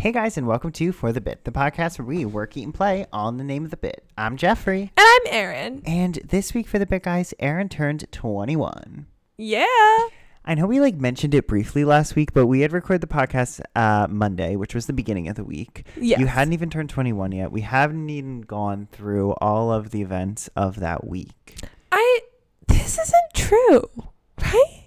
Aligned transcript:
Hey 0.00 0.12
guys, 0.12 0.38
and 0.38 0.46
welcome 0.46 0.72
to 0.72 0.92
For 0.92 1.12
the 1.12 1.20
Bit, 1.20 1.44
the 1.44 1.50
podcast 1.50 1.98
where 1.98 2.06
we 2.06 2.24
work, 2.24 2.56
eat, 2.56 2.62
and 2.62 2.72
play 2.72 3.04
on 3.12 3.36
the 3.36 3.44
name 3.44 3.66
of 3.66 3.70
the 3.70 3.76
bit. 3.76 4.02
I'm 4.16 4.38
Jeffrey, 4.38 4.92
And 4.96 5.06
I'm 5.06 5.20
Erin. 5.26 5.82
and 5.84 6.14
this 6.24 6.54
week 6.54 6.66
for 6.68 6.78
the 6.78 6.86
bit, 6.86 7.02
guys, 7.02 7.34
Erin 7.38 7.68
turned 7.68 8.10
21. 8.10 9.04
Yeah. 9.36 9.66
I 10.42 10.54
know 10.54 10.66
we 10.66 10.80
like 10.80 10.94
mentioned 10.94 11.34
it 11.34 11.46
briefly 11.46 11.84
last 11.84 12.16
week, 12.16 12.32
but 12.32 12.46
we 12.46 12.60
had 12.60 12.72
recorded 12.72 13.02
the 13.02 13.14
podcast 13.14 13.60
uh, 13.76 14.06
Monday, 14.08 14.56
which 14.56 14.74
was 14.74 14.86
the 14.86 14.94
beginning 14.94 15.28
of 15.28 15.36
the 15.36 15.44
week. 15.44 15.84
Yes. 16.00 16.18
You 16.18 16.26
hadn't 16.26 16.54
even 16.54 16.70
turned 16.70 16.88
21 16.88 17.32
yet. 17.32 17.52
We 17.52 17.60
haven't 17.60 18.08
even 18.08 18.40
gone 18.40 18.88
through 18.90 19.32
all 19.34 19.70
of 19.70 19.90
the 19.90 20.00
events 20.00 20.48
of 20.56 20.80
that 20.80 21.06
week. 21.06 21.56
I 21.92 22.20
this 22.68 22.98
isn't 22.98 23.34
true, 23.34 23.84
right? 24.40 24.84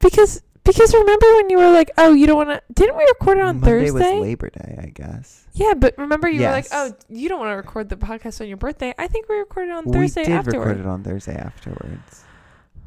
Because 0.00 0.42
because 0.64 0.94
remember 0.94 1.26
when 1.36 1.50
you 1.50 1.58
were 1.58 1.70
like, 1.70 1.90
"Oh, 1.98 2.12
you 2.12 2.26
don't 2.26 2.36
want 2.36 2.48
to 2.50 2.62
Didn't 2.72 2.96
we 2.96 3.04
record 3.04 3.38
it 3.38 3.42
on 3.44 3.60
Monday 3.60 3.86
Thursday? 3.90 4.12
was 4.14 4.22
Labor 4.22 4.50
Day, 4.50 4.78
I 4.82 4.86
guess. 4.86 5.46
yeah, 5.52 5.74
but 5.74 5.94
remember 5.98 6.28
you 6.28 6.40
Yes. 6.40 6.48
were 6.48 6.52
like, 6.52 6.92
"Oh, 6.92 6.96
you 7.08 7.28
don't 7.28 7.38
want 7.38 7.52
to 7.52 7.56
record 7.56 7.88
the 7.88 7.96
podcast 7.96 8.40
on 8.40 8.48
your 8.48 8.56
birthday." 8.56 8.94
I 8.98 9.06
think 9.08 9.28
we 9.28 9.36
recorded 9.36 9.72
on 9.72 9.84
Thursday 9.84 10.22
we 10.22 10.26
did 10.28 10.32
afterward. 10.36 10.66
record 10.68 10.80
it 10.80 10.86
on 10.86 11.02
Thursday 11.02 11.36
afterwards. 11.36 12.24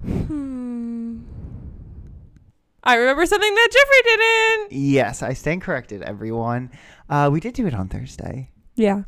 Hmm. 0.05 1.19
I 2.83 2.95
remember 2.95 3.25
something 3.25 3.53
that 3.53 3.67
Jeffrey 3.71 4.15
didn't. 4.69 4.71
Yes, 4.81 5.21
I 5.21 5.33
stand 5.33 5.61
corrected, 5.61 6.01
everyone. 6.03 6.71
Uh, 7.09 7.29
we 7.31 7.39
did 7.41 7.53
do 7.53 7.67
it 7.67 7.73
on 7.73 7.89
Thursday. 7.89 8.49
Yeah. 8.75 9.01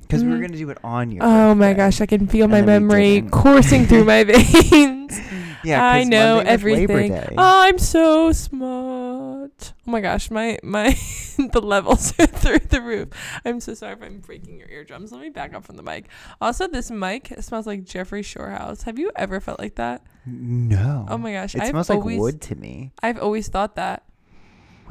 Because 0.00 0.22
we 0.24 0.30
were 0.30 0.36
Mhm. 0.36 0.40
going 0.40 0.52
to 0.52 0.58
do 0.58 0.70
it 0.70 0.78
on 0.84 1.10
your 1.10 1.24
Oh 1.24 1.54
my 1.54 1.68
birthday. 1.72 1.76
gosh, 1.76 2.00
I 2.00 2.06
can 2.06 2.26
feel 2.28 2.44
And 2.44 2.52
my 2.52 2.60
then 2.62 2.82
we 2.82 2.88
memory 2.88 3.14
didn't. 3.16 3.30
coursing 3.32 3.84
through 3.86 4.04
my 4.04 4.22
veins. 4.24 5.20
Yeah, 5.64 5.84
I 5.84 6.04
know 6.04 6.36
Monday 6.36 6.52
was 6.52 6.62
Labor 6.64 6.92
everything. 6.92 7.34
I'm 7.38 7.78
so 7.78 8.32
smart. 8.32 9.72
Oh 9.86 9.90
my 9.90 10.00
gosh, 10.00 10.30
my 10.30 10.58
my 10.62 10.90
the 11.52 11.60
levels 11.62 12.12
are 12.18 12.26
through 12.42 12.58
the 12.60 12.80
roof. 12.80 13.08
I'm 13.44 13.60
so 13.60 13.74
sorry 13.74 13.94
if 13.94 14.02
I'm 14.02 14.18
breaking 14.20 14.58
your 14.58 14.68
eardrums. 14.68 15.10
Let 15.12 15.20
me 15.20 15.30
back 15.30 15.54
up 15.54 15.64
from 15.64 15.76
the 15.76 15.82
mic. 15.82 16.08
Also, 16.40 16.68
this 16.68 16.90
mic 16.90 17.32
smells 17.40 17.66
like 17.66 17.84
Jeffrey 17.84 18.22
Shorehouse. 18.22 18.82
Have 18.84 18.98
you 18.98 19.10
ever 19.16 19.40
felt 19.40 19.58
like 19.58 19.74
that? 19.76 20.02
no. 20.26 21.06
Oh 21.08 21.16
my 21.18 21.32
gosh, 21.32 21.54
It 21.54 21.62
I've 21.62 21.68
smells 21.68 21.90
always, 21.90 22.16
like 22.16 22.20
wood 22.20 22.40
to 22.42 22.54
me. 22.54 22.92
I've 23.02 23.18
always 23.18 23.48
thought 23.48 23.76
that. 23.76 24.04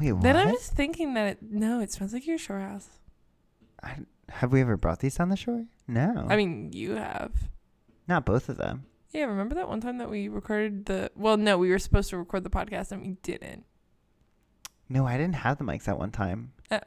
Wait, 0.00 0.12
what? 0.12 0.22
Then 0.22 0.36
I 0.36 0.46
was 0.46 0.68
thinking 0.68 1.14
that 1.14 1.26
it, 1.28 1.38
no, 1.42 1.80
it 1.80 1.90
smells 1.92 2.12
like 2.12 2.26
your 2.26 2.38
Shorehouse. 2.38 2.86
I- 3.82 3.98
have 4.30 4.52
we 4.52 4.60
ever 4.60 4.76
brought 4.76 5.00
these 5.00 5.18
on 5.20 5.30
the 5.30 5.36
shore? 5.36 5.64
No. 5.86 6.26
I 6.28 6.36
mean, 6.36 6.70
you 6.72 6.92
have. 6.96 7.32
not 8.06 8.26
both 8.26 8.48
of 8.50 8.58
them. 8.58 8.84
Yeah, 9.18 9.24
remember 9.24 9.56
that 9.56 9.68
one 9.68 9.80
time 9.80 9.98
that 9.98 10.08
we 10.08 10.28
recorded 10.28 10.86
the? 10.86 11.10
Well, 11.16 11.36
no, 11.36 11.58
we 11.58 11.70
were 11.70 11.78
supposed 11.80 12.08
to 12.10 12.16
record 12.16 12.44
the 12.44 12.50
podcast 12.50 12.92
and 12.92 13.02
we 13.02 13.16
didn't. 13.24 13.64
No, 14.88 15.06
I 15.06 15.16
didn't 15.18 15.34
have 15.34 15.58
the 15.58 15.64
mics 15.64 15.84
that 15.84 15.98
one 15.98 16.12
time. 16.12 16.52
Oh. 16.70 16.78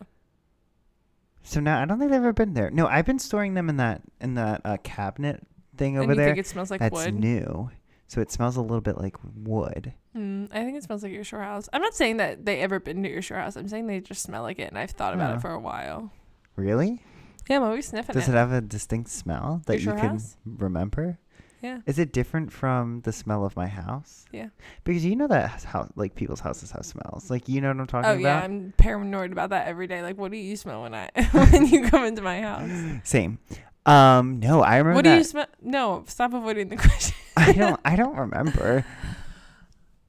So 1.44 1.60
now 1.60 1.82
I 1.82 1.86
don't 1.86 2.00
think 2.00 2.12
they've 2.12 2.18
ever 2.20 2.34
been 2.34 2.54
there. 2.54 2.70
No, 2.72 2.88
I've 2.88 3.06
been 3.06 3.20
storing 3.20 3.54
them 3.56 3.68
in 3.70 3.78
that 3.78 4.02
in 4.22 4.36
that 4.36 4.62
uh, 4.64 4.78
cabinet 4.84 5.46
thing 5.76 5.96
and 5.96 6.04
over 6.04 6.14
you 6.14 6.18
there. 6.18 6.28
think 6.28 6.38
it 6.38 6.48
smells 6.48 6.72
like 6.72 6.80
That's 6.80 6.94
wood? 6.94 7.16
new. 7.20 7.70
So 8.08 8.22
it 8.22 8.32
smells 8.32 8.58
a 8.58 8.62
little 8.62 8.82
bit 8.82 8.98
like 8.98 9.16
wood. 9.36 9.94
Mm, 10.16 10.50
I 10.52 10.64
think 10.64 10.78
it 10.78 10.84
smells 10.84 11.02
like 11.04 11.12
your 11.14 11.23
shore 11.23 11.42
house. 11.42 11.68
I'm 11.73 11.82
not 11.82 11.95
saying 11.95 12.18
that 12.18 12.45
they 12.45 12.60
ever 12.60 12.80
been 12.80 13.04
to 13.04 13.10
your 13.10 13.22
shore 13.22 13.38
house. 13.38 13.56
I'm 13.56 13.68
saying 13.70 13.88
they 13.88 14.00
just 14.02 14.22
smell 14.23 14.44
like 14.44 14.60
it, 14.60 14.70
and 14.70 14.78
I've 14.78 14.92
thought 14.92 15.14
about 15.14 15.32
Oh. 15.34 15.36
it 15.36 15.42
for 15.42 15.52
a 15.52 15.60
while. 15.60 16.12
Really? 16.56 17.02
Yeah, 17.50 17.58
I'm 17.58 17.64
always 17.64 17.88
sniffing 17.88 18.14
Does 18.14 18.28
it. 18.28 18.32
it 18.32 18.36
have 18.36 18.52
a 18.52 18.62
distinct 18.62 19.10
smell 19.10 19.62
that 19.66 19.80
you 19.82 19.92
can 19.94 20.10
house? 20.12 20.38
remember? 20.45 21.18
Yeah, 21.62 21.80
Is 21.86 22.00
it 22.00 22.12
different 22.12 22.52
from 22.52 23.02
the 23.02 23.12
smell 23.12 23.45
of 23.45 23.56
my 23.56 23.67
house? 23.67 24.26
yeah. 24.31 24.50
Because 24.84 25.06
you 25.06 25.16
know 25.16 25.28
that 25.28 25.64
how 25.64 25.88
like 25.95 26.16
people's 26.16 26.40
houses 26.40 26.72
have 26.72 26.86
smells. 26.86 27.30
Like 27.30 27.48
you 27.48 27.62
know 27.62 27.70
what 27.70 27.80
I'm 27.80 27.88
talking 27.88 28.06
about. 28.12 28.16
Oh 28.16 28.20
yeah, 28.20 28.38
about. 28.40 28.44
I'm 28.50 28.73
paranoid 28.78 29.31
about 29.31 29.52
that 29.52 29.67
every 29.67 29.88
day. 29.88 30.02
Like, 30.02 30.17
what 30.17 30.32
do 30.32 30.38
you 30.38 30.56
smell 30.56 30.82
when 30.84 30.94
I 30.95 31.09
when 31.32 31.67
you 31.67 31.84
come 31.89 32.04
into 32.06 32.22
my 32.22 32.42
house? 32.42 32.70
Same. 33.04 33.39
Um, 33.86 34.39
no, 34.39 34.61
I 34.61 34.77
remember 34.77 34.95
What 34.95 35.05
do 35.05 35.14
you 35.16 35.23
smell? 35.23 35.48
No, 35.61 36.04
stop 36.08 36.33
avoiding 36.33 36.70
the 36.70 36.76
question. 36.88 37.16
I 37.38 37.52
don't. 37.54 37.80
I 37.86 37.95
don't 37.95 38.16
remember. 38.16 38.86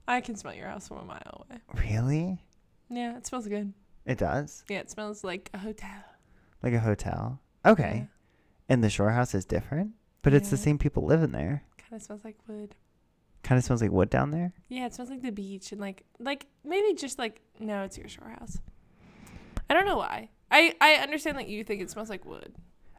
I 0.09 0.21
can 0.21 0.37
smell 0.37 0.55
your 0.55 0.67
house 0.69 0.89
from 0.89 0.99
a 0.99 1.05
mile 1.05 1.47
away. 1.49 1.61
Really? 1.89 2.39
Yeah, 2.91 3.17
it 3.17 3.27
smells 3.27 3.47
good. 3.47 3.73
It 4.05 4.19
does. 4.19 4.65
Yeah, 4.69 4.79
it 4.81 4.91
smells 4.91 5.23
like 5.25 5.49
a 5.55 5.59
hotel. 5.59 6.03
Like 6.63 6.75
a 6.75 6.81
hotel. 6.81 7.41
Okay. 7.65 8.09
And 8.69 8.83
the 8.83 8.91
shore 8.91 9.11
house 9.11 9.35
is 9.35 9.45
different, 9.45 9.93
but 10.23 10.33
it's 10.35 10.51
the 10.51 10.57
Yeah. 10.57 10.63
same 10.63 10.79
people 10.79 11.05
living 11.05 11.33
there. 11.33 11.65
Kind 11.79 11.93
of 11.95 12.03
smells 12.03 12.25
like 12.25 12.37
wood. 12.49 12.75
Kind 13.43 13.59
of 13.59 13.65
smells 13.65 13.83
like 13.83 13.91
wood 13.91 14.09
down 14.09 14.31
there. 14.31 14.53
Yeah, 14.69 14.87
it 14.87 14.95
smells 14.95 15.11
like 15.11 15.23
the 15.23 15.33
beach 15.33 15.73
and 15.73 15.81
like 15.81 16.05
like 16.19 16.47
maybe 16.65 16.95
just 16.95 17.19
like 17.19 17.41
no, 17.59 17.83
it's 17.83 17.99
your 17.99 18.09
shore 18.09 18.29
house. 18.39 18.59
I 19.69 19.75
don't 19.75 19.87
know 19.87 19.97
why. 19.97 20.29
I 20.51 20.75
I 20.81 20.95
understand 20.95 21.39
that 21.39 21.49
you 21.49 21.65
think 21.65 21.81
it 21.83 21.91
smells 21.91 22.11
like 22.11 22.25
wood. 22.25 22.55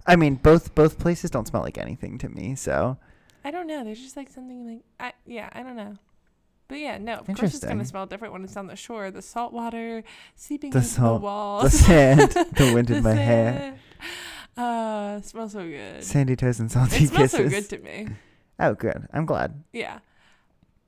I 0.06 0.16
mean, 0.18 0.36
both 0.36 0.76
both 0.76 1.00
places 1.00 1.30
don't 1.32 1.48
smell 1.48 1.62
like 1.62 1.78
anything 1.78 2.18
to 2.20 2.30
me. 2.30 2.56
So 2.56 2.98
I 3.46 3.52
don't 3.52 3.68
know. 3.68 3.84
There's 3.84 4.02
just 4.02 4.18
like 4.18 4.30
something 4.30 4.66
like 4.68 4.82
I 5.00 5.14
yeah, 5.26 5.50
I 5.54 5.64
don't 5.64 5.76
know. 5.78 5.96
But 6.68 6.80
yeah, 6.80 6.98
no, 6.98 7.16
of 7.16 7.28
course 7.28 7.54
it's 7.56 7.64
gonna 7.64 7.86
smell 7.86 8.06
different 8.06 8.34
when 8.34 8.44
it's 8.44 8.58
on 8.58 8.68
the 8.68 8.76
shore. 8.76 9.12
The 9.12 9.22
salt 9.22 9.54
water 9.54 10.04
seeping 10.36 10.72
The 10.72 10.80
into 10.80 10.90
salt- 10.90 11.22
the 11.22 11.26
walls. 11.26 11.64
the 11.72 11.78
sand, 11.78 12.32
the 12.32 12.72
wind 12.74 12.90
in 12.92 13.04
my 13.04 13.14
hair, 13.14 13.58
sand. 13.60 13.80
Uh, 14.56 15.20
smells 15.22 15.54
so 15.54 15.68
good. 15.68 16.04
sandy 16.04 16.36
toes 16.36 16.60
and 16.60 16.72
salty 16.72 17.06
it 17.06 17.08
smells 17.10 17.32
kisses. 17.32 17.52
so 17.52 17.60
good 17.62 17.70
to 17.70 17.80
me. 17.80 18.08
oh, 18.60 18.74
good. 18.74 19.08
I'm 19.14 19.26
glad. 19.26 19.64
Yeah. 19.74 20.00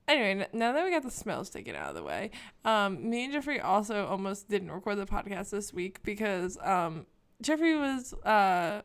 Anyway, 0.08 0.42
n- 0.44 0.46
now 0.52 0.72
that 0.72 0.84
we 0.84 0.90
got 0.90 1.02
the 1.02 1.10
smells 1.10 1.50
taken 1.50 1.74
out 1.74 1.88
of 1.88 1.94
the 1.96 2.02
way, 2.04 2.30
um, 2.64 3.10
me 3.10 3.24
and 3.24 3.32
Jeffrey 3.32 3.58
also 3.60 4.06
almost 4.06 4.48
didn't 4.48 4.70
record 4.70 4.98
the 4.98 5.06
podcast 5.06 5.50
this 5.50 5.72
week 5.72 6.00
because 6.04 6.56
um, 6.62 7.06
Jeffrey 7.42 7.76
was, 7.76 8.12
uh, 8.24 8.82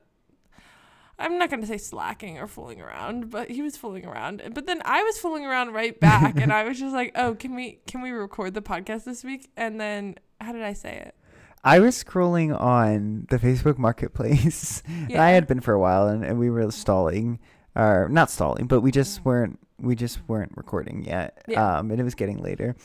I'm 1.20 1.38
not 1.38 1.52
going 1.52 1.62
to 1.62 1.68
say 1.68 1.78
slacking 1.78 2.40
or 2.40 2.48
fooling 2.48 2.82
around, 2.82 3.30
but 3.30 3.52
he 3.52 3.62
was 3.62 3.78
fooling 3.78 4.08
around. 4.08 4.42
But 4.56 4.66
then 4.66 4.82
I 4.84 5.04
was 5.04 5.20
fooling 5.20 5.46
around 5.46 5.74
right 5.74 6.00
back, 6.00 6.38
and 6.42 6.52
I 6.52 6.64
was 6.64 6.80
just 6.80 6.96
like, 6.96 7.12
"Oh, 7.14 7.36
can 7.36 7.54
we 7.54 7.82
can 7.86 8.02
we 8.02 8.10
record 8.10 8.56
the 8.56 8.62
podcast 8.64 9.04
this 9.04 9.24
week?" 9.24 9.52
And 9.56 9.80
then 9.80 10.16
how 10.40 10.52
did 10.54 10.64
I 10.64 10.74
say 10.74 10.96
it? 11.06 11.16
I 11.64 11.80
was 11.80 12.04
scrolling 12.04 12.60
on 12.60 13.28
the 13.30 13.38
Facebook 13.38 13.78
Marketplace. 13.78 14.82
and 14.88 15.16
I 15.18 15.32
had 15.32 15.48
been 15.48 15.60
for 15.62 15.74
a 15.74 15.80
while, 15.80 16.08
and, 16.08 16.24
and 16.24 16.40
we 16.40 16.50
were 16.50 16.70
stalling, 16.72 17.40
or 17.76 18.08
not 18.10 18.30
stalling, 18.32 18.68
but 18.68 18.82
we 18.82 18.92
just 18.92 19.24
weren't. 19.24 19.60
We 19.80 19.96
just 19.96 20.20
weren't 20.28 20.52
recording 20.56 21.04
yet. 21.04 21.44
Yeah. 21.48 21.80
Um, 21.80 21.90
and 21.90 22.00
it 22.00 22.04
was 22.04 22.14
getting 22.14 22.38
later, 22.38 22.76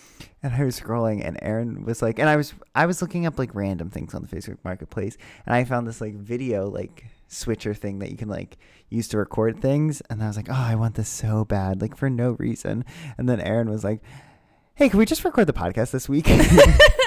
and 0.42 0.54
I 0.54 0.64
was 0.64 0.80
scrolling, 0.80 1.22
and 1.22 1.38
Erin 1.42 1.84
was 1.84 2.00
like, 2.00 2.18
and 2.18 2.26
I 2.28 2.36
was 2.36 2.54
I 2.74 2.86
was 2.86 3.02
looking 3.02 3.26
up 3.26 3.38
like 3.38 3.54
random 3.54 3.90
things 3.90 4.14
on 4.14 4.22
the 4.22 4.28
Facebook 4.28 4.56
Marketplace, 4.64 5.18
and 5.44 5.54
I 5.54 5.64
found 5.64 5.86
this 5.86 6.00
like 6.00 6.14
video 6.14 6.70
like 6.70 7.04
switcher 7.28 7.74
thing 7.74 7.98
that 7.98 8.10
you 8.10 8.16
can 8.16 8.28
like 8.28 8.56
use 8.88 9.08
to 9.08 9.18
record 9.18 9.60
things, 9.60 10.00
and 10.08 10.22
I 10.22 10.26
was 10.26 10.36
like, 10.36 10.48
oh, 10.48 10.54
I 10.54 10.74
want 10.74 10.94
this 10.94 11.08
so 11.08 11.44
bad, 11.44 11.82
like 11.82 11.96
for 11.96 12.08
no 12.08 12.32
reason. 12.38 12.84
And 13.18 13.28
then 13.28 13.40
Erin 13.40 13.68
was 13.68 13.84
like, 13.84 14.00
hey, 14.74 14.88
can 14.88 14.98
we 14.98 15.04
just 15.04 15.24
record 15.24 15.46
the 15.46 15.52
podcast 15.52 15.90
this 15.90 16.08
week? 16.08 16.28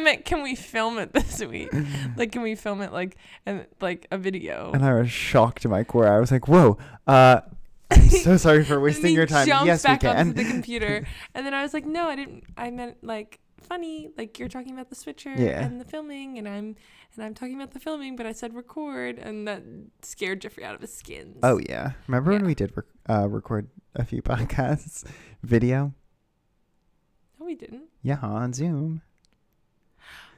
meant, 0.00 0.24
can 0.24 0.42
we 0.42 0.54
film 0.54 0.98
it 0.98 1.12
this 1.14 1.40
week? 1.44 1.70
like, 2.16 2.32
can 2.32 2.42
we 2.42 2.54
film 2.54 2.80
it 2.82 2.92
like 2.92 3.16
and 3.46 3.66
like 3.80 4.06
a 4.10 4.18
video? 4.18 4.72
And 4.72 4.84
I 4.84 4.94
was 4.94 5.10
shocked 5.10 5.62
to 5.62 5.68
my 5.68 5.84
core. 5.84 6.08
I 6.08 6.18
was 6.18 6.30
like, 6.32 6.48
"Whoa, 6.48 6.78
uh, 7.06 7.40
I'm 7.90 8.08
so 8.10 8.36
sorry 8.36 8.64
for 8.64 8.80
wasting 8.80 9.14
your 9.14 9.26
time." 9.26 9.46
Yes, 9.48 9.84
we 9.84 9.88
back 9.88 10.00
can. 10.00 10.16
onto 10.16 10.32
the 10.42 10.44
computer, 10.50 11.06
and 11.34 11.46
then 11.46 11.54
I 11.54 11.62
was 11.62 11.72
like, 11.74 11.86
"No, 11.86 12.08
I 12.08 12.16
didn't. 12.16 12.44
I 12.56 12.70
meant 12.70 13.02
like 13.04 13.38
funny, 13.60 14.08
like 14.16 14.38
you're 14.38 14.48
talking 14.48 14.72
about 14.72 14.88
the 14.88 14.96
switcher 14.96 15.32
Yeah. 15.36 15.62
and 15.64 15.80
the 15.80 15.84
filming, 15.84 16.38
and 16.38 16.48
I'm 16.48 16.76
and 17.14 17.24
I'm 17.24 17.34
talking 17.34 17.54
about 17.56 17.72
the 17.72 17.80
filming, 17.80 18.16
but 18.16 18.24
I 18.26 18.32
said 18.32 18.54
record, 18.54 19.18
and 19.18 19.46
that 19.48 19.62
scared 20.02 20.40
Jeffrey 20.40 20.64
out 20.64 20.74
of 20.74 20.80
his 20.80 20.92
skins. 20.94 21.38
oh 21.42 21.60
yeah, 21.68 21.92
remember 22.08 22.32
when 22.32 22.44
we 22.46 22.54
did 22.54 22.72
rec- 22.76 22.86
uh, 23.08 23.28
record 23.28 23.68
a 23.94 24.04
few 24.04 24.22
podcasts, 24.22 25.04
video? 25.42 25.92
no, 27.38 27.46
we 27.46 27.54
didn't. 27.54 27.84
Yeah, 28.02 28.18
on 28.22 28.52
Zoom. 28.52 29.02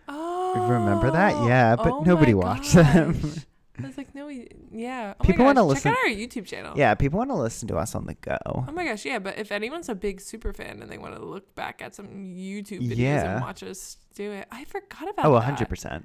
Oh, 0.09 0.69
Remember 0.69 1.11
that? 1.11 1.35
Yeah, 1.47 1.77
but 1.77 1.89
oh 1.93 2.03
nobody 2.05 2.35
watched 2.35 2.75
them. 2.75 3.17
I 3.83 3.87
was 3.87 3.97
like, 3.97 4.15
no, 4.15 4.27
we, 4.27 4.49
yeah. 4.71 5.15
Oh 5.19 5.25
People 5.25 5.45
wanna 5.47 5.61
gosh, 5.63 5.69
listen- 5.71 5.93
Check 5.93 5.99
out 6.05 6.11
our 6.11 6.15
YouTube 6.17 6.47
channel. 6.47 6.73
Yeah, 6.77 6.95
people 6.95 7.19
want 7.19 7.31
to 7.31 7.35
listen 7.37 7.67
to 7.69 7.77
us 7.77 7.95
on 7.95 8.07
the 8.07 8.15
go. 8.15 8.37
Oh 8.45 8.71
my 8.73 8.85
gosh, 8.85 9.05
yeah, 9.05 9.19
but 9.19 9.39
if 9.39 9.51
anyone's 9.51 9.89
a 9.89 9.95
big 9.95 10.21
super 10.21 10.53
fan 10.53 10.83
and 10.83 10.91
they 10.91 10.99
want 10.99 11.17
to 11.17 11.25
look 11.25 11.55
back 11.55 11.81
at 11.83 11.95
some 11.95 12.09
YouTube 12.37 12.81
videos 12.87 12.97
Yeah. 12.99 13.33
and 13.37 13.41
watch 13.41 13.63
us 13.63 13.97
do 14.15 14.31
it, 14.31 14.47
I 14.53 14.65
forgot 14.65 15.09
about 15.09 15.25
Oh, 15.25 15.33
that. 15.35 15.41
hundred 15.45 15.69
percent. 15.69 16.05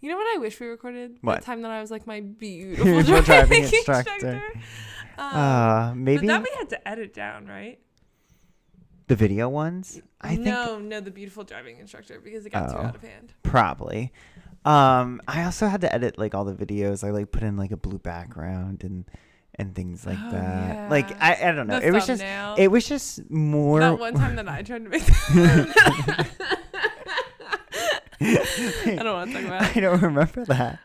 You 0.00 0.10
know 0.10 0.16
what 0.18 0.36
I 0.36 0.38
wish 0.38 0.60
we 0.60 0.66
recorded? 0.66 1.16
What? 1.22 1.40
The 1.40 1.46
time 1.46 1.62
that 1.62 1.70
I 1.70 1.80
was 1.80 1.90
like 1.90 2.06
my 2.06 2.20
beautiful 2.38 2.84
driving, 3.02 3.22
driving 3.24 3.62
instructor. 3.64 4.12
instructor. 4.12 4.42
Um, 5.18 5.34
Uh, 5.34 5.94
maybe 5.96 6.26
But 6.26 6.34
that 6.34 6.42
we 6.42 6.50
had 6.58 6.68
to 6.68 6.86
edit 6.88 7.14
down, 7.14 7.46
right? 7.46 7.78
The 9.08 9.16
video 9.16 9.48
ones. 9.48 10.00
I 10.20 10.30
think 10.30 10.40
no, 10.46 10.78
no, 10.78 11.00
the 11.00 11.10
beautiful 11.10 11.44
driving 11.44 11.78
instructor 11.78 12.20
because 12.20 12.44
it 12.46 12.50
got 12.50 12.70
too 12.70 12.76
Oh. 12.78 12.82
out 12.86 12.96
of 12.96 13.02
hand. 13.02 13.32
probably. 13.42 14.12
Um, 14.64 15.20
I 15.28 15.44
also 15.44 15.68
had 15.68 15.80
to 15.82 15.94
edit 15.94 16.18
like 16.18 16.34
all 16.34 16.44
the 16.44 16.54
videos. 16.54 17.04
I 17.06 17.10
like 17.10 17.30
put 17.30 17.42
in 17.44 17.56
like 17.56 17.70
a 17.70 17.76
blue 17.76 17.98
background 17.98 18.82
and 18.82 19.04
and 19.58 19.74
things 19.74 20.04
like 20.04 20.18
Oh, 20.20 20.30
that. 20.32 20.90
Like 20.90 21.08
yeah. 21.10 21.16
I, 21.20 21.48
I 21.48 21.52
don't 21.52 21.66
know. 21.68 21.78
The 21.80 21.86
It 21.86 21.92
was 21.92 22.06
just 22.06 22.20
thumbnail. 22.20 22.54
it 22.58 22.68
was 22.68 22.86
just 22.88 23.30
more 23.30 23.78
that 23.80 23.98
one 23.98 24.14
time 24.14 24.34
that 24.36 24.48
I 24.48 24.62
tried 24.62 24.84
to 24.84 24.90
make. 24.90 25.02
I 28.20 29.02
don't 29.02 29.12
want 29.14 29.30
to 29.30 29.36
talk 29.36 29.46
about 29.46 29.62
it. 29.70 29.76
I 29.76 29.80
don't 29.80 30.00
remember 30.02 30.44
that. 30.46 30.78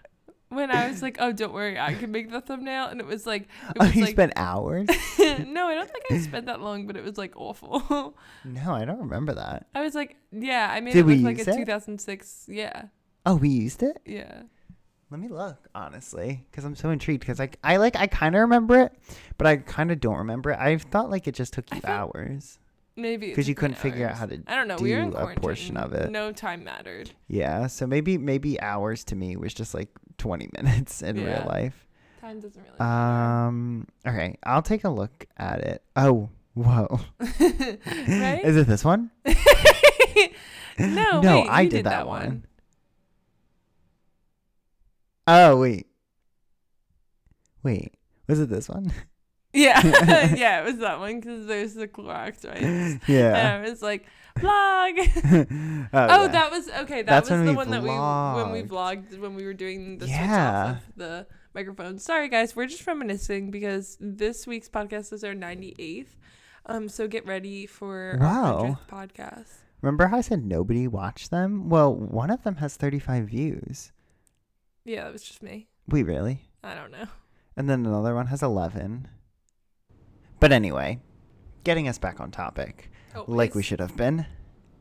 When 0.52 0.70
I 0.70 0.90
was 0.90 1.02
like, 1.02 1.16
"Oh, 1.20 1.32
don't 1.32 1.54
worry, 1.54 1.80
I 1.80 1.94
can 1.94 2.12
make 2.12 2.30
the 2.30 2.42
thumbnail," 2.42 2.88
and 2.88 3.00
it 3.00 3.06
was 3.08 3.26
like, 3.26 3.44
it 3.44 3.48
Oh, 3.80 3.86
was 3.86 3.96
you 3.96 4.02
like, 4.04 4.12
spent 4.12 4.34
hours? 4.36 4.88
no, 5.20 5.68
I 5.68 5.76
don't 5.76 5.90
think 5.90 6.04
I 6.12 6.18
spent 6.20 6.46
that 6.48 6.60
long, 6.62 6.88
but 6.88 6.98
it 6.98 7.04
was 7.04 7.18
like 7.18 7.34
awful. 7.38 8.16
No, 8.44 8.74
I 8.74 8.84
don't 8.86 9.00
remember 9.00 9.34
that. 9.36 9.68
I 9.74 9.82
was 9.82 9.96
like, 9.96 10.18
yeah, 10.32 10.70
I 10.70 10.82
made 10.82 10.94
Did 10.94 11.08
it 11.08 11.18
look 11.18 11.24
like 11.38 11.48
a 11.48 11.52
it? 11.52 11.56
2006. 11.58 12.46
Yeah, 12.50 12.86
Oh, 13.26 13.36
we 13.36 13.50
used 13.50 13.82
it? 13.82 14.02
yeah. 14.06 14.42
Let 15.10 15.20
me 15.20 15.28
look, 15.28 15.68
honestly, 15.76 16.46
because 16.50 16.64
I'm 16.66 16.76
so 16.76 16.90
intrigued. 16.90 17.20
Because 17.22 17.38
like 17.40 17.58
I 17.64 17.78
like 17.78 17.96
I 17.96 18.08
kind 18.08 18.34
of 18.36 18.42
remember 18.42 18.80
it, 18.80 18.94
but 19.38 19.46
I 19.48 19.58
kind 19.58 19.92
of 19.92 20.00
don't 20.00 20.18
remember 20.18 20.52
it. 20.52 20.60
I 20.60 20.78
thought 20.78 21.10
like 21.10 21.28
it 21.28 21.36
just 21.36 21.54
took 21.54 21.74
you 21.74 21.82
thought- 21.82 21.92
hours. 22.16 22.60
Maybe 22.98 23.30
because 23.30 23.48
you 23.48 23.56
couldn't 23.56 23.78
figure 23.78 24.08
out 24.08 24.16
how 24.18 24.26
to 24.26 24.42
I 24.48 24.56
don't 24.56 24.68
know. 24.68 24.76
we 24.76 24.92
were 24.94 25.00
in 25.00 25.12
do 25.12 25.18
a 25.18 25.34
portion 25.36 25.78
of 25.78 25.94
it. 25.94 26.12
No 26.12 26.32
time 26.34 26.64
mattered. 26.64 27.10
Yeah, 27.28 27.68
so 27.68 27.88
maybe 27.88 28.18
maybe 28.18 28.60
hours 28.62 29.04
to 29.06 29.16
me 29.16 29.36
was 29.38 29.54
just 29.54 29.74
like 29.74 29.90
20 30.18 30.50
minutes 30.58 31.02
in 31.02 31.16
Yeah. 31.18 31.38
real 31.40 31.46
life. 31.48 31.88
Time 32.20 32.40
doesn't 32.42 32.62
really 32.62 32.76
matter. 32.78 32.92
Um. 32.92 33.88
Okay, 34.06 34.38
I'll 34.44 34.62
take 34.62 34.84
a 34.84 34.90
look 34.90 35.26
at 35.38 35.62
it. 35.62 35.84
Oh, 35.96 36.30
whoa! 36.54 37.00
right? 37.20 38.42
Is 38.44 38.58
it 38.58 38.68
this 38.68 38.84
one? 38.84 39.10
no, 40.78 41.22
No, 41.22 41.36
wait, 41.42 41.50
I 41.50 41.64
did 41.64 41.70
did, 41.72 41.86
that 41.86 41.90
that 41.92 42.08
one. 42.08 42.22
one. 42.28 42.46
Oh 45.28 45.58
wait, 45.58 45.88
wait. 47.64 47.94
Was 48.28 48.40
it 48.40 48.50
this 48.50 48.68
one? 48.70 48.92
Yeah, 49.54 49.82
yeah, 50.36 50.62
it 50.62 50.66
was 50.66 50.78
that 50.78 51.00
one 51.00 51.20
because 51.20 51.46
there's 51.46 51.74
the 51.74 51.88
Clorox 51.88 52.48
right. 52.48 53.00
yeah. 53.08 53.36
And 53.36 53.66
I 53.66 53.70
was 53.70 53.82
like, 53.82 54.06
vlog. 54.38 54.98
oh, 55.94 56.08
Oh, 56.10 56.22
yeah. 56.24 56.28
that 56.28 56.52
was 56.52 56.70
okay. 56.70 57.02
That 57.02 57.06
That's 57.26 57.30
was 57.30 57.44
the 57.46 57.54
one 57.54 57.70
that 57.72 57.82
we 57.84 57.90
when 57.90 58.52
we 58.54 58.64
vlogged. 58.64 59.10
vlogged 59.10 59.20
when 59.20 59.36
we 59.36 59.44
were 59.46 59.54
doing 59.54 59.98
the 59.98 60.06
switch 60.06 60.16
Yeah. 60.18 60.64
off 60.78 60.88
of 60.88 60.96
the 60.96 61.28
microphone. 61.54 62.00
Sorry 62.00 62.30
guys, 62.30 62.56
we're 62.56 62.66
just 62.68 62.88
reminiscing 62.88 63.52
because 63.52 63.98
this 64.00 64.48
week's 64.48 64.70
podcast 64.70 65.12
is 65.12 65.24
our 65.24 65.34
98th. 65.34 66.08
Um, 66.68 66.88
so 66.88 67.08
get 67.08 67.26
ready 67.26 67.66
for 67.66 68.18
Wow. 68.22 68.56
our 68.56 68.64
100th 68.64 68.88
podcast. 68.88 69.54
Remember 69.82 70.08
how 70.08 70.18
I 70.18 70.22
said 70.22 70.46
nobody 70.46 70.88
watched 70.88 71.32
them? 71.32 71.68
Well, 71.70 71.94
one 71.94 72.30
of 72.30 72.44
them 72.44 72.58
has 72.58 72.78
35 72.78 73.26
views. 73.26 73.92
Yeah, 74.86 75.04
that 75.04 75.12
was 75.14 75.24
just 75.24 75.42
me. 75.44 75.68
We 75.88 76.04
really? 76.04 76.50
I 76.64 76.74
don't 76.76 76.92
know. 76.92 77.08
And 77.58 77.70
then 77.70 77.86
another 77.86 78.16
one 78.16 78.28
has 78.28 78.42
11. 78.42 79.08
But 80.42 80.52
anyway, 80.52 81.00
getting 81.64 81.88
us 81.88 81.98
back 81.98 82.20
on 82.20 82.32
topic, 82.32 82.92
Oh, 83.16 83.24
like 83.28 83.56
we 83.56 83.62
should 83.64 83.80
have 83.80 83.96
been. 83.96 84.26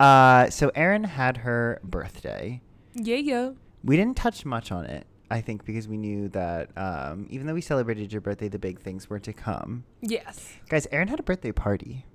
Uh, 0.00 0.48
so 0.50 0.70
Erin 0.74 1.04
had 1.04 1.36
her 1.38 1.78
birthday. 1.84 2.62
Yeah, 2.94 3.16
yeah. 3.16 3.50
We 3.84 3.96
didn't 3.96 4.16
touch 4.16 4.44
much 4.46 4.72
on 4.72 4.86
it, 4.86 5.06
I 5.30 5.40
think, 5.42 5.64
because 5.66 5.86
we 5.86 5.96
knew 5.98 6.28
that 6.30 6.70
um, 6.78 7.26
even 7.28 7.46
though 7.46 7.52
we 7.54 7.60
celebrated 7.60 8.10
your 8.10 8.22
birthday, 8.22 8.48
the 8.48 8.58
big 8.58 8.80
things 8.80 9.10
were 9.10 9.18
to 9.20 9.32
come. 9.34 9.84
Yes, 10.00 10.48
Guys, 10.70 10.86
Erin 10.90 11.08
had 11.08 11.20
a 11.20 11.22
birthday 11.22 11.52
party. 11.52 12.06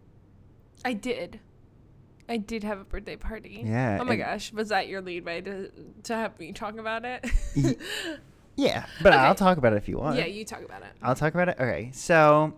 I 0.84 0.94
did. 0.94 1.40
I 2.28 2.38
did 2.38 2.64
have 2.64 2.80
a 2.80 2.84
birthday 2.84 3.16
party. 3.16 3.62
Yeah. 3.64 4.00
Oh 4.02 4.06
my 4.06 4.16
gosh, 4.16 4.52
was 4.52 4.70
that 4.70 4.88
your 4.88 5.02
lead 5.02 5.24
way 5.26 5.42
to 5.42 5.70
to 6.04 6.16
have 6.16 6.40
me 6.40 6.52
talk 6.52 6.78
about 6.80 7.06
it? 7.06 7.24
Ye- 7.56 7.78
Yeah, 8.58 8.86
but 9.04 9.12
I'll 9.14 9.36
talk 9.36 9.58
about 9.58 9.74
it 9.74 9.78
if 9.78 9.90
you 9.90 9.98
want. 9.98 10.18
yeah, 10.18 10.26
you 10.26 10.46
talk 10.46 10.64
about 10.64 10.82
it. 10.82 10.88
I'll 11.04 11.14
talk 11.14 11.34
about 11.34 11.50
it. 11.50 11.58
Okay, 11.60 11.92
so 11.94 12.54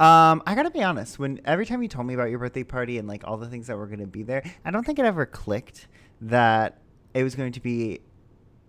um, 0.00 0.42
I 0.46 0.54
gotta 0.54 0.70
be 0.70 0.82
honest. 0.82 1.18
When 1.18 1.40
every 1.44 1.66
time 1.66 1.82
you 1.82 1.88
told 1.88 2.06
me 2.06 2.14
about 2.14 2.30
your 2.30 2.38
birthday 2.38 2.64
party 2.64 2.98
and 2.98 3.08
like 3.08 3.22
all 3.24 3.36
the 3.36 3.48
things 3.48 3.66
that 3.68 3.76
were 3.76 3.86
gonna 3.86 4.06
be 4.06 4.22
there, 4.22 4.42
I 4.64 4.70
don't 4.70 4.84
think 4.84 4.98
it 4.98 5.04
ever 5.04 5.26
clicked 5.26 5.88
that 6.22 6.78
it 7.14 7.22
was 7.22 7.34
going 7.34 7.52
to 7.52 7.60
be 7.60 8.00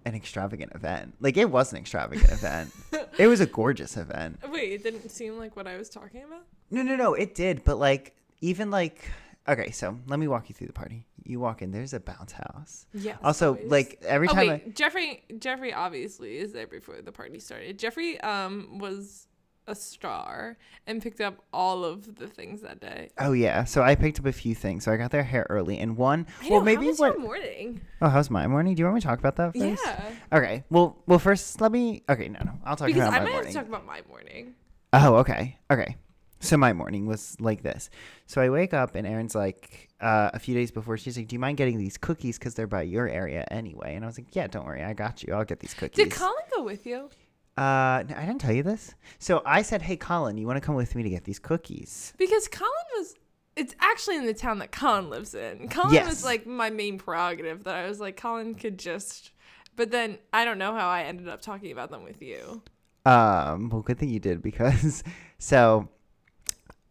an 0.06 0.16
extravagant 0.16 0.72
event. 0.74 1.16
Like 1.20 1.38
it 1.38 1.50
was 1.50 1.72
an 1.74 1.80
extravagant 1.80 2.32
event. 2.32 2.72
It 3.18 3.26
was 3.26 3.40
a 3.40 3.48
gorgeous 3.48 3.98
event. 3.98 4.38
Wait, 4.48 4.74
it 4.74 4.84
didn't 4.84 5.10
seem 5.10 5.40
like 5.40 5.56
what 5.56 5.66
I 5.66 5.76
was 5.76 5.90
talking 5.90 6.24
about. 6.24 6.44
No, 6.70 6.84
no, 6.84 6.96
no, 6.96 7.16
it 7.16 7.34
did. 7.34 7.64
But 7.64 7.80
like 7.80 8.16
even 8.42 8.70
like 8.70 9.10
okay, 9.48 9.72
so 9.72 9.98
let 10.06 10.20
me 10.20 10.28
walk 10.28 10.50
you 10.50 10.56
through 10.56 10.68
the 10.68 10.74
party. 10.74 11.08
You 11.24 11.40
walk 11.40 11.64
in. 11.64 11.72
There's 11.72 11.94
a 11.94 12.00
bounce 12.00 12.34
house. 12.34 12.86
Yeah. 12.94 13.18
Also, 13.24 13.56
always. 13.56 13.72
like 13.72 14.00
every 14.06 14.28
oh 14.28 14.34
time. 14.34 14.48
wait, 14.48 14.76
Jeffrey. 14.76 15.24
Jeffrey 15.40 15.74
obviously 15.74 16.38
is 16.38 16.54
there 16.54 16.68
before 16.68 17.02
the 17.02 17.12
party 17.12 17.40
started. 17.40 17.80
Jeffrey 17.80 18.20
um 18.22 18.78
was 18.78 19.28
a 19.68 19.76
star 19.76 20.58
and 20.88 21.02
picked 21.02 21.22
up 21.22 21.44
all 21.52 21.84
of 21.84 22.16
the 22.16 22.28
things 22.28 22.62
that 22.62 22.80
day. 22.80 23.10
Oh 23.20 23.34
yeah, 23.34 23.64
so 23.66 23.84
I 23.84 23.96
picked 23.96 24.20
up 24.20 24.26
a 24.26 24.32
few 24.32 24.56
things. 24.56 24.86
So 24.86 24.92
I 24.92 24.98
got 24.98 25.12
there 25.12 25.24
hair 25.24 25.46
early, 25.50 25.78
and 25.80 25.98
one. 25.98 26.26
I 26.42 26.50
well, 26.50 26.60
know, 26.60 26.66
maybe 26.66 26.86
how 26.86 26.92
was 26.92 27.00
what? 27.00 27.14
your 27.14 27.22
morning? 27.22 27.82
Oh, 28.02 28.10
how's 28.10 28.30
my 28.30 28.48
morning? 28.48 28.76
Do 28.76 28.80
you 28.82 28.86
want 28.86 28.96
me 28.96 29.02
to 29.02 29.08
talk 29.08 29.20
about 29.20 29.36
that 29.36 29.54
first? 29.58 29.82
Yeah, 29.86 30.12
Okay. 30.34 30.64
Well, 30.70 30.98
well, 31.06 31.20
first 31.20 31.60
let 31.62 31.72
me. 31.72 32.04
Okay, 32.10 32.30
no, 32.30 32.40
no. 32.44 32.54
I'll 32.66 32.76
talk 32.76 32.88
because 32.88 33.02
about 33.04 33.14
I 33.14 33.20
my 33.20 33.24
might 33.26 33.32
have 33.32 33.36
morning. 33.36 33.54
to 33.54 33.60
talk 33.60 33.68
about 33.68 33.86
my 33.86 34.02
morning. 34.10 34.56
oh, 34.94 35.16
okay, 35.18 35.58
okay. 35.70 35.96
So 36.40 36.56
my 36.56 36.72
morning 36.72 37.08
was 37.08 37.36
like 37.40 37.64
this. 37.64 37.90
So 38.28 38.42
I 38.42 38.50
wake 38.52 38.72
up 38.72 38.94
and 38.94 39.08
Erin's 39.08 39.34
like, 39.34 39.90
uh, 40.00 40.30
a 40.36 40.40
few 40.40 40.54
days 40.54 40.70
before, 40.70 40.96
she's 40.96 41.18
like, 41.18 41.28
"Do 41.28 41.36
you 41.36 41.40
mind 41.40 41.58
getting 41.58 41.80
these 41.80 41.98
cookies? 41.98 42.38
Because 42.38 42.54
they're 42.54 42.68
by 42.68 42.84
your 42.84 43.08
area 43.10 43.44
anyway." 43.50 43.96
And 43.96 44.06
I 44.06 44.08
was 44.08 44.20
like, 44.20 44.36
"Yeah, 44.36 44.46
don't 44.46 44.66
worry, 44.66 44.84
I 44.84 44.94
got 44.94 45.24
you. 45.24 45.34
I'll 45.34 45.44
get 45.46 45.60
these 45.60 45.74
cookies." 45.74 45.96
Did 46.06 46.12
Colin 46.14 46.36
go 46.56 46.62
with 46.64 46.86
you? 46.86 47.10
Uh, 47.58 48.04
no, 48.08 48.16
I 48.16 48.26
didn't 48.26 48.40
tell 48.40 48.54
you 48.54 48.64
this. 48.64 48.94
So 49.20 49.42
I 49.46 49.62
said, 49.64 49.82
"Hey, 49.82 49.98
Colin, 49.98 50.38
you 50.38 50.46
want 50.46 50.58
to 50.58 50.66
come 50.66 50.76
with 50.76 50.96
me 50.96 51.04
to 51.04 51.10
get 51.10 51.24
these 51.24 51.40
cookies?" 51.40 52.14
Because 52.18 52.48
Colin 52.48 52.72
was. 52.98 53.16
It's 53.56 53.74
actually 53.80 54.18
in 54.18 54.28
the 54.28 54.36
town 54.36 54.60
that 54.60 54.72
Colin 54.72 55.10
lives 55.10 55.34
in. 55.34 55.68
Colin 55.70 55.92
Yes. 55.94 56.08
was 56.08 56.24
like 56.24 56.46
my 56.46 56.70
main 56.70 57.00
prerogative 57.00 57.64
that 57.64 57.74
I 57.74 57.88
was 57.88 58.00
like 58.00 58.16
Colin 58.16 58.54
could 58.54 58.78
just. 58.78 59.32
But 59.76 59.90
then 59.90 60.20
I 60.32 60.46
don't 60.46 60.60
know 60.60 60.74
how 60.74 60.88
I 60.88 61.04
ended 61.04 61.28
up 61.28 61.42
talking 61.42 61.72
about 61.72 61.90
them 61.90 62.04
with 62.04 62.22
you. 62.22 62.62
Um, 63.06 63.70
well, 63.70 63.82
good 63.82 63.98
thing 63.98 64.10
you 64.10 64.20
did 64.20 64.42
because 64.44 65.04
so 65.40 65.88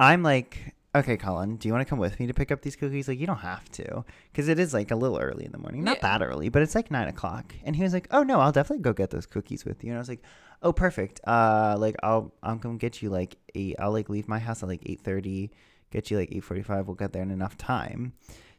I'm 0.00 0.22
like, 0.22 0.74
okay, 0.96 1.16
Colin, 1.16 1.56
do 1.56 1.68
you 1.68 1.72
want 1.74 1.86
to 1.86 1.88
come 1.88 1.98
with 1.98 2.18
me 2.20 2.26
to 2.26 2.34
pick 2.34 2.50
up 2.52 2.62
these 2.62 2.76
cookies? 2.76 3.08
Like, 3.08 3.18
you 3.18 3.26
don't 3.26 3.38
have 3.38 3.68
to 3.72 4.04
because 4.32 4.48
it 4.48 4.58
is 4.58 4.74
like 4.74 4.90
a 4.90 4.96
little 4.96 5.18
early 5.18 5.44
in 5.44 5.52
the 5.52 5.58
morning. 5.58 5.84
Not 5.84 5.96
Yeah. 6.02 6.18
that 6.18 6.24
early, 6.24 6.48
but 6.48 6.62
it's 6.62 6.74
like 6.74 6.90
nine 6.90 7.08
o'clock. 7.08 7.54
And 7.64 7.74
he 7.76 7.82
was 7.82 7.92
like, 7.92 8.08
oh 8.10 8.22
no, 8.22 8.40
I'll 8.40 8.52
definitely 8.52 8.82
go 8.82 8.92
get 8.92 9.10
those 9.10 9.26
cookies 9.26 9.64
with 9.64 9.82
you. 9.84 9.90
And 9.90 9.98
I 9.98 10.00
was 10.00 10.08
like, 10.08 10.22
oh 10.62 10.72
perfect. 10.72 11.20
Uh, 11.26 11.76
like 11.78 11.96
I'll 12.02 12.32
I'll 12.42 12.58
come 12.58 12.76
get 12.78 13.02
you 13.02 13.10
like 13.10 13.36
eight. 13.54 13.76
I'll 13.78 13.92
like 13.92 14.08
leave 14.08 14.28
my 14.28 14.38
house 14.38 14.62
at 14.62 14.68
like 14.68 14.82
eight 14.86 15.00
thirty. 15.02 15.50
Get 15.90 16.10
you 16.10 16.18
like 16.18 16.30
eight 16.32 16.44
forty 16.44 16.62
five. 16.62 16.86
We'll 16.86 16.96
get 16.96 17.12
there 17.12 17.22
in 17.22 17.30
enough 17.30 17.56
time. 17.56 18.12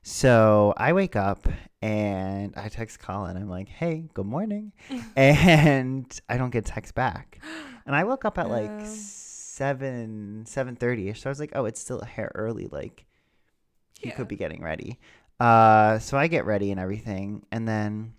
So 0.03 0.73
I 0.77 0.93
wake 0.93 1.15
up 1.17 1.47
and 1.81 2.53
I 2.55 2.69
text 2.69 2.99
Colin. 2.99 3.35
I'm 3.35 3.49
like, 3.49 3.67
hey, 3.67 4.05
good 4.13 4.25
morning. 4.25 4.71
and 5.17 6.19
I 6.29 6.37
don't 6.37 6.51
get 6.51 6.65
text 6.65 6.95
back. 6.95 7.39
And 7.85 7.95
I 7.95 8.03
woke 8.05 8.23
up 8.25 8.37
at 8.37 8.49
like. 8.49 8.69
Seven, 9.57 10.45
seven 10.45 10.75
thirty 10.75 11.09
ish. 11.09 11.21
So 11.21 11.29
I 11.29 11.31
was 11.31 11.39
like, 11.39 11.51
oh, 11.55 11.65
it's 11.65 11.79
still 11.81 11.99
a 11.99 12.05
hair 12.05 12.31
early. 12.35 12.67
Like 12.67 13.05
he 13.99 14.09
Yeah. 14.09 14.15
could 14.15 14.27
be 14.27 14.35
getting 14.35 14.61
ready. 14.61 14.99
Uh, 15.39 15.99
so 15.99 16.17
I 16.17 16.27
get 16.27 16.45
ready 16.45 16.71
and 16.71 16.79
everything, 16.79 17.45
and 17.51 17.67
then 17.67 18.13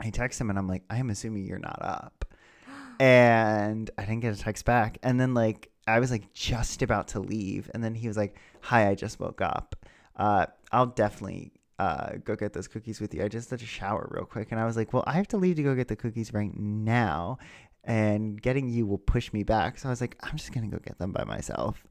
I 0.00 0.10
text 0.10 0.40
him 0.40 0.50
and 0.50 0.58
I'm 0.58 0.68
like, 0.68 0.82
I 0.90 0.98
am 0.98 1.10
assuming 1.10 1.44
you're 1.46 1.58
not 1.58 1.78
up. 1.80 2.24
And 3.00 3.90
I 3.98 4.02
didn't 4.02 4.20
get 4.20 4.34
a 4.34 4.38
text 4.38 4.64
back. 4.64 4.98
And 5.02 5.20
then 5.20 5.34
like 5.34 5.70
I 5.86 5.98
was 6.00 6.10
like 6.10 6.32
just 6.32 6.82
about 6.82 7.08
to 7.08 7.20
leave, 7.20 7.70
and 7.74 7.82
then 7.84 7.94
he 7.94 8.08
was 8.08 8.16
like, 8.16 8.36
Hi, 8.62 8.88
I 8.88 8.94
just 8.94 9.20
woke 9.20 9.40
up. 9.40 9.76
Uh, 10.16 10.46
I'll 10.72 10.86
definitely 10.86 11.52
uh 11.80 12.12
go 12.24 12.36
get 12.36 12.52
those 12.52 12.68
cookies 12.68 13.00
with 13.00 13.12
you. 13.14 13.24
I 13.24 13.28
just 13.28 13.50
had 13.50 13.58
to 13.58 13.66
shower 13.66 14.08
real 14.12 14.24
quick, 14.26 14.52
and 14.52 14.60
I 14.60 14.64
was 14.64 14.76
like, 14.76 14.92
Well, 14.92 15.04
I 15.08 15.14
have 15.14 15.28
to 15.28 15.36
leave 15.36 15.56
to 15.56 15.62
go 15.64 15.74
get 15.74 15.88
the 15.88 15.96
cookies 15.96 16.32
right 16.32 16.56
now, 16.56 17.38
and 17.84 18.40
getting 18.40 18.68
you 18.68 18.86
will 18.86 18.98
push 18.98 19.32
me 19.32 19.42
back. 19.44 19.78
So 19.78 19.88
I 19.88 19.90
was 19.90 20.00
like, 20.00 20.16
I'm 20.22 20.36
just 20.36 20.52
gonna 20.52 20.68
go 20.68 20.78
get 20.78 20.98
them 20.98 21.12
by 21.12 21.24
myself. 21.24 21.84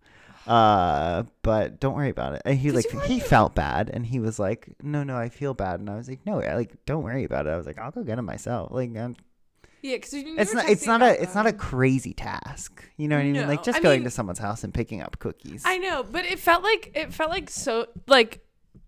Uh, 0.46 1.24
but 1.42 1.80
don't 1.80 1.96
worry 1.96 2.10
about 2.10 2.34
it. 2.34 2.42
And 2.44 2.58
he 2.58 2.72
like 2.72 2.90
he 3.06 3.20
felt 3.20 3.56
bad, 3.56 3.90
and 3.90 4.06
he 4.06 4.20
was 4.20 4.40
like, 4.40 4.76
No, 4.82 5.04
no, 5.04 5.16
I 5.18 5.30
feel 5.30 5.54
bad, 5.54 5.80
and 5.80 5.90
I 5.90 5.96
was 5.96 6.10
like, 6.10 6.26
No, 6.26 6.40
like 6.40 6.86
don't 6.86 7.04
worry 7.04 7.24
about 7.24 7.48
it. 7.48 7.52
I 7.52 7.58
was 7.58 7.66
like, 7.66 7.80
I'll 7.80 7.92
go 7.92 8.04
get 8.04 8.18
them 8.18 8.26
myself. 8.26 8.72
Like, 8.72 8.90
I'm, 8.98 9.16
Yeah, 9.82 9.96
because 9.96 10.14
it's 10.14 10.54
not, 10.54 10.68
it's 10.70 10.86
not 10.86 11.02
a, 11.02 11.22
it's 11.22 11.34
not 11.36 11.46
a 11.46 11.54
crazy 11.54 12.14
task. 12.14 12.84
You 12.98 13.08
know 13.08 13.16
what 13.16 13.26
I 13.26 13.32
mean? 13.32 13.48
Like 13.48 13.64
just 13.64 13.80
I 13.80 13.82
going 13.82 14.00
mean- 14.02 14.06
to 14.06 14.12
someone's 14.12 14.40
house 14.40 14.64
and 14.66 14.74
picking 14.74 15.02
up 15.02 15.18
cookies. 15.20 15.64
I 15.66 15.78
know, 15.78 16.04
but 16.04 16.26
it 16.26 16.40
felt 16.40 16.64
like 16.64 16.92
it 16.94 17.14
felt 17.14 17.30
like 17.30 17.50
so 17.50 17.88
like 18.08 18.42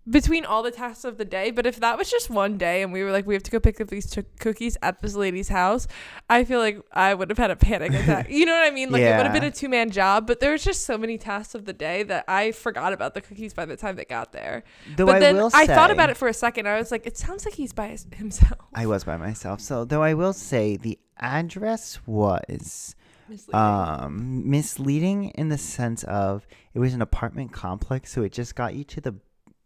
between 0.08 0.44
all 0.44 0.62
the 0.62 0.70
tasks 0.70 1.04
of 1.04 1.18
the 1.18 1.24
day. 1.24 1.50
But 1.50 1.66
if 1.66 1.80
that 1.80 1.98
was 1.98 2.10
just 2.10 2.30
one 2.30 2.56
day 2.58 2.82
and 2.82 2.92
we 2.92 3.02
were 3.02 3.10
like, 3.10 3.26
we 3.26 3.34
have 3.34 3.42
to 3.42 3.50
go 3.50 3.58
pick 3.58 3.80
up 3.80 3.88
these 3.88 4.08
ch- 4.14 4.24
cookies 4.38 4.76
at 4.82 5.00
this 5.02 5.14
lady's 5.14 5.48
house, 5.48 5.88
I 6.30 6.44
feel 6.44 6.60
like 6.60 6.80
I 6.92 7.12
would 7.14 7.28
have 7.30 7.38
had 7.38 7.50
a 7.50 7.56
panic 7.56 7.92
attack. 7.92 8.26
you 8.30 8.46
know 8.46 8.52
what 8.52 8.66
I 8.66 8.70
mean? 8.70 8.90
Like 8.90 9.02
it 9.02 9.16
would 9.16 9.24
have 9.26 9.32
been 9.32 9.44
a 9.44 9.50
two 9.50 9.68
man 9.68 9.90
job. 9.90 10.26
But 10.26 10.40
there 10.40 10.52
was 10.52 10.62
just 10.62 10.84
so 10.84 10.96
many 10.96 11.18
tasks 11.18 11.54
of 11.54 11.64
the 11.64 11.72
day 11.72 12.02
that 12.04 12.24
I 12.28 12.52
forgot 12.52 12.92
about 12.92 13.14
the 13.14 13.20
cookies 13.20 13.52
by 13.52 13.64
the 13.64 13.76
time 13.76 13.96
they 13.96 14.04
got 14.04 14.32
there. 14.32 14.62
Though 14.96 15.06
but 15.06 15.16
I 15.16 15.18
then 15.18 15.50
I 15.54 15.66
thought 15.66 15.90
about 15.90 16.10
it 16.10 16.16
for 16.16 16.28
a 16.28 16.34
second. 16.34 16.68
I 16.68 16.76
was 16.78 16.90
like, 16.90 17.06
it 17.06 17.16
sounds 17.16 17.44
like 17.44 17.54
he's 17.54 17.72
by 17.72 17.88
his- 17.88 18.06
himself. 18.12 18.60
I 18.74 18.86
was 18.86 19.04
by 19.04 19.16
myself. 19.16 19.60
So 19.60 19.84
though 19.84 20.02
I 20.02 20.14
will 20.14 20.32
say 20.32 20.76
the 20.76 20.98
address 21.18 21.98
was 22.06 22.94
Misleading. 23.28 23.54
um 23.60 24.48
misleading 24.48 25.30
in 25.30 25.48
the 25.48 25.58
sense 25.58 26.04
of 26.04 26.46
it 26.74 26.78
was 26.78 26.94
an 26.94 27.02
apartment 27.02 27.52
complex, 27.52 28.12
so 28.12 28.22
it 28.22 28.32
just 28.32 28.54
got 28.54 28.74
you 28.74 28.84
to 28.84 29.00
the 29.00 29.14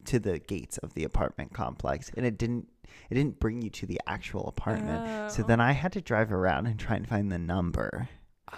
to 0.07 0.19
the 0.19 0.39
gates 0.39 0.79
of 0.79 0.95
the 0.95 1.05
apartment 1.05 1.53
complex, 1.53 2.11
and 2.17 2.25
it 2.27 2.39
didn't 2.39 2.69
it 3.09 3.15
didn't 3.15 3.39
bring 3.41 3.63
you 3.63 3.71
to 3.71 3.87
the 3.87 4.01
actual 4.07 4.47
apartment. 4.49 5.31
So 5.31 5.43
Oh. 5.43 5.47
then 5.47 5.61
I 5.61 5.73
had 5.73 5.93
to 5.93 6.01
drive 6.01 6.33
around 6.33 6.67
and 6.67 6.79
try 6.79 6.97
and 6.97 7.09
find 7.09 7.31
the 7.31 7.39
number. 7.39 8.09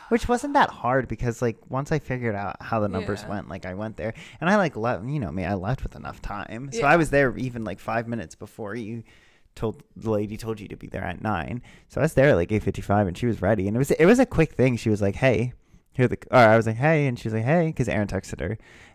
Which 0.08 0.26
wasn't 0.26 0.54
that 0.54 0.70
hard 0.70 1.06
because 1.06 1.42
like 1.42 1.58
once 1.70 1.92
I 1.92 1.98
figured 1.98 2.34
out 2.34 2.56
how 2.62 2.80
the 2.80 2.88
numbers 2.88 3.22
Yeah. 3.22 3.28
went, 3.28 3.48
like 3.50 3.66
I 3.66 3.74
went 3.74 3.98
there 3.98 4.14
and 4.40 4.48
I 4.48 4.56
like 4.56 4.74
left 4.74 5.04
you 5.04 5.20
know 5.20 5.30
me, 5.30 5.44
I 5.44 5.52
left 5.54 5.82
with 5.82 5.94
enough 5.94 6.22
time. 6.22 6.70
So 6.72 6.80
Yeah. 6.80 6.86
I 6.86 6.96
was 6.96 7.10
there 7.10 7.36
even 7.36 7.62
like 7.64 7.78
five 7.78 8.08
minutes 8.08 8.34
before 8.34 8.74
you 8.74 9.02
told 9.54 9.82
the 9.96 10.10
lady 10.10 10.38
told 10.38 10.60
you 10.60 10.68
to 10.68 10.76
be 10.76 10.86
there 10.86 11.04
at 11.04 11.20
nine. 11.20 11.60
So 11.88 12.00
I 12.00 12.04
was 12.04 12.14
there 12.14 12.30
at 12.30 12.36
like 12.36 12.50
eight 12.50 12.62
fifty 12.62 12.80
five 12.80 13.06
and 13.06 13.18
she 13.18 13.26
was 13.26 13.42
ready 13.42 13.68
and 13.68 13.76
it 13.76 13.78
was 13.78 13.90
it 13.90 14.06
was 14.06 14.18
a 14.18 14.24
quick 14.24 14.54
thing. 14.54 14.76
She 14.78 14.88
was 14.88 15.02
like, 15.02 15.16
Hey, 15.16 15.52
here 15.92 16.08
the 16.08 16.16
or 16.30 16.38
I 16.38 16.56
was 16.56 16.66
like, 16.66 16.76
Hey 16.76 17.06
and 17.06 17.18
she 17.18 17.28
was 17.28 17.34
like, 17.34 17.44
Hey, 17.44 17.66
because 17.66 17.86
Erin 17.88 18.08
texted 18.08 18.40
her 18.40 18.46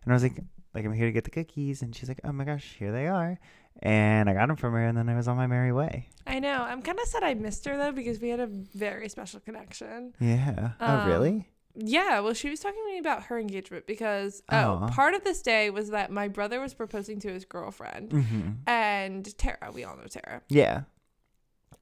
and 0.04 0.12
I 0.12 0.14
was 0.14 0.24
like 0.24 0.40
like 0.78 0.86
I'm 0.86 0.94
here 0.94 1.08
to 1.08 1.12
get 1.12 1.24
the 1.26 1.30
cookies 1.32 1.82
and 1.82 1.96
she's 1.96 2.08
like, 2.08 2.22
Oh 2.24 2.32
my 2.32 2.44
gosh, 2.46 2.76
here 2.80 2.92
they 2.92 3.08
are 3.08 3.38
and 3.84 4.30
I 4.30 4.34
got 4.34 4.48
them 4.48 4.56
from 4.58 4.74
her 4.74 4.84
and 4.86 4.98
then 4.98 5.08
I 5.10 5.16
was 5.16 5.28
on 5.28 5.38
my 5.38 5.46
merry 5.48 5.72
way. 5.72 6.08
I 6.26 6.40
know. 6.40 6.64
I'm 6.64 6.82
kind 6.82 6.98
of 7.00 7.06
sad 7.08 7.24
I 7.24 7.34
missed 7.34 7.66
her 7.66 7.78
though 7.78 7.92
because 7.92 8.20
we 8.20 8.30
had 8.30 8.40
a 8.40 8.48
very 8.48 9.10
special 9.10 9.40
connection. 9.40 10.14
Yeah. 10.20 10.72
oh 10.80 10.86
Um, 10.86 11.08
really? 11.08 11.48
Yeah, 11.80 12.22
well, 12.22 12.34
she 12.34 12.50
was 12.50 12.60
talking 12.60 12.82
to 12.88 12.92
me 12.92 12.98
about 12.98 13.24
her 13.26 13.38
engagement 13.38 13.86
because 13.86 14.42
oh, 14.52 14.56
Aw. 14.82 14.88
part 14.90 15.14
of 15.14 15.24
this 15.24 15.44
day 15.44 15.70
was 15.70 15.92
that 15.92 16.10
my 16.12 16.28
brother 16.28 16.60
was 16.60 16.74
proposing 16.74 17.20
to 17.20 17.28
his 17.32 17.46
girlfriend 17.46 18.10
Mm-hmm. 18.12 18.50
and 18.66 19.38
Tara. 19.38 19.70
We 19.72 19.84
all 19.84 19.96
know 19.96 20.06
Tara, 20.10 20.42
Yeah. 20.50 20.82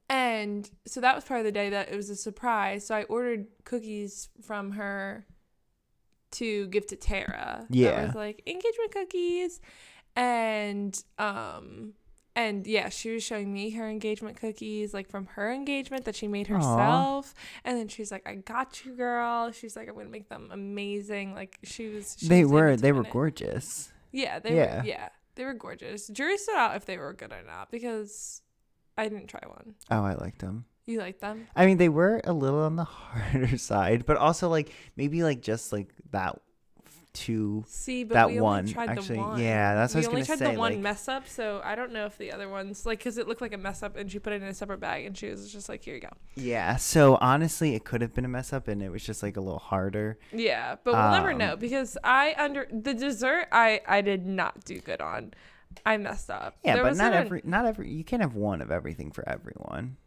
and 0.09 0.69
so 0.85 0.99
that 1.01 1.15
was 1.15 1.23
part 1.23 1.39
of 1.39 1.45
the 1.45 1.51
day 1.51 1.69
that 1.69 1.89
it 1.91 1.95
was 1.95 2.09
a 2.09 2.15
surprise. 2.15 2.85
So 2.85 2.95
I 2.95 3.03
ordered 3.03 3.47
cookies 3.63 4.29
from 4.43 4.71
her 4.71 5.25
to 6.39 6.67
give 6.67 6.85
to 6.87 6.95
Tara. 6.95 7.65
that 7.69 7.75
Yeah. 7.75 8.05
was 8.07 8.15
like 8.15 8.41
engagement 8.47 8.91
cookies, 8.91 9.59
and 10.15 11.01
um. 11.17 11.93
And 12.37 12.67
yeah, 12.67 12.89
she 12.89 13.11
was 13.11 13.23
showing 13.23 13.53
me 13.53 13.69
her 13.69 13.87
engagement 13.89 14.35
cookies, 14.35 14.93
like 14.93 15.07
from 15.09 15.25
her 15.35 15.53
engagement 15.53 16.03
that 16.03 16.17
she 16.17 16.27
made 16.27 16.47
herself. 16.47 17.33
And 17.63 17.77
then 17.77 17.87
she's 17.87 18.11
like, 18.11 18.27
"I 18.27 18.35
got 18.35 18.83
you, 18.83 18.91
girl." 18.93 19.53
She's 19.53 19.77
like, 19.77 19.87
"I'm 19.87 19.95
gonna 19.95 20.09
make 20.09 20.27
them 20.27 20.49
amazing." 20.51 21.33
Like 21.33 21.57
she 21.63 21.87
was. 21.87 22.17
She 22.19 22.27
They 22.27 22.43
was 22.43 22.51
were 22.51 22.75
they 22.75 22.91
were 22.91 23.03
it. 23.05 23.09
gorgeous. 23.09 23.93
Yeah, 24.11 24.39
they 24.39 24.53
Yeah. 24.53 24.81
were. 24.81 24.85
Yeah, 24.85 25.09
they 25.35 25.45
were 25.45 25.53
gorgeous. 25.53 26.07
Jury 26.09 26.37
stood 26.37 26.57
out 26.57 26.75
if 26.75 26.85
they 26.85 26.97
were 26.97 27.13
good 27.13 27.31
or 27.31 27.41
not 27.47 27.71
because 27.71 28.41
I 28.97 29.07
didn't 29.07 29.27
try 29.27 29.43
one. 29.47 29.75
Oh, 29.89 30.03
I 30.03 30.15
liked 30.15 30.39
them. 30.39 30.65
You 30.85 30.99
like 30.99 31.19
them? 31.19 31.47
I 31.55 31.65
mean, 31.65 31.77
they 31.77 31.89
were 31.89 32.21
a 32.23 32.33
little 32.33 32.59
on 32.61 32.75
the 32.75 32.83
harder 32.85 33.57
side, 33.57 34.05
but 34.05 34.17
also 34.17 34.49
like 34.49 34.71
maybe 34.95 35.23
like 35.23 35.41
just 35.41 35.71
like 35.73 35.89
that 36.11 36.39
two 37.13 37.63
See, 37.67 38.03
but 38.03 38.15
that 38.15 38.27
we 38.29 38.41
one 38.41 38.59
only 38.59 38.73
tried 38.73 38.89
actually. 38.89 39.15
the 39.15 39.21
one. 39.21 39.39
Yeah, 39.39 39.73
that's 39.73 39.95
what 39.95 40.01
we 40.01 40.05
I 40.05 40.09
only 40.09 40.19
was 40.21 40.27
gonna 40.27 40.37
tried 40.37 40.47
say. 40.47 40.53
the 40.53 40.59
one 40.59 40.71
like, 40.73 40.81
mess 40.81 41.07
up, 41.07 41.27
so 41.29 41.61
I 41.63 41.73
don't 41.75 41.93
know 41.93 42.05
if 42.05 42.17
the 42.17 42.31
other 42.33 42.49
ones 42.49 42.85
like 42.85 42.99
because 42.99 43.17
it 43.17 43.25
looked 43.27 43.39
like 43.41 43.53
a 43.53 43.57
mess 43.57 43.81
up, 43.83 43.95
and 43.95 44.11
she 44.11 44.19
put 44.19 44.33
it 44.33 44.41
in 44.41 44.47
a 44.49 44.53
separate 44.53 44.79
bag, 44.81 45.05
and 45.05 45.17
she 45.17 45.29
was 45.29 45.51
just 45.51 45.69
like, 45.69 45.83
"Here 45.85 45.95
you 45.95 46.01
go." 46.01 46.09
yeah. 46.35 46.75
So 46.75 47.17
honestly, 47.21 47.73
it 47.73 47.85
could 47.85 48.01
have 48.01 48.13
been 48.13 48.25
a 48.25 48.27
mess 48.29 48.51
up, 48.53 48.67
and 48.67 48.83
it 48.83 48.89
was 48.91 49.03
just 49.03 49.23
like 49.23 49.37
a 49.37 49.41
little 49.41 49.59
harder. 49.59 50.19
Yeah, 50.33 50.75
but 50.83 50.93
we'll 50.93 51.11
never 51.11 51.31
Um, 51.31 51.37
know 51.37 51.55
because 51.55 51.97
I 52.03 52.35
under 52.37 52.67
the 52.71 52.93
dessert 52.93 53.47
I 53.51 53.81
I 53.87 54.01
did 54.01 54.25
not 54.27 54.65
do 54.65 54.79
good 54.79 55.01
on. 55.01 55.33
I 55.85 55.97
messed 55.97 56.29
up. 56.29 56.57
Yeah, 56.63 56.75
There 56.75 56.83
but 56.83 56.95
not 56.97 57.13
every 57.13 57.41
not 57.45 57.65
every 57.65 57.91
you 57.91 58.03
can't 58.03 58.21
have 58.21 58.35
one 58.35 58.61
of 58.61 58.71
everything 58.71 59.11
for 59.11 59.27
everyone. 59.27 59.97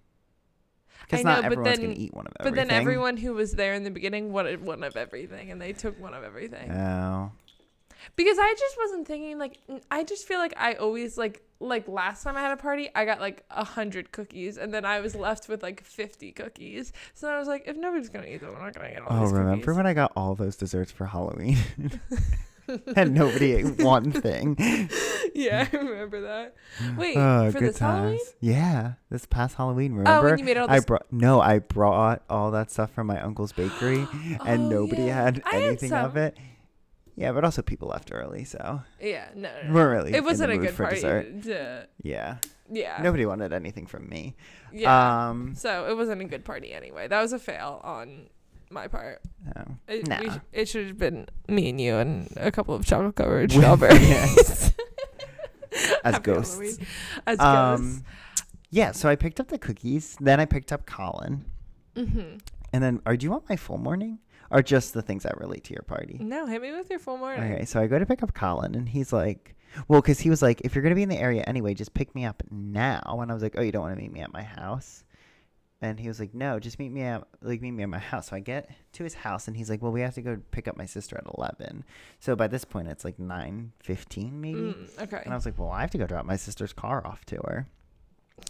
Because 1.08 1.24
I 1.24 1.28
not 1.28 1.36
know, 1.36 1.48
but 1.48 1.52
everyone's 1.52 1.78
then- 1.78 1.86
gonna 1.88 1.98
eat 2.00 2.14
one 2.14 2.26
of 2.26 2.32
everything. 2.38 2.54
But 2.62 2.68
then 2.68 2.76
everyone 2.80 3.16
who 3.16 3.32
was 3.34 3.52
there 3.52 3.74
in 3.74 3.82
the 3.84 3.90
beginning 3.90 4.32
wanted 4.32 4.62
one 4.62 4.82
of 4.84 4.96
everything, 4.96 5.50
and 5.50 5.60
they 5.60 5.72
took 5.72 5.98
one 6.00 6.12
of 6.14 6.22
everything. 6.22 6.70
Oh. 6.70 7.32
Because 8.14 8.38
I 8.38 8.54
just 8.58 8.76
wasn't 8.78 9.06
thinking 9.08 9.38
like 9.38 9.58
I 9.90 10.04
just 10.04 10.26
feel 10.26 10.38
like 10.38 10.54
I 10.56 10.74
always 10.74 11.18
like 11.18 11.42
like 11.60 11.88
last 11.88 12.22
time 12.22 12.36
I 12.36 12.40
had 12.42 12.52
a 12.52 12.56
party 12.56 12.88
I 12.94 13.04
got 13.04 13.20
like 13.20 13.44
a 13.50 13.64
hundred 13.64 14.12
cookies 14.12 14.56
and 14.56 14.72
then 14.72 14.84
I 14.84 15.00
was 15.00 15.14
left 15.16 15.48
with 15.48 15.62
like 15.62 15.82
fifty 15.82 16.30
cookies. 16.30 16.92
So 17.14 17.28
I 17.28 17.38
was 17.38 17.48
like, 17.48 17.64
if 17.66 17.76
nobody's 17.76 18.08
gonna 18.08 18.26
eat 18.28 18.40
them, 18.40 18.54
I'm 18.56 18.62
not 18.62 18.74
gonna 18.74 18.90
get 18.90 19.02
all 19.02 19.24
Oh, 19.24 19.26
remember 19.26 19.56
cookies. 19.66 19.76
when 19.76 19.86
I 19.86 19.94
got 19.94 20.12
all 20.14 20.34
those 20.36 20.56
desserts 20.56 20.92
for 20.92 21.06
Halloween? 21.06 21.58
and 22.96 23.14
nobody 23.14 23.52
ate 23.54 23.78
one 23.82 24.12
thing. 24.12 24.56
yeah, 25.34 25.66
I 25.72 25.76
remember 25.76 26.20
that. 26.22 26.54
Wait, 26.96 27.16
Oh, 27.16 27.50
for 27.50 27.58
good 27.60 27.68
this 27.70 27.78
Halloween? 27.78 28.18
times. 28.18 28.34
Yeah, 28.40 28.92
this 29.10 29.26
past 29.26 29.56
Halloween. 29.56 29.92
Remember? 29.94 30.26
Oh, 30.26 30.30
when 30.30 30.38
you 30.38 30.44
made 30.44 30.56
all 30.56 30.70
I 30.70 30.80
brought 30.80 31.06
no, 31.12 31.40
I 31.40 31.58
brought 31.60 32.22
all 32.28 32.50
that 32.52 32.70
stuff 32.70 32.90
from 32.92 33.06
my 33.08 33.20
uncle's 33.20 33.52
bakery, 33.52 34.06
and 34.44 34.64
Oh, 34.64 34.68
nobody 34.68 35.04
yeah. 35.04 35.22
had 35.22 35.42
I 35.44 35.54
had 35.54 35.62
anything 35.64 35.92
of 35.92 36.16
it. 36.16 36.36
Yeah, 37.16 37.32
but 37.32 37.44
also 37.44 37.62
people 37.62 37.88
left 37.88 38.10
early, 38.12 38.44
so 38.44 38.80
yeah, 39.00 39.28
no, 39.34 39.50
no, 39.62 39.68
no. 39.68 39.74
weren't 39.74 39.90
really. 40.04 40.14
It 40.16 40.22
wasn't 40.22 40.52
a 40.52 40.58
good 40.58 40.70
for 40.70 40.84
party. 40.84 40.96
dessert. 40.96 41.42
to- 41.44 41.88
Yeah, 42.02 42.36
yeah, 42.70 43.00
nobody 43.02 43.26
wanted 43.26 43.52
anything 43.52 43.86
from 43.86 44.08
me. 44.08 44.36
yeah. 44.72 45.28
Um, 45.30 45.54
so 45.56 45.88
it 45.90 45.96
wasn't 45.96 46.20
a 46.20 46.26
good 46.26 46.44
party 46.44 46.72
anyway. 46.72 47.08
That 47.08 47.20
was 47.20 47.32
a 47.32 47.40
fail 47.40 47.80
on 47.82 48.28
my 48.70 48.88
part. 48.88 49.20
no. 49.44 49.76
It, 49.88 50.06
Nah. 50.08 50.20
we 50.20 50.30
sh- 50.30 50.40
it 50.52 50.68
should 50.68 50.86
have 50.88 50.98
been 50.98 51.26
me 51.48 51.68
and 51.70 51.80
you 51.80 51.96
and 51.96 52.28
a 52.36 52.50
couple 52.50 52.74
of 52.74 52.84
chocolate 52.84 53.16
covered 53.16 53.52
With- 53.54 53.62
strawberries. 53.62 54.72
as 56.04 56.14
Happy 56.14 56.22
ghosts. 56.22 56.54
Halloween. 56.54 56.86
As 57.26 57.38
ghosts. 57.38 57.96
Um, 57.98 58.04
yeah. 58.70 58.92
So 58.92 59.08
I 59.08 59.16
picked 59.16 59.40
up 59.40 59.48
the 59.48 59.58
cookies. 59.58 60.16
Then 60.20 60.40
I 60.40 60.44
picked 60.44 60.72
up 60.72 60.86
Colin, 60.86 61.44
hmm 61.96 62.36
and 62.72 62.84
then, 62.84 63.00
or 63.06 63.16
do 63.16 63.24
you 63.24 63.30
want 63.30 63.48
my 63.48 63.56
full 63.56 63.78
morning, 63.78 64.18
or 64.50 64.60
just 64.62 64.92
the 64.92 65.00
things 65.00 65.22
that 65.22 65.38
relate 65.38 65.64
to 65.64 65.72
your 65.72 65.82
party? 65.84 66.18
No, 66.20 66.44
hit 66.46 66.60
me 66.60 66.70
with 66.72 66.90
your 66.90 66.98
full 66.98 67.16
morning. 67.16 67.50
Okay, 67.54 67.64
so 67.64 67.80
I 67.80 67.86
go 67.86 67.98
to 67.98 68.04
pick 68.04 68.22
up 68.22 68.34
Colin, 68.34 68.74
and 68.74 68.86
he's 68.88 69.10
like, 69.12 69.54
"Well, 69.88 70.02
because 70.02 70.20
he 70.20 70.28
was 70.28 70.42
like, 70.42 70.60
if 70.62 70.74
you're 70.74 70.82
gonna 70.82 70.94
be 70.94 71.02
in 71.02 71.08
the 71.08 71.16
area 71.18 71.42
anyway, 71.46 71.72
just 71.72 71.94
pick 71.94 72.14
me 72.14 72.26
up 72.26 72.42
now." 72.50 73.00
And 73.22 73.30
I 73.30 73.34
was 73.34 73.42
like, 73.42 73.54
"Oh, 73.56 73.62
you 73.62 73.72
don't 73.72 73.82
want 73.82 73.94
to 73.96 74.00
meet 74.02 74.12
me 74.12 74.20
at 74.20 74.32
my 74.32 74.42
house?" 74.42 75.02
And 75.80 76.00
he 76.00 76.08
was 76.08 76.18
like, 76.18 76.34
"No, 76.34 76.58
just 76.58 76.78
meet 76.78 76.90
me 76.90 77.02
at 77.02 77.22
like 77.40 77.60
meet 77.60 77.70
me 77.70 77.84
at 77.84 77.88
my 77.88 77.98
house." 77.98 78.30
So 78.30 78.36
I 78.36 78.40
get 78.40 78.68
to 78.94 79.04
his 79.04 79.14
house, 79.14 79.46
and 79.46 79.56
he's 79.56 79.70
like, 79.70 79.80
"Well, 79.80 79.92
we 79.92 80.00
have 80.00 80.14
to 80.14 80.22
go 80.22 80.40
pick 80.50 80.66
up 80.66 80.76
my 80.76 80.86
sister 80.86 81.16
at 81.16 81.24
11." 81.36 81.84
So 82.18 82.34
by 82.34 82.48
this 82.48 82.64
point, 82.64 82.88
it's 82.88 83.04
like 83.04 83.18
nine 83.18 83.72
fifteen, 83.80 84.40
maybe. 84.40 84.60
Mm, 84.60 85.02
okay. 85.02 85.22
And 85.24 85.32
I 85.32 85.36
was 85.36 85.46
like, 85.46 85.58
"Well, 85.58 85.70
I 85.70 85.82
have 85.82 85.90
to 85.92 85.98
go 85.98 86.06
drop 86.06 86.26
my 86.26 86.36
sister's 86.36 86.72
car 86.72 87.06
off 87.06 87.24
to 87.26 87.36
her, 87.36 87.68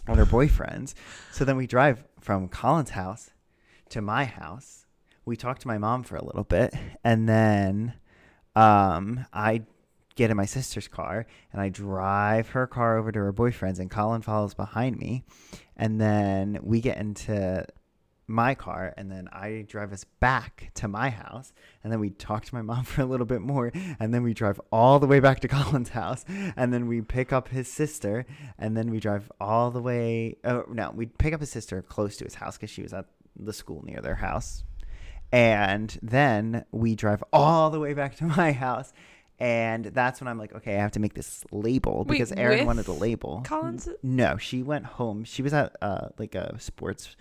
and 0.07 0.17
her 0.17 0.25
boyfriend's." 0.25 0.95
So 1.31 1.45
then 1.45 1.55
we 1.55 1.67
drive 1.67 2.03
from 2.19 2.47
Colin's 2.49 2.91
house 2.91 3.29
to 3.89 4.01
my 4.01 4.25
house. 4.25 4.85
We 5.25 5.37
talk 5.37 5.59
to 5.59 5.67
my 5.67 5.77
mom 5.77 6.03
for 6.03 6.15
a 6.15 6.25
little 6.25 6.43
bit, 6.43 6.73
and 7.03 7.29
then 7.29 7.93
um, 8.55 9.25
I 9.31 9.63
get 10.19 10.29
in 10.29 10.37
my 10.37 10.45
sister's 10.45 10.87
car 10.87 11.25
and 11.53 11.61
I 11.61 11.69
drive 11.69 12.49
her 12.49 12.67
car 12.67 12.97
over 12.97 13.11
to 13.11 13.19
her 13.19 13.31
boyfriend's, 13.31 13.79
and 13.79 13.89
Colin 13.89 14.21
follows 14.21 14.53
behind 14.53 14.97
me, 14.97 15.23
and 15.77 15.99
then 15.99 16.59
we 16.61 16.81
get 16.81 16.97
into 16.97 17.65
my 18.27 18.53
car 18.53 18.93
and 18.95 19.09
then 19.11 19.27
I 19.31 19.65
drive 19.67 19.91
us 19.91 20.03
back 20.03 20.69
to 20.75 20.87
my 20.87 21.09
house 21.09 21.51
and 21.83 21.91
then 21.91 21.99
we 21.99 22.11
talk 22.11 22.45
to 22.45 22.53
my 22.53 22.61
mom 22.61 22.83
for 22.91 23.01
a 23.01 23.05
little 23.05 23.25
bit 23.25 23.41
more 23.41 23.71
and 23.99 24.13
then 24.13 24.21
we 24.21 24.35
drive 24.35 24.61
all 24.71 24.99
the 24.99 25.07
way 25.07 25.19
back 25.19 25.39
to 25.39 25.47
Colin's 25.55 25.89
house 25.89 26.25
and 26.55 26.71
then 26.71 26.87
we 26.87 27.01
pick 27.01 27.33
up 27.33 27.47
his 27.47 27.67
sister 27.67 28.27
and 28.59 28.77
then 28.77 28.91
we 28.91 28.99
drive 28.99 29.31
all 29.41 29.71
the 29.71 29.81
way 29.81 30.35
oh 30.43 30.63
no 30.69 30.91
we 30.95 31.07
pick 31.07 31.33
up 31.33 31.39
his 31.39 31.49
sister 31.49 31.81
close 31.81 32.17
to 32.17 32.23
his 32.23 32.35
house 32.35 32.55
because 32.55 32.69
she 32.69 32.83
was 32.83 32.93
at 32.93 33.05
the 33.35 33.53
school 33.53 33.83
near 33.83 34.01
their 34.01 34.15
house. 34.15 34.63
And 35.31 35.97
then 36.01 36.65
we 36.71 36.95
drive 36.95 37.23
all 37.31 37.69
the 37.69 37.79
way 37.79 37.93
back 37.93 38.15
to 38.17 38.23
my 38.37 38.51
house 38.51 38.93
and 39.39 39.85
that's 39.85 40.19
when 40.21 40.27
I'm 40.27 40.37
like 40.37 40.53
okay 40.55 40.75
I 40.75 40.79
have 40.79 40.91
to 40.93 40.99
make 40.99 41.13
this 41.13 41.43
label 41.51 41.99
Wait, 42.07 42.15
because 42.15 42.31
Erin 42.33 42.59
with 42.59 42.67
wanted 42.67 42.87
a 42.87 42.93
label 42.93 43.41
Collins. 43.45 43.87
no, 44.03 44.37
she 44.37 44.63
went 44.63 44.85
home. 44.85 45.23
She 45.23 45.41
was 45.41 45.53
at 45.53 45.75
uh 45.81 46.09
like 46.17 46.35
a 46.35 46.59
sports 46.59 47.15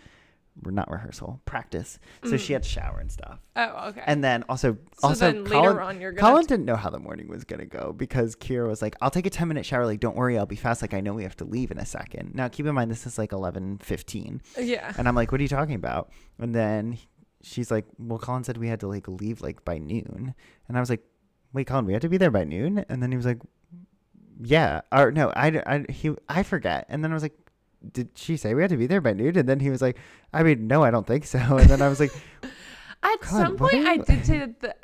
not 0.67 0.91
rehearsal, 0.91 1.41
practice. 1.45 2.01
So 2.25 2.37
she 2.37 2.51
Mm. 2.53 2.55
had 2.55 2.63
to 2.65 2.69
shower 2.69 2.99
and 2.99 3.13
stuff. 3.13 3.39
Oh, 3.55 3.91
okay. 3.91 4.03
And 4.05 4.25
then 4.25 4.43
also 4.49 4.77
so 5.01 5.09
also 5.09 5.27
then 5.31 5.45
Colin, 5.47 5.63
later 5.69 5.81
on, 5.81 6.01
you're 6.01 6.11
gonna. 6.11 6.29
Colin 6.33 6.47
didn't 6.47 6.65
know 6.65 6.75
how 6.75 6.91
the 6.91 6.99
morning 6.99 7.29
was 7.29 7.45
gonna 7.45 7.65
go 7.65 7.93
because 7.97 8.35
Kira 8.35 8.67
was 8.67 8.83
like, 8.83 8.97
"I'll 9.01 9.13
take 9.13 9.25
a 9.27 9.31
ten 9.31 9.47
minute 9.47 9.65
shower. 9.65 9.87
Like, 9.87 10.01
don't 10.01 10.17
worry, 10.17 10.37
I'll 10.37 10.47
be 10.47 10.57
fast. 10.57 10.83
Like, 10.83 10.95
I 10.95 11.01
know 11.01 11.15
we 11.15 11.23
have 11.23 11.37
to 11.37 11.45
leave 11.45 11.71
in 11.71 11.79
a 11.79 11.87
second. 11.87 12.35
Now, 12.35 12.49
keep 12.49 12.67
in 12.67 12.75
mind 12.75 12.91
this 12.91 13.07
is 13.07 13.19
like 13.19 13.31
eleven 13.31 13.79
fifteen, 13.79 14.43
yeah. 14.59 14.93
and 14.99 15.07
I'm 15.07 15.15
like, 15.15 15.31
"What 15.31 15.41
are 15.41 15.45
you 15.45 15.49
talking 15.49 15.77
about?" 15.77 16.11
And 16.41 16.53
then 16.53 16.99
she's 17.41 17.71
like, 17.71 17.85
"Well, 17.97 18.19
Colin 18.19 18.43
said 18.43 18.57
we 18.57 18.67
had 18.67 18.81
to 18.81 18.89
like 18.89 19.07
leave 19.07 19.41
like 19.41 19.65
by 19.65 19.79
noon," 19.79 20.35
and 20.67 20.77
I 20.77 20.81
was 20.81 20.91
like, 20.91 21.05
"Wait, 21.53 21.67
Colin, 21.67 21.87
we 21.87 21.93
had 21.93 22.03
to 22.03 22.09
be 22.09 22.17
there 22.17 22.31
by 22.31 22.45
noon?" 22.45 22.85
And 22.89 23.03
then 23.03 23.11
he 23.11 23.17
was 23.17 23.27
like, 23.27 23.39
"Yeah, 24.41 24.83
or 24.93 25.11
no, 25.11 25.31
I, 25.31 25.63
I 25.67 25.85
he 25.91 26.15
I 26.29 26.43
forget." 26.43 26.87
And 26.89 27.03
then 27.05 27.11
I 27.11 27.15
was 27.15 27.23
like. 27.23 27.37
Did 27.93 28.09
she 28.17 28.37
say 28.37 28.55
we 28.55 28.63
had 28.63 28.71
to 28.71 28.77
be 28.77 28.89
there 28.89 29.01
by 29.01 29.13
noon? 29.13 29.39
And 29.39 29.49
then 29.49 29.61
he 29.61 29.71
was 29.71 29.81
like, 29.81 29.99
I 30.33 30.43
mean, 30.43 30.67
no, 30.67 30.83
I 30.83 30.91
don't 30.91 31.07
think 31.07 31.25
so. 31.25 31.39
And 31.39 31.71
then 31.71 31.81
I 31.81 31.89
was 31.89 32.01
like, 32.01 32.11
At 33.03 33.21
God, 33.21 33.29
some 33.29 33.57
point, 33.57 33.87
I 33.87 33.99
did 33.99 34.27
say 34.27 34.39
that 34.39 34.61
the. 34.61 34.75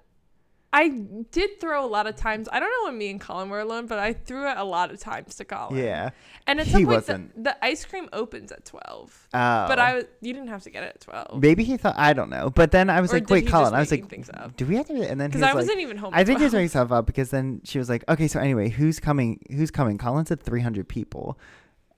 I 0.77 0.89
did 1.31 1.61
throw 1.61 1.85
a 1.85 1.87
lot 1.87 2.09
of 2.09 2.17
times. 2.17 2.49
I 2.51 2.59
don't 2.59 2.69
know 2.69 2.89
when 2.91 2.99
me 2.99 3.09
and 3.09 3.21
Colin 3.21 3.49
were 3.49 3.61
alone, 3.61 3.87
but 3.87 4.01
I 4.01 4.13
threw 4.13 4.51
it 4.51 4.57
a 4.57 4.65
lot 4.65 4.91
of 4.91 4.99
times 4.99 5.37
to 5.37 5.45
Colin. 5.45 5.77
Yeah. 5.79 6.11
And 6.49 6.59
at 6.59 6.67
He 6.67 6.73
some 6.73 6.87
point, 6.87 7.07
the, 7.07 7.43
the 7.43 7.65
ice 7.65 7.85
cream 7.85 8.09
opens 8.13 8.51
at 8.51 8.65
twelve. 8.65 9.29
Oh. 9.33 9.69
But 9.69 9.79
I 9.79 9.95
was, 9.95 10.05
you 10.21 10.33
didn't 10.33 10.49
have 10.49 10.65
to 10.65 10.71
get 10.71 10.83
it 10.83 10.89
at 10.97 11.01
twelve. 11.01 11.41
Maybe 11.41 11.63
he 11.63 11.77
thought 11.77 11.95
I 11.97 12.13
don't 12.13 12.29
know, 12.29 12.51
but 12.51 12.73
then 12.73 12.91
I 12.91 13.01
was 13.01 13.13
Or 13.13 13.19
like, 13.19 13.31
"Wait, 13.31 13.47
Colin." 13.47 13.73
I 13.73 13.79
was 13.79 13.93
like, 13.93 14.09
things 14.09 14.29
up? 14.35 14.57
"Do 14.57 14.67
we 14.67 14.75
have 14.75 14.89
to?" 14.89 14.95
And 14.95 15.21
then 15.21 15.31
he 15.31 15.35
Because 15.37 15.43
I 15.43 15.47
like, 15.47 15.55
wasn't 15.55 15.79
even 15.79 15.97
home. 15.97 16.13
I 16.13 16.25
think 16.25 16.39
he 16.41 16.45
was 16.45 16.53
12. 16.53 16.61
making 16.61 16.69
stuff 16.71 16.91
up 16.91 17.07
because 17.07 17.31
then 17.31 17.61
she 17.63 17.79
was 17.79 17.89
like, 17.89 18.03
"Okay, 18.09 18.27
so 18.27 18.41
anyway, 18.41 18.69
who's 18.69 18.99
coming? 18.99 19.45
Who's 19.53 19.71
coming?" 19.71 19.97
Colin 19.97 20.27
said 20.27 20.43
300 20.43 20.89
people, 20.89 21.39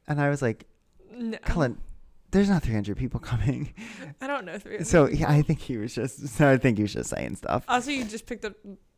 and 0.06 0.21
I 0.21 0.28
was 0.28 0.42
like, 0.42 0.66
No, 1.11 1.38
"Colin, 1.47 1.78
there's 2.30 2.49
not 2.49 2.62
300 2.62 2.97
people 2.97 3.21
coming." 3.21 3.73
I 4.21 4.26
don't 4.26 4.45
know 4.45 4.59
300. 4.59 4.87
So 4.87 5.09
yeah, 5.09 5.30
I 5.30 5.42
think 5.42 5.61
he 5.61 5.76
was 5.76 5.95
just. 5.95 6.28
So 6.28 6.49
I 6.54 6.56
think 6.59 6.78
he 6.78 6.83
was 6.83 6.92
just 6.92 7.11
saying 7.11 7.37
stuff. 7.37 7.64
Also, 7.68 7.90
you 7.90 8.04
just 8.04 8.26
picked 8.26 8.45
up 8.45 8.54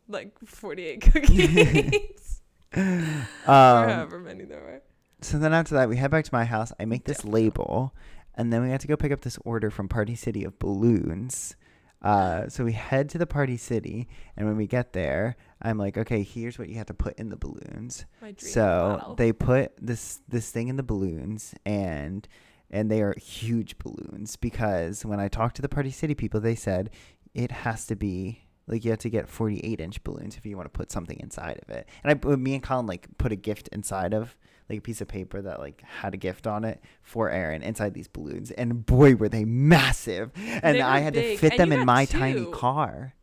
like 0.08 0.38
forty-eight 0.44 1.00
cookies, 1.02 2.40
or 2.76 2.80
Um, 2.82 3.88
however 3.88 4.18
many 4.18 4.44
there 4.44 4.60
were. 4.60 4.82
so 5.20 5.38
then 5.38 5.52
after 5.52 5.74
that, 5.74 5.88
we 5.88 5.96
head 5.96 6.10
back 6.10 6.24
to 6.24 6.34
my 6.34 6.44
house. 6.44 6.72
I 6.80 6.84
make 6.84 7.04
this 7.04 7.24
label, 7.24 7.94
and 8.34 8.52
then 8.52 8.62
we 8.62 8.70
have 8.70 8.80
to 8.80 8.86
go 8.86 8.96
pick 8.96 9.12
up 9.12 9.20
this 9.22 9.38
order 9.44 9.70
from 9.70 9.88
Party 9.88 10.14
City 10.14 10.44
of 10.44 10.58
balloons. 10.58 11.56
Uh, 12.00 12.48
so 12.48 12.64
we 12.64 12.72
head 12.72 13.08
to 13.10 13.18
the 13.18 13.26
Party 13.26 13.56
City, 13.56 14.06
and 14.36 14.46
when 14.46 14.56
we 14.56 14.68
get 14.68 14.92
there, 14.92 15.34
I'm 15.60 15.78
like, 15.78 15.98
okay, 15.98 16.22
here's 16.22 16.56
what 16.56 16.68
you 16.68 16.76
have 16.76 16.86
to 16.86 16.94
put 16.94 17.18
in 17.18 17.28
the 17.28 17.36
balloons. 17.36 18.04
My 18.22 18.30
dream 18.30 18.52
So 18.52 18.96
bottle. 19.00 19.14
they 19.16 19.32
put 19.32 19.72
this 19.84 20.20
this 20.28 20.50
thing 20.50 20.68
in 20.68 20.76
the 20.76 20.84
balloons, 20.84 21.54
and 21.66 22.26
and 22.70 22.90
they 22.90 23.00
are 23.02 23.14
huge 23.18 23.78
balloons 23.78 24.36
because 24.36 25.04
when 25.04 25.20
I 25.20 25.28
talked 25.28 25.56
to 25.56 25.62
the 25.62 25.68
Party 25.68 25.90
City 25.90 26.14
people, 26.14 26.40
they 26.40 26.54
said 26.54 26.90
it 27.34 27.50
has 27.50 27.86
to 27.86 27.96
be 27.96 28.42
like 28.66 28.84
you 28.84 28.90
have 28.90 29.00
to 29.00 29.10
get 29.10 29.28
48 29.28 29.80
inch 29.80 30.04
balloons 30.04 30.36
if 30.36 30.44
you 30.44 30.56
want 30.56 30.66
to 30.66 30.76
put 30.78 30.90
something 30.92 31.18
inside 31.20 31.58
of 31.62 31.70
it. 31.70 31.88
And 32.04 32.20
I, 32.24 32.28
uh, 32.28 32.36
me 32.36 32.54
and 32.54 32.62
Colin 32.62 32.86
like 32.86 33.08
put 33.16 33.32
a 33.32 33.36
gift 33.36 33.68
inside 33.72 34.12
of 34.12 34.36
like 34.68 34.80
a 34.80 34.82
piece 34.82 35.00
of 35.00 35.08
paper 35.08 35.40
that 35.40 35.60
like 35.60 35.80
had 35.80 36.12
a 36.12 36.18
gift 36.18 36.46
on 36.46 36.64
it 36.64 36.82
for 37.00 37.30
Erin 37.30 37.62
inside 37.62 37.94
these 37.94 38.08
balloons, 38.08 38.50
and 38.50 38.84
boy 38.84 39.14
were 39.14 39.30
they 39.30 39.46
massive! 39.46 40.30
And 40.36 40.76
They 40.76 40.82
I 40.82 40.98
had 40.98 41.14
big, 41.14 41.38
to 41.38 41.40
fit 41.40 41.52
and 41.52 41.60
them 41.72 41.72
in 41.80 41.86
my 41.86 42.04
tiny 42.04 42.44
car. 42.44 43.14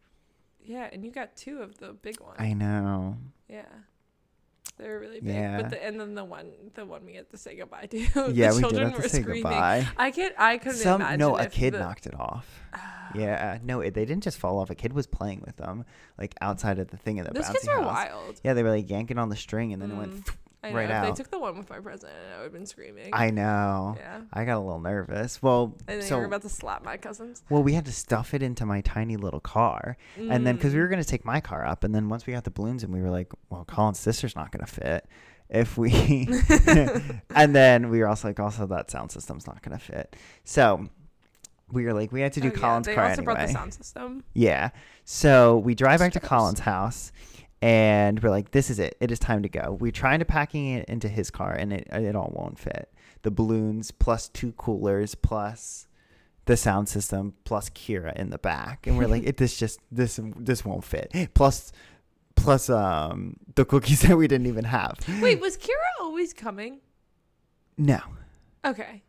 yeah, 0.64 0.90
and 0.92 1.06
you 1.06 1.12
got 1.12 1.36
two 1.36 1.60
of 1.60 1.78
the 1.78 1.94
big 1.94 2.20
ones. 2.20 2.38
I 2.40 2.54
know. 2.54 3.18
Yeah. 3.48 3.66
They 4.78 4.90
were 4.90 5.00
really 5.00 5.22
big. 5.22 5.34
Yeah. 5.34 5.62
But 5.62 5.70
the, 5.70 5.86
and 5.86 6.00
then 6.00 6.16
the 6.16 6.26
one 6.26 6.52
the 6.74 6.86
one 6.86 7.06
we 7.06 7.16
had 7.16 7.30
to 7.30 7.38
say 7.38 7.56
goodbye 7.56 7.86
to. 7.88 7.98
yeah, 8.34 8.52
the 8.52 8.58
we 8.58 8.70
did 8.70 8.80
have 8.80 8.96
to 9.02 9.10
say 9.10 9.22
screaming. 9.22 9.44
goodbye. 9.44 9.88
I 9.98 10.12
can't 10.12 10.36
I 10.38 10.58
couldn't 10.58 10.78
Some 10.80 11.02
imagine. 11.02 11.20
no, 11.20 11.38
a 11.38 11.46
kid 11.48 11.74
the, 11.74 11.80
knocked 11.80 12.06
it 12.08 12.20
off. 12.20 12.48
Yeah, 13.14 13.60
no, 13.64 13.80
it, 13.80 13.94
they 13.94 14.04
didn't 14.04 14.24
just 14.24 14.38
fall 14.38 14.60
off. 14.60 14.70
A 14.70 14.76
kid 14.76 14.92
was 14.92 15.08
playing 15.08 15.42
with 15.46 15.56
them, 15.56 15.86
like 16.18 16.36
outside 16.42 16.80
of 16.80 16.90
the 16.90 16.98
thing 16.98 17.16
in 17.16 17.24
the 17.24 17.32
Those 17.32 17.48
kids 17.48 17.66
were 17.66 17.76
house. 17.76 17.86
wild. 17.86 18.42
Yeah, 18.44 18.54
they 18.54 18.62
were 18.64 18.72
like 18.72 18.90
yanking 18.90 19.18
on 19.18 19.30
the 19.30 19.38
string, 19.38 19.72
and 19.72 19.82
then 19.82 19.92
it 19.92 19.96
went. 19.96 20.26
Mm. 20.26 20.36
I 20.66 20.70
know. 20.72 20.76
right 20.76 20.90
if 20.90 20.96
out. 20.96 21.06
they 21.06 21.12
took 21.24 21.32
the 21.32 21.40
one 21.40 21.58
with 21.58 21.70
my 21.70 21.80
present, 21.80 22.12
I 22.34 22.38
would 22.38 22.44
have 22.46 22.54
been 22.54 22.66
screaming. 22.66 23.10
I 23.14 23.30
know. 23.32 23.96
yeah. 23.98 24.22
I 24.34 24.46
got 24.46 24.58
a 24.58 24.60
little 24.60 24.80
nervous. 24.80 25.42
Well, 25.42 25.76
And 25.88 26.02
then 26.02 26.10
you 26.10 26.18
were 26.18 26.26
about 26.26 26.42
to 26.44 26.50
slap 26.50 26.84
my 26.84 26.98
cousins. 26.98 27.44
well, 27.50 27.64
we 27.64 27.74
had 27.74 27.86
to 27.86 27.92
stuff 27.92 28.34
it 28.34 28.42
into 28.44 28.66
my 28.66 28.82
tiny 28.82 29.18
little 29.18 29.40
car, 29.40 29.98
and 30.18 30.46
then 30.46 30.56
because 30.56 30.74
we 30.74 30.80
Mm. 30.80 30.84
were 30.84 30.88
gonna 30.90 31.04
take 31.04 31.26
my 31.26 31.40
car 31.40 31.66
up, 31.66 31.84
and 31.84 31.94
then 31.96 32.10
once 32.10 32.26
we 32.28 32.34
got 32.34 32.44
the 32.44 32.52
balloons, 32.52 32.84
and 32.84 32.94
we 32.94 33.02
were 33.02 33.10
like, 33.12 33.32
well, 33.50 33.66
Colin's 33.66 34.00
sister's 34.00 34.36
not 34.36 34.52
gonna 34.52 34.66
fit. 34.68 35.08
If 35.50 35.78
we, 35.78 36.28
and 37.36 37.56
then 37.56 37.90
we 37.90 38.00
were 38.00 38.08
also 38.08 38.28
like, 38.30 38.40
also 38.40 38.66
that 38.68 38.90
sound 38.90 39.12
system's 39.12 39.46
not 39.48 39.62
gonna 39.62 39.78
fit. 39.80 40.16
So 40.44 40.88
we 41.72 41.84
were 41.86 41.94
like, 41.94 42.12
we 42.12 42.22
had 42.22 42.34
to 42.34 42.42
do 42.42 42.48
Oh, 42.50 42.52
yeah, 42.54 42.60
Colin's 42.60 42.86
they 42.88 42.96
car 42.96 43.10
also 43.10 43.22
brought 43.24 43.40
the 43.40 43.48
sound 43.48 43.74
system. 43.74 44.24
Yeah. 44.34 44.70
So 45.04 45.58
we 45.60 45.76
drive 45.76 46.00
back 46.00 46.14
to. 46.14 46.20
Colin's 46.20 46.60
house 46.62 47.12
and 47.62 48.22
we're 48.22 48.30
like, 48.30 48.52
this 48.52 48.70
is 48.70 48.80
it. 48.80 48.96
It 49.00 49.12
is 49.12 49.20
time 49.20 49.44
to 49.44 49.50
go. 49.50 49.78
We're 49.80 49.92
trying 49.92 50.20
to 50.20 50.26
packing 50.26 50.68
it 50.70 50.88
into 50.90 51.08
his 51.08 51.32
car 51.32 51.54
and 51.54 51.74
it, 51.74 51.88
it 51.92 52.16
all 52.16 52.32
won't 52.36 52.60
fit. 52.60 52.92
The 53.24 53.32
balloons 53.32 53.92
plus 53.92 54.30
two 54.30 54.52
coolers 54.54 55.16
plus 55.16 55.88
the 56.46 56.56
sound 56.58 56.90
system 56.90 57.34
plus 57.44 57.70
Kira 57.70 58.16
in 58.16 58.30
the 58.30 58.38
back. 58.38 58.86
And 58.86 58.98
we're 58.98 59.08
like, 59.08 59.24
it 59.26 59.38
this 59.38 59.58
just 59.58 59.80
this 59.92 60.20
this 60.38 60.64
won't 60.64 60.84
fit. 60.84 61.12
Plus 61.34 61.72
plus 62.36 62.70
um 62.70 63.38
the 63.56 63.66
cookies 63.66 64.02
that 64.04 64.18
we 64.18 64.28
didn't 64.28 64.48
even 64.48 64.66
have. 64.66 65.00
Wait, 65.22 65.40
was 65.40 65.58
Kira 65.58 66.02
always 66.02 66.34
coming? 66.34 66.80
No. 67.78 68.00
Okay. 68.64 69.04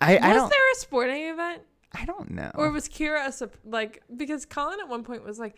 I, 0.00 0.18
I 0.18 0.28
was 0.28 0.36
don't 0.36 0.50
there 0.50 0.72
a 0.72 0.76
sporting 0.76 1.24
event? 1.24 1.62
I 1.98 2.04
don't 2.04 2.30
know. 2.30 2.50
Or 2.54 2.70
was 2.70 2.88
Kira 2.88 3.40
a 3.40 3.50
like 3.64 4.02
because 4.14 4.44
Colin 4.44 4.80
at 4.80 4.88
one 4.88 5.02
point 5.02 5.24
was 5.24 5.38
like, 5.38 5.56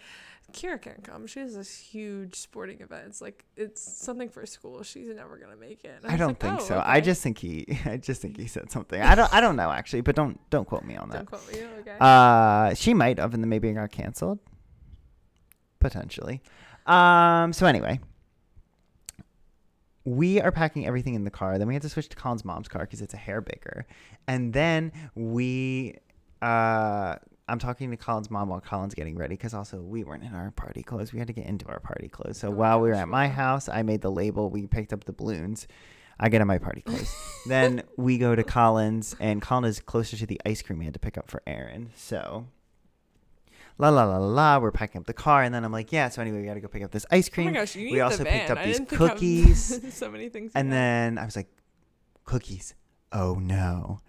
Kira 0.52 0.80
can't 0.80 1.02
come. 1.02 1.26
She 1.26 1.40
has 1.40 1.54
this 1.54 1.76
huge 1.76 2.36
sporting 2.36 2.80
event. 2.80 3.04
It's 3.06 3.20
like 3.20 3.44
it's 3.56 3.82
something 3.82 4.28
for 4.28 4.46
school. 4.46 4.82
She's 4.82 5.08
never 5.08 5.36
gonna 5.36 5.56
make 5.56 5.84
it. 5.84 6.00
And 6.02 6.12
I 6.12 6.16
don't 6.16 6.28
like, 6.28 6.40
think 6.40 6.60
"Oh, 6.60 6.64
so. 6.64 6.82
I 6.84 7.00
just 7.00 7.22
think 7.22 7.38
he 7.38 7.66
I 7.84 7.96
just 7.96 8.22
think 8.22 8.38
he 8.38 8.46
said 8.46 8.70
something. 8.70 9.00
I 9.00 9.14
don't 9.14 9.32
I 9.32 9.40
don't 9.40 9.56
know 9.56 9.70
actually, 9.70 10.02
but 10.02 10.14
don't 10.14 10.38
don't 10.50 10.66
quote 10.66 10.84
me 10.84 10.96
on 10.96 11.10
that. 11.10 11.16
don't 11.16 11.26
quote 11.26 11.52
me. 11.52 11.60
Okay. 11.80 11.96
Uh, 12.00 12.74
she 12.74 12.94
might 12.94 13.18
have, 13.18 13.34
and 13.34 13.42
then 13.42 13.48
maybe 13.48 13.68
it 13.68 13.74
got 13.74 13.90
canceled. 13.90 14.38
Potentially. 15.80 16.40
Um. 16.86 17.52
So 17.52 17.66
anyway, 17.66 18.00
we 20.04 20.40
are 20.40 20.50
packing 20.50 20.86
everything 20.86 21.14
in 21.14 21.24
the 21.24 21.30
car. 21.30 21.58
Then 21.58 21.68
we 21.68 21.74
had 21.74 21.82
to 21.82 21.88
switch 21.88 22.08
to 22.08 22.16
Colin's 22.16 22.44
mom's 22.44 22.68
car 22.68 22.82
because 22.82 23.02
it's 23.02 23.14
a 23.14 23.18
hair 23.18 23.40
bigger, 23.40 23.86
and 24.26 24.52
then 24.52 24.92
we. 25.14 25.96
Uh, 26.42 27.16
I'm 27.48 27.58
talking 27.58 27.90
to 27.90 27.96
Colin's 27.96 28.30
mom 28.30 28.48
while 28.50 28.60
Colin's 28.60 28.94
getting 28.94 29.16
ready 29.16 29.34
because 29.34 29.54
also 29.54 29.78
we 29.80 30.04
weren't 30.04 30.22
in 30.22 30.34
our 30.34 30.50
party 30.50 30.82
clothes. 30.82 31.12
We 31.12 31.18
had 31.18 31.28
to 31.28 31.32
get 31.32 31.46
into 31.46 31.66
our 31.66 31.80
party 31.80 32.08
clothes. 32.08 32.38
So 32.38 32.48
Oh 32.48 32.52
while 32.52 32.80
we 32.80 32.90
were 32.90 32.94
at 32.94 33.08
my 33.08 33.28
house, 33.28 33.68
I 33.68 33.82
made 33.82 34.02
the 34.02 34.10
label. 34.10 34.50
We 34.50 34.66
picked 34.66 34.92
up 34.92 35.04
the 35.04 35.12
balloons. 35.12 35.66
I 36.20 36.28
get 36.28 36.40
in 36.40 36.46
my 36.48 36.58
party 36.58 36.82
clothes. 36.82 37.14
then 37.46 37.84
we 37.96 38.18
go 38.18 38.34
to 38.34 38.42
Colin's, 38.42 39.14
and 39.20 39.40
Colin 39.40 39.64
is 39.64 39.78
closer 39.80 40.16
to 40.16 40.26
the 40.26 40.40
ice 40.44 40.62
cream 40.62 40.78
we 40.78 40.84
had 40.84 40.94
to 40.94 41.00
pick 41.00 41.16
up 41.16 41.30
for 41.30 41.42
Erin. 41.46 41.90
So, 41.94 42.46
la 43.78 43.88
la 43.88 44.04
la 44.04 44.16
la 44.18 44.26
la, 44.26 44.58
we're 44.58 44.72
packing 44.72 45.00
up 45.00 45.06
the 45.06 45.12
car, 45.14 45.44
and 45.44 45.54
then 45.54 45.64
I'm 45.64 45.70
like, 45.72 45.92
yeah. 45.92 46.08
So 46.08 46.20
anyway, 46.20 46.40
we 46.40 46.46
got 46.46 46.54
to 46.54 46.60
go 46.60 46.66
pick 46.68 46.82
up 46.82 46.90
this 46.90 47.06
ice 47.12 47.28
cream. 47.28 47.48
oh 47.48 47.50
my 47.52 47.58
gosh, 47.60 47.76
you 47.76 47.84
need 47.86 47.92
we 47.92 48.00
also 48.00 48.24
the 48.24 48.30
picked 48.30 48.50
up 48.50 48.58
I 48.58 48.64
these 48.66 48.78
didn't 48.78 48.88
think 48.90 49.00
of 49.00 49.08
cookies, 49.10 49.94
so 49.94 50.10
many 50.10 50.28
things. 50.28 50.52
and 50.56 50.72
then 50.72 51.18
I 51.18 51.24
was 51.24 51.36
like, 51.36 51.48
cookies. 52.24 52.74
Oh 53.12 53.34
no. 53.34 54.00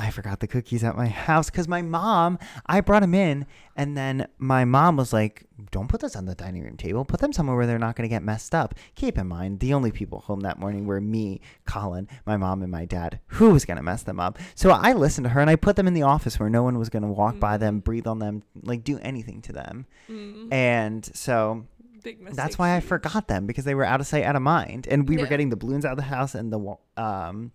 I 0.00 0.10
forgot 0.10 0.38
the 0.38 0.46
cookies 0.46 0.84
at 0.84 0.96
my 0.96 1.08
house 1.08 1.50
because 1.50 1.66
my 1.66 1.82
mom, 1.82 2.38
I 2.66 2.80
brought 2.80 3.00
them 3.00 3.14
in, 3.14 3.46
and 3.74 3.96
then 3.96 4.28
my 4.38 4.64
mom 4.64 4.96
was 4.96 5.12
like, 5.12 5.44
Don't 5.72 5.88
put 5.88 6.00
this 6.00 6.14
on 6.14 6.24
the 6.26 6.36
dining 6.36 6.62
room 6.62 6.76
table. 6.76 7.04
Put 7.04 7.18
them 7.20 7.32
somewhere 7.32 7.56
where 7.56 7.66
they're 7.66 7.80
not 7.80 7.96
going 7.96 8.08
to 8.08 8.14
get 8.14 8.22
messed 8.22 8.54
up. 8.54 8.74
Keep 8.94 9.18
in 9.18 9.26
mind, 9.26 9.58
the 9.58 9.74
only 9.74 9.90
people 9.90 10.20
home 10.20 10.40
that 10.40 10.58
morning 10.60 10.86
were 10.86 11.00
me, 11.00 11.40
Colin, 11.66 12.06
my 12.24 12.36
mom, 12.36 12.62
and 12.62 12.70
my 12.70 12.84
dad. 12.84 13.18
Who 13.26 13.50
was 13.50 13.64
going 13.64 13.76
to 13.78 13.82
mess 13.82 14.04
them 14.04 14.20
up? 14.20 14.38
So 14.54 14.70
I 14.70 14.92
listened 14.92 15.24
to 15.24 15.30
her 15.30 15.40
and 15.40 15.50
I 15.50 15.56
put 15.56 15.74
them 15.74 15.88
in 15.88 15.94
the 15.94 16.02
office 16.02 16.38
where 16.38 16.48
no 16.48 16.62
one 16.62 16.78
was 16.78 16.88
going 16.90 17.02
to 17.02 17.08
walk 17.08 17.40
by 17.40 17.56
them, 17.56 17.80
Mhm. 17.80 17.84
breathe 17.84 18.06
on 18.06 18.20
them, 18.20 18.44
like 18.62 18.84
do 18.84 18.98
anything 19.00 19.42
to 19.42 19.52
them. 19.52 19.86
Mm, 20.08 20.52
And 20.52 21.04
so 21.12 21.66
that's 22.36 22.56
why 22.58 22.76
I 22.76 22.80
forgot 22.80 23.26
them 23.26 23.46
because 23.46 23.64
they 23.64 23.74
were 23.74 23.84
out 23.84 24.00
of 24.00 24.06
sight, 24.06 24.22
out 24.22 24.36
of 24.36 24.42
mind. 24.42 24.86
And 24.88 25.08
we 25.08 25.16
were 25.16 25.24
getting 25.30 25.48
the 25.48 25.56
balloons 25.56 25.84
out 25.84 25.90
of 25.92 25.98
the 25.98 26.04
house 26.04 26.36
and 26.36 26.52
the 26.52 26.76
um. 26.96 27.50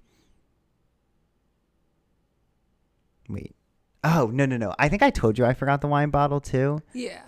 Wait. 3.34 3.56
Oh 4.04 4.30
no 4.34 4.46
no 4.46 4.58
no! 4.58 4.74
I 4.78 4.90
think 4.90 5.02
I 5.02 5.10
told 5.10 5.38
you 5.38 5.46
I 5.46 5.54
forgot 5.54 5.82
the 5.82 5.88
wine 5.88 6.10
bottle 6.10 6.40
too. 6.42 6.82
Yeah. 6.94 7.22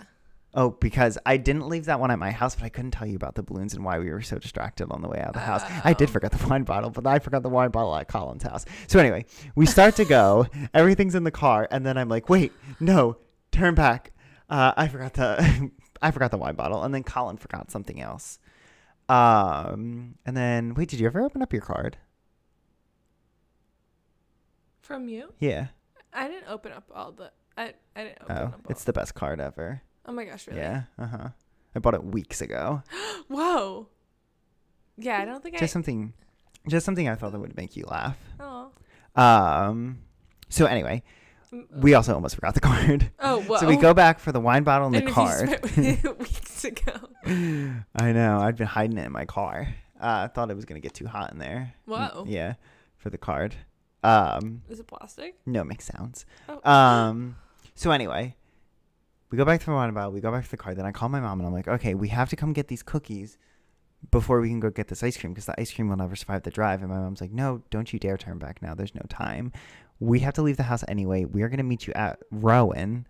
Oh, 0.58 0.70
because 0.70 1.18
I 1.26 1.36
didn't 1.36 1.68
leave 1.68 1.84
that 1.86 2.00
one 2.00 2.12
at 2.12 2.20
my 2.20 2.32
house, 2.32 2.56
but 2.56 2.63
I 2.63 2.70
couldn't 2.70 2.91
tell 2.91 3.06
you 3.06 3.18
about 3.18 3.36
the 3.36 3.44
balloons 3.44 3.74
and 3.74 3.84
why 3.84 4.00
we 4.00 4.10
were 4.10 4.22
so 4.22 4.38
distracted 4.39 4.89
on 4.89 5.02
the 5.02 5.10
way 5.10 5.20
out 5.20 5.28
of 5.28 5.34
the 5.34 5.39
house. 5.41 5.62
I 5.84 5.91
did 5.94 6.08
Oh. 6.08 6.12
forget 6.13 6.32
the 6.32 6.48
wine 6.50 6.63
bottle, 6.63 6.89
but 6.91 7.06
I 7.06 7.20
forgot 7.20 7.44
the 7.44 7.50
wine 7.50 7.72
bottle 7.72 7.94
at 7.96 8.08
Colin's 8.08 8.44
house. 8.44 8.65
So 8.88 8.98
anyway, 9.00 9.26
we 9.56 9.65
start 9.65 9.98
to 9.98 10.06
go. 10.06 10.48
Everything's 10.74 11.13
in 11.15 11.26
the 11.26 11.32
car, 11.32 11.68
and 11.72 11.86
then 11.86 11.98
I'm 11.98 12.08
like, 12.08 12.30
"Wait, 12.30 12.54
no, 12.80 13.18
turn 13.52 13.76
back. 13.76 14.13
Uh, 14.50 14.72
I 14.78 14.88
forgot 14.88 15.13
the, 15.15 15.72
I 16.02 16.12
forgot 16.12 16.32
the 16.32 16.38
wine 16.38 16.56
bottle." 16.56 16.84
And 16.84 16.94
then 16.94 17.04
Colin 17.04 17.36
forgot 17.38 17.70
something 17.72 18.00
else. 18.02 18.39
Um, 19.10 20.15
and 20.26 20.36
then 20.38 20.74
wait, 20.74 20.88
did 20.89 21.00
you 21.02 21.06
ever 21.08 21.22
open 21.22 21.41
up 21.41 21.52
your 21.52 21.62
card? 21.63 21.98
From 24.82 25.10
you? 25.10 25.34
Yeah. 25.39 25.68
I 26.15 26.28
didn't 26.28 26.47
open 26.49 26.71
up 26.71 26.86
all 26.93 27.12
the. 27.12 27.32
I 27.58 27.73
I 27.95 28.04
didn't 28.06 28.17
open 28.23 28.38
Oh, 28.38 28.41
up. 28.45 28.54
All. 28.54 28.62
it's 28.69 28.84
the 28.86 28.93
best 28.93 29.13
card 29.15 29.39
ever. 29.39 29.82
oh 30.06 30.12
my 30.13 30.25
gosh! 30.25 30.47
Really? 30.47 30.60
Yeah. 30.62 30.84
Uh 30.97 31.08
huh. 31.08 31.28
I 31.75 31.80
bought 31.80 31.93
it 31.93 32.04
weeks 32.04 32.41
ago. 32.41 32.82
Whoa. 33.28 33.88
Yeah, 34.97 35.19
I 35.19 35.25
don't 35.25 35.43
think 35.43 35.56
Just 35.58 35.71
I. 35.71 35.73
something, 35.73 36.13
just 36.69 36.86
something 36.86 37.08
I 37.10 37.15
thought 37.15 37.34
that 37.34 37.39
would 37.39 37.58
make 37.58 37.75
you 37.75 37.84
laugh. 37.88 38.17
Oh. 38.39 38.71
Um. 39.15 39.99
So 40.49 40.65
anyway, 40.65 41.04
Mm, 41.54 41.65
we 41.82 41.93
also 41.93 42.13
almost 42.15 42.34
forgot 42.36 42.54
the 42.56 42.60
card. 42.60 43.12
Oh 43.19 43.41
whoa. 43.43 43.58
So 43.60 43.67
we 43.67 43.78
go 43.78 43.93
back 43.93 44.19
for 44.19 44.32
the 44.32 44.39
wine 44.39 44.63
bottle 44.63 44.88
and 44.88 44.95
the 44.95 44.99
And 44.99 45.08
you 45.10 45.13
card. 45.13 46.17
weeks 46.19 46.65
ago. 46.65 46.93
I 47.95 48.12
know. 48.13 48.39
I'd 48.39 48.56
been 48.56 48.65
hiding 48.67 48.97
it 48.97 49.06
in 49.06 49.12
my 49.12 49.25
car. 49.25 49.67
Uh, 49.99 50.25
I 50.25 50.28
thought 50.28 50.49
it 50.49 50.56
was 50.56 50.65
gonna 50.65 50.80
get 50.80 50.93
too 50.95 51.06
hot 51.08 51.32
in 51.32 51.38
there. 51.39 51.73
Mm, 51.88 52.13
Whoa. 52.15 52.25
Yeah, 52.28 52.54
for 52.97 53.10
the 53.12 53.17
card. 53.17 53.56
Um. 54.06 54.62
Is 54.70 54.80
it 54.80 54.88
plastic? 54.88 55.36
No, 55.46 55.62
it 55.62 55.65
makes 55.65 55.86
sounds. 55.86 56.26
Oh. 56.48 56.70
Um. 56.70 57.38
So 57.76 57.91
anyway, 57.91 58.36
we 59.32 59.38
go 59.38 59.46
back 59.46 59.62
to 59.62 59.72
bottle. 59.72 60.12
We 60.12 60.22
go 60.22 60.32
back 60.32 60.46
to 60.46 60.52
the 60.52 60.58
car. 60.58 60.74
Then 60.74 60.86
I 60.86 60.91
call 60.91 61.10
my 61.10 61.20
mom 61.20 61.39
and 61.39 61.48
I'm 61.48 61.54
like, 61.54 61.68
okay, 61.68 61.94
we 61.94 62.10
have 62.10 62.30
to 62.30 62.36
come 62.36 62.54
get 62.54 62.68
these 62.68 62.84
cookies 62.84 63.38
before 64.12 64.39
we 64.39 64.50
can 64.50 64.60
go 64.60 64.70
get 64.70 64.88
this 64.88 65.04
ice 65.04 65.18
cream 65.18 65.34
because 65.34 65.46
the 65.46 65.60
ice 65.60 65.74
cream 65.74 65.89
will 65.89 65.98
never 65.98 66.15
survive 66.15 66.44
the 66.44 66.52
drive. 66.52 66.82
And 66.82 66.89
my 66.89 66.98
mom's 66.98 67.22
like, 67.22 67.32
no, 67.32 67.63
don't 67.70 67.91
you 67.91 68.00
dare 68.00 68.18
turn 68.18 68.38
back 68.38 68.62
now. 68.62 68.76
There's 68.76 68.96
no 68.96 69.06
time. 69.10 69.52
We 70.00 70.20
have 70.20 70.34
to 70.36 70.41
leave 70.41 70.58
the 70.58 70.63
house 70.63 70.84
anyway. 70.88 71.26
We 71.26 71.41
are 71.41 71.50
going 71.50 71.58
to 71.58 71.63
meet 71.63 71.88
you 71.88 71.94
at 71.94 72.20
Rowan 72.32 73.08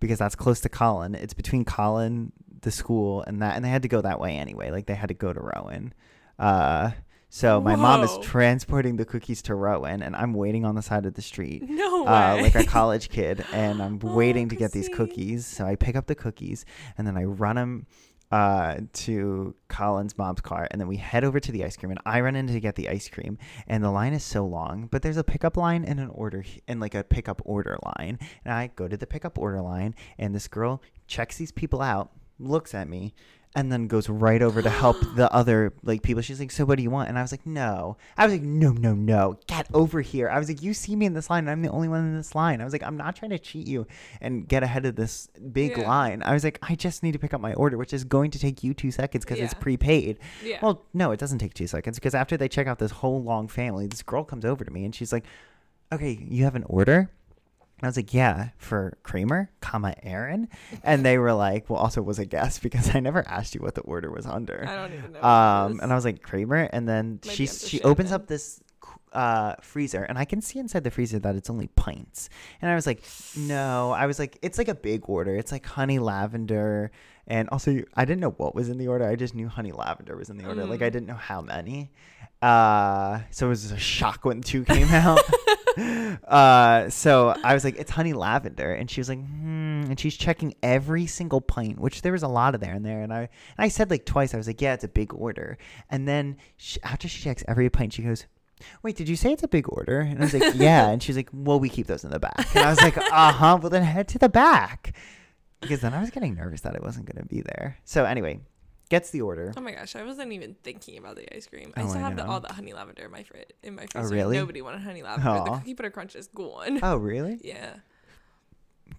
because 0.00 0.18
that's 0.18 0.34
close 0.34 0.60
to 0.62 0.68
Colin. 0.68 1.14
It's 1.14 1.34
between 1.34 1.64
Colin, 1.64 2.32
the 2.62 2.70
school, 2.70 3.22
and 3.22 3.40
that. 3.42 3.54
And 3.54 3.64
they 3.64 3.68
had 3.68 3.82
to 3.82 3.88
go 3.88 4.00
that 4.00 4.18
way 4.18 4.36
anyway. 4.36 4.70
Like 4.70 4.86
they 4.86 4.94
had 4.94 5.08
to 5.08 5.14
go 5.14 5.32
to 5.32 5.40
Rowan. 5.40 5.94
Uh, 6.38 6.90
so 7.34 7.62
my 7.62 7.76
mom 7.76 8.02
is 8.02 8.18
transporting 8.20 8.96
the 8.96 9.06
cookies 9.06 9.40
to 9.42 9.54
Rowan, 9.54 10.02
and 10.02 10.14
I'm 10.14 10.34
waiting 10.34 10.66
on 10.66 10.74
the 10.74 10.82
side 10.82 11.06
of 11.06 11.14
the 11.14 11.22
street 11.22 11.62
No 11.66 12.06
uh, 12.06 12.38
like 12.42 12.54
a 12.54 12.64
college 12.64 13.08
kid, 13.08 13.42
and 13.54 13.82
I'm 13.82 13.98
Oh, 14.04 14.14
waiting 14.14 14.50
to 14.50 14.54
get 14.56 14.72
these 14.72 14.90
cookies. 14.90 15.46
So 15.46 15.64
I 15.64 15.76
pick 15.76 15.96
up 15.96 16.08
the 16.08 16.14
cookies, 16.14 16.66
and 16.98 17.06
then 17.06 17.16
I 17.16 17.24
run 17.24 17.56
them 17.56 17.86
uh, 18.30 18.80
to 18.92 19.54
Colin's 19.68 20.18
mom's 20.18 20.42
car, 20.42 20.68
and 20.70 20.78
then 20.78 20.88
we 20.88 20.98
head 20.98 21.24
over 21.24 21.40
to 21.40 21.50
the 21.50 21.64
ice 21.64 21.74
cream. 21.74 21.90
And 21.90 22.00
I 22.04 22.20
run 22.20 22.36
in 22.36 22.48
to 22.48 22.60
get 22.60 22.74
the 22.74 22.90
ice 22.90 23.08
cream, 23.08 23.38
and 23.66 23.82
the 23.82 23.90
line 23.90 24.12
is 24.12 24.22
so 24.22 24.44
long, 24.44 24.88
but 24.90 25.00
there's 25.00 25.16
a 25.16 25.24
pickup 25.24 25.56
line 25.56 25.86
and 25.86 26.00
an 26.00 26.08
order 26.08 26.44
and 26.68 26.80
like 26.80 26.94
a 26.94 27.02
pickup 27.02 27.40
order 27.46 27.78
line. 27.98 28.18
And 28.44 28.52
I 28.52 28.66
go 28.76 28.88
to 28.88 28.96
the 28.98 29.06
pickup 29.06 29.38
order 29.38 29.62
line, 29.62 29.94
and 30.18 30.34
this 30.34 30.48
girl 30.48 30.82
checks 31.06 31.38
these 31.38 31.52
people 31.52 31.80
out, 31.80 32.10
looks 32.38 32.74
at 32.74 32.88
me. 32.90 33.14
And 33.54 33.70
then 33.70 33.86
goes 33.86 34.08
right 34.08 34.40
over 34.40 34.62
to 34.62 34.70
help 34.70 34.96
the 35.14 35.30
other 35.30 35.74
like 35.82 36.00
people. 36.02 36.22
She's 36.22 36.40
like, 36.40 36.50
"So 36.50 36.64
what 36.64 36.76
do 36.78 36.82
you 36.82 36.88
want?" 36.90 37.10
And 37.10 37.18
I 37.18 37.22
was 37.22 37.32
like, 37.32 37.44
"No." 37.44 37.98
I 38.16 38.24
was 38.24 38.32
like, 38.32 38.40
"No, 38.42 38.70
no, 38.72 38.94
no, 38.94 39.38
get 39.46 39.66
over 39.74 40.00
here." 40.00 40.30
I 40.30 40.38
was 40.38 40.48
like, 40.48 40.62
"You 40.62 40.72
see 40.72 40.96
me 40.96 41.04
in 41.04 41.12
this 41.12 41.28
line, 41.28 41.40
and 41.44 41.50
I'm 41.50 41.60
the 41.60 41.68
only 41.70 41.86
one 41.88 42.00
in 42.00 42.16
this 42.16 42.34
line." 42.34 42.62
I 42.62 42.64
was 42.64 42.72
like, 42.72 42.82
"I'm 42.82 42.96
not 42.96 43.14
trying 43.14 43.28
to 43.32 43.38
cheat 43.38 43.66
you 43.66 43.86
and 44.22 44.48
get 44.48 44.62
ahead 44.62 44.86
of 44.86 44.96
this 44.96 45.28
big 45.52 45.76
Yeah. 45.76 45.86
line." 45.86 46.22
I 46.22 46.32
was 46.32 46.44
like, 46.44 46.58
"I 46.62 46.74
just 46.74 47.02
need 47.02 47.12
to 47.12 47.18
pick 47.18 47.34
up 47.34 47.42
my 47.42 47.52
order, 47.52 47.76
which 47.76 47.92
is 47.92 48.04
going 48.04 48.30
to 48.30 48.38
take 48.38 48.64
you 48.64 48.72
two 48.72 48.90
seconds 48.90 49.24
because 49.24 49.38
it's 49.38 49.54
prepaid." 49.54 50.18
yeah. 50.42 50.58
Well, 50.62 50.86
no, 50.94 51.10
it 51.12 51.20
doesn't 51.20 51.38
take 51.38 51.52
two 51.52 51.66
seconds 51.66 51.98
because 51.98 52.14
after 52.14 52.38
they 52.38 52.48
check 52.48 52.66
out 52.66 52.78
this 52.78 52.90
whole 52.92 53.22
long 53.22 53.48
family, 53.48 53.86
this 53.86 54.02
girl 54.02 54.24
comes 54.24 54.46
over 54.46 54.64
to 54.64 54.70
me 54.70 54.86
and 54.86 54.94
she's 54.94 55.12
like, 55.12 55.24
"Okay, 55.92 56.18
you 56.26 56.44
have 56.44 56.54
an 56.54 56.64
order." 56.68 57.10
And 57.82 57.86
I 57.86 57.88
was 57.88 57.96
like, 57.96 58.14
"Yeah, 58.14 58.50
for 58.58 58.96
Kramer, 59.02 59.50
comma 59.60 59.94
Erin," 60.04 60.48
and 60.84 61.04
they 61.04 61.18
were 61.18 61.32
like, 61.32 61.68
"Well, 61.68 61.80
also 61.80 62.00
was 62.00 62.20
a 62.20 62.24
guess 62.24 62.58
because 62.66 62.94
I 62.94 63.00
never 63.00 63.26
asked 63.26 63.56
you 63.56 63.60
what 63.60 63.74
the 63.74 63.80
order 63.80 64.08
was 64.08 64.24
under." 64.24 64.64
I 64.68 64.76
don't 64.76 64.96
even 64.96 65.12
know. 65.12 65.20
Um, 65.20 65.80
and 65.82 65.90
I 65.90 65.96
was 65.96 66.04
like 66.04 66.22
Kramer, 66.22 66.68
and 66.72 66.88
then 66.88 67.18
Might 67.26 67.34
she 67.34 67.46
she 67.48 67.80
opens 67.82 68.12
up 68.12 68.28
this 68.28 68.60
uh 69.12 69.56
freezer, 69.60 70.04
and 70.04 70.16
I 70.16 70.24
can 70.24 70.40
see 70.40 70.60
inside 70.60 70.84
the 70.84 70.92
freezer 70.92 71.18
that 71.18 71.34
it's 71.34 71.50
only 71.50 71.66
pints. 71.74 72.28
And 72.60 72.70
I 72.70 72.76
was 72.76 72.86
like, 72.86 73.02
no, 73.36 73.90
I 73.90 74.06
was 74.06 74.20
like, 74.20 74.38
it's 74.42 74.58
like 74.58 74.68
a 74.68 74.76
big 74.76 75.02
order. 75.08 75.34
It's 75.34 75.50
like 75.50 75.66
honey 75.66 75.98
lavender, 75.98 76.92
and 77.26 77.48
also 77.50 77.82
I 77.94 78.04
didn't 78.04 78.20
know 78.20 78.30
what 78.30 78.54
was 78.54 78.68
in 78.68 78.78
the 78.78 78.88
order. 78.88 79.06
I 79.08 79.16
just 79.16 79.34
knew 79.34 79.48
honey 79.48 79.72
lavender 79.72 80.16
was 80.16 80.30
in 80.30 80.36
the 80.38 80.46
order. 80.46 80.64
Like 80.66 80.82
I 80.82 80.88
Mm. 80.88 80.92
didn't 80.92 81.06
know 81.08 81.14
how 81.14 81.40
many. 81.40 81.90
Uh, 82.40 83.20
so 83.30 83.46
it 83.46 83.50
was 83.50 83.70
a 83.70 83.78
shock 83.78 84.24
when 84.24 84.40
two 84.40 84.64
came 84.64 84.88
out. 84.88 85.20
uh, 86.28 86.88
so 86.90 87.34
I 87.44 87.54
was 87.54 87.64
like, 87.64 87.76
it's 87.76 87.90
honey 87.90 88.12
lavender, 88.12 88.72
and 88.74 88.90
she 88.90 89.00
was 89.00 89.08
like, 89.08 89.18
hmm, 89.20 89.84
and 89.88 89.98
she's 89.98 90.16
checking 90.16 90.54
every 90.62 91.06
single 91.06 91.40
pint, 91.40 91.78
which 91.78 92.02
there 92.02 92.12
was 92.12 92.22
a 92.22 92.28
lot 92.28 92.54
of 92.54 92.60
there 92.60 92.74
in 92.74 92.82
there, 92.82 93.02
and 93.02 93.12
I 93.12 93.20
and 93.20 93.28
I 93.58 93.68
said 93.68 93.90
like 93.90 94.04
twice, 94.04 94.34
I 94.34 94.36
was 94.38 94.46
like, 94.46 94.60
yeah, 94.60 94.74
it's 94.74 94.84
a 94.84 94.88
big 94.88 95.14
order, 95.14 95.58
and 95.90 96.06
then 96.08 96.36
she, 96.56 96.82
after 96.82 97.08
she 97.08 97.22
checks 97.22 97.44
every 97.48 97.68
pint, 97.70 97.92
she 97.94 98.02
goes. 98.02 98.26
Wait, 98.84 98.94
did 98.94 99.08
you 99.08 99.16
say 99.16 99.32
it's 99.32 99.42
a 99.42 99.48
big 99.48 99.68
order? 99.68 99.98
And 99.98 100.18
I 100.18 100.22
was 100.22 100.34
like, 100.34 100.54
yeah. 100.54 100.88
And 100.88 101.02
she's 101.02 101.16
like, 101.16 101.28
well, 101.32 101.58
we 101.58 101.68
keep 101.68 101.88
those 101.88 102.04
in 102.04 102.12
the 102.12 102.20
back. 102.20 102.46
And 102.54 102.64
I 102.64 102.70
was 102.70 102.80
like, 102.80 102.96
uh 103.12 103.32
huh. 103.32 103.58
Well, 103.60 103.70
then 103.70 103.82
head 103.82 104.06
to 104.08 104.18
the 104.20 104.28
back. 104.28 104.94
Because 105.62 105.80
then 105.80 105.94
I 105.94 106.00
was 106.00 106.10
getting 106.10 106.34
nervous 106.34 106.60
that 106.62 106.74
it 106.74 106.82
wasn't 106.82 107.06
going 107.06 107.22
to 107.22 107.28
be 107.28 107.40
there. 107.40 107.78
So, 107.84 108.04
anyway, 108.04 108.40
gets 108.92 109.10
the 109.10 109.22
order. 109.22 109.54
Oh 109.56 109.60
my 109.62 109.72
gosh, 109.72 109.96
I 109.96 110.04
wasn't 110.04 110.32
even 110.32 110.54
thinking 110.62 110.98
about 110.98 111.16
the 111.16 111.34
ice 111.34 111.46
cream. 111.46 111.72
Oh, 111.76 111.82
I 111.82 111.86
still 111.86 111.98
I 111.98 112.08
have 112.08 112.16
the, 112.16 112.26
all 112.26 112.40
the 112.40 112.52
honey 112.52 112.74
lavender 112.74 113.06
in 113.06 113.10
my 113.10 113.22
fridge. 113.22 113.48
In 113.62 113.76
my 113.76 113.86
Oh, 113.94 114.02
really? 114.02 114.36
Nobody 114.36 114.60
wanted 114.60 114.82
honey 114.82 115.02
lavender. 115.02 115.44
The 115.44 115.50
Aw. 115.50 115.58
cookie 115.58 115.72
butter 115.72 115.90
crunch 115.90 116.14
is 116.14 116.26
gone. 116.26 116.80
Oh, 116.82 116.96
really? 116.96 117.40
yeah. 117.44 117.76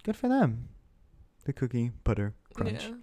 Good 0.03 0.17
for 0.17 0.27
them. 0.27 0.69
The 1.45 1.53
cookie 1.53 1.91
butter 2.03 2.33
crunch. 2.55 2.83
Yeah. 2.83 2.95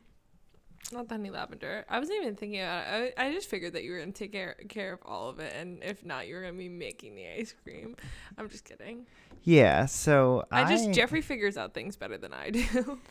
Not 0.93 1.09
the 1.09 1.15
honey 1.15 1.31
lavender. 1.31 1.85
I 1.89 2.01
wasn't 2.01 2.23
even 2.23 2.35
thinking 2.35 2.61
about 2.61 2.85
it. 2.89 3.15
I, 3.17 3.27
I 3.27 3.33
just 3.33 3.49
figured 3.49 3.75
that 3.75 3.85
you 3.85 3.93
were 3.93 4.01
gonna 4.01 4.11
take 4.11 4.33
care, 4.33 4.57
care 4.69 4.95
of 4.95 4.99
all 5.05 5.29
of 5.29 5.39
it, 5.39 5.53
and 5.55 5.85
if 5.85 6.05
not, 6.05 6.27
you 6.27 6.35
were 6.35 6.41
gonna 6.41 6.55
be 6.55 6.69
making 6.69 7.15
the 7.15 7.29
ice 7.29 7.55
cream. 7.63 7.95
I'm 8.37 8.49
just 8.49 8.65
kidding. 8.65 9.07
Yeah. 9.45 9.87
So 9.87 10.45
I, 10.51 10.69
just 10.69 10.91
Jeffrey 10.91 11.21
figures 11.21 11.57
out 11.57 11.75
things 11.75 11.97
better 11.97 12.19
than 12.19 12.33
I 12.33 12.51
do. 12.51 12.99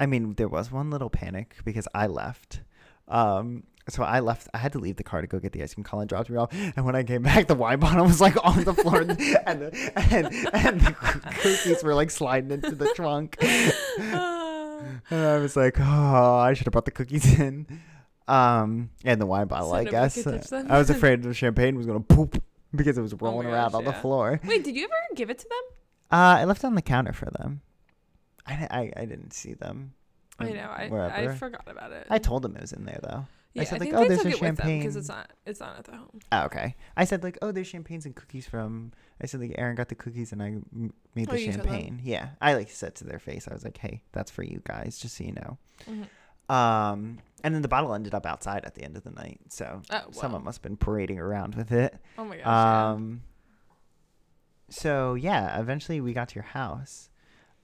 I 0.00 0.06
mean, 0.06 0.34
there 0.34 0.48
was 0.48 0.70
one 0.70 0.90
little 0.90 1.10
panic 1.10 1.56
because 1.64 1.86
I 1.94 2.06
left. 2.06 2.60
Um, 3.08 3.64
so 3.88 4.02
I 4.02 4.20
left. 4.20 4.48
I 4.54 4.58
had 4.58 4.72
to 4.72 4.78
leave 4.78 4.96
the 4.96 5.04
car 5.04 5.20
to 5.20 5.26
go 5.26 5.38
get 5.38 5.52
the 5.52 5.62
ice 5.62 5.74
cream. 5.74 5.84
Colin 5.84 6.06
dropped 6.08 6.30
me 6.30 6.36
off, 6.38 6.50
and 6.52 6.84
when 6.86 6.96
I 6.96 7.02
came 7.02 7.22
back, 7.30 7.46
the 7.46 7.54
wine 7.54 7.78
bottle 7.78 8.06
was 8.06 8.20
like 8.20 8.36
on 8.44 8.64
the 8.64 8.72
floor, 8.74 9.00
and 9.02 9.10
the, 9.10 9.92
and 9.96 10.32
and 10.54 10.80
the 10.80 10.92
cookies 11.40 11.82
were 11.84 11.94
like 11.94 12.10
sliding 12.10 12.50
into 12.50 12.74
the 12.74 12.90
trunk. 12.94 13.36
And 15.10 15.26
I 15.26 15.38
was 15.38 15.56
like, 15.56 15.76
oh, 15.80 16.36
I 16.36 16.52
should 16.52 16.66
have 16.66 16.72
brought 16.72 16.84
the 16.84 16.90
cookies 16.90 17.38
in. 17.38 17.66
Um, 18.28 18.90
and 19.04 19.20
the 19.20 19.26
wine 19.26 19.46
bottle, 19.46 19.70
So 19.70 19.76
I 19.76 19.84
guess. 19.84 20.14
could 20.14 20.24
touch 20.24 20.48
them? 20.48 20.66
I 20.70 20.78
was 20.78 20.90
afraid 20.90 21.22
the 21.22 21.32
champagne 21.34 21.76
was 21.76 21.86
gonna 21.86 22.00
poop 22.00 22.42
because 22.74 22.98
it 22.98 23.02
was 23.02 23.12
my 23.12 23.18
rolling 23.28 23.46
around 23.46 23.72
gosh, 23.72 23.78
on 23.78 23.84
the 23.84 23.92
floor. 23.92 24.40
Wait, 24.44 24.64
did 24.64 24.76
you 24.76 24.84
ever 24.84 24.92
give 25.14 25.30
it 25.30 25.38
to 25.38 25.48
them? 25.48 25.62
Uh, 26.18 26.38
I 26.40 26.44
left 26.44 26.64
it 26.64 26.66
on 26.66 26.74
the 26.74 26.82
counter 26.82 27.12
for 27.12 27.26
them. 27.26 27.62
I, 28.46 28.68
I, 28.70 28.92
I 29.02 29.04
didn't 29.04 29.32
see 29.32 29.54
them. 29.54 29.94
I 30.38 30.48
um, 30.50 30.54
know. 30.56 30.62
I, 30.62 31.28
I 31.28 31.34
forgot 31.34 31.64
about 31.66 31.92
it. 31.92 32.06
I 32.10 32.18
told 32.18 32.42
them 32.42 32.56
it 32.56 32.60
was 32.62 32.72
in 32.72 32.84
there 32.84 32.98
though. 33.02 33.26
yeah, 33.54 33.62
I 33.62 33.64
said, 33.64 33.80
like, 33.80 33.94
"Oh, 33.94 34.06
there's 34.08 34.24
a 34.24 34.30
them 34.52 34.56
because 34.56 34.96
it's 34.96 35.08
not 35.08 35.30
it's 35.46 35.60
not 35.60 35.78
at 35.78 35.84
the 35.84 35.92
home. 35.92 36.18
Oh, 36.32 36.42
okay. 36.46 36.74
I 36.96 37.04
said 37.04 37.22
like, 37.22 37.38
oh, 37.40 37.52
there's 37.52 37.68
champagnes 37.68 38.04
and 38.04 38.14
cookies 38.16 38.46
from. 38.46 38.92
I 39.22 39.26
said 39.26 39.40
like, 39.40 39.54
Erin 39.56 39.76
got 39.76 39.88
the 39.88 39.94
cookies 39.94 40.32
and 40.32 40.42
I 40.42 40.46
m- 40.46 40.92
made 41.14 41.28
Oh, 41.30 41.34
the 41.36 41.46
them? 41.46 41.54
champagne. 41.54 42.00
Yeah, 42.02 42.30
I 42.42 42.54
like 42.54 42.68
said 42.70 42.96
to 42.96 43.04
their 43.04 43.20
face. 43.20 43.46
I 43.48 43.54
was 43.54 43.64
like, 43.64 43.78
hey, 43.78 44.02
that's 44.12 44.30
for 44.30 44.42
you 44.42 44.60
guys, 44.64 44.98
just 44.98 45.16
so 45.16 45.24
you 45.24 45.32
know. 45.32 45.58
Mhm. 45.88 46.08
Um, 46.52 47.20
and 47.42 47.54
then 47.54 47.62
the 47.62 47.68
bottle 47.68 47.94
ended 47.94 48.12
up 48.14 48.26
outside 48.26 48.64
at 48.64 48.74
the 48.74 48.82
end 48.82 48.96
of 48.96 49.04
the 49.04 49.10
night, 49.12 49.40
so 49.48 49.80
Oh, 49.90 49.94
wow. 49.96 50.04
someone 50.10 50.44
must 50.44 50.58
have 50.58 50.62
been 50.62 50.76
parading 50.76 51.18
around 51.18 51.54
with 51.54 51.72
it. 51.72 51.96
Oh 52.18 52.24
my 52.24 52.36
gosh. 52.36 52.44
yeah. 52.44 52.90
Um, 52.90 53.22
so 54.68 55.14
yeah, 55.14 55.58
eventually 55.60 56.00
we 56.00 56.12
got 56.12 56.28
to 56.30 56.34
your 56.34 56.44
house. 56.44 57.08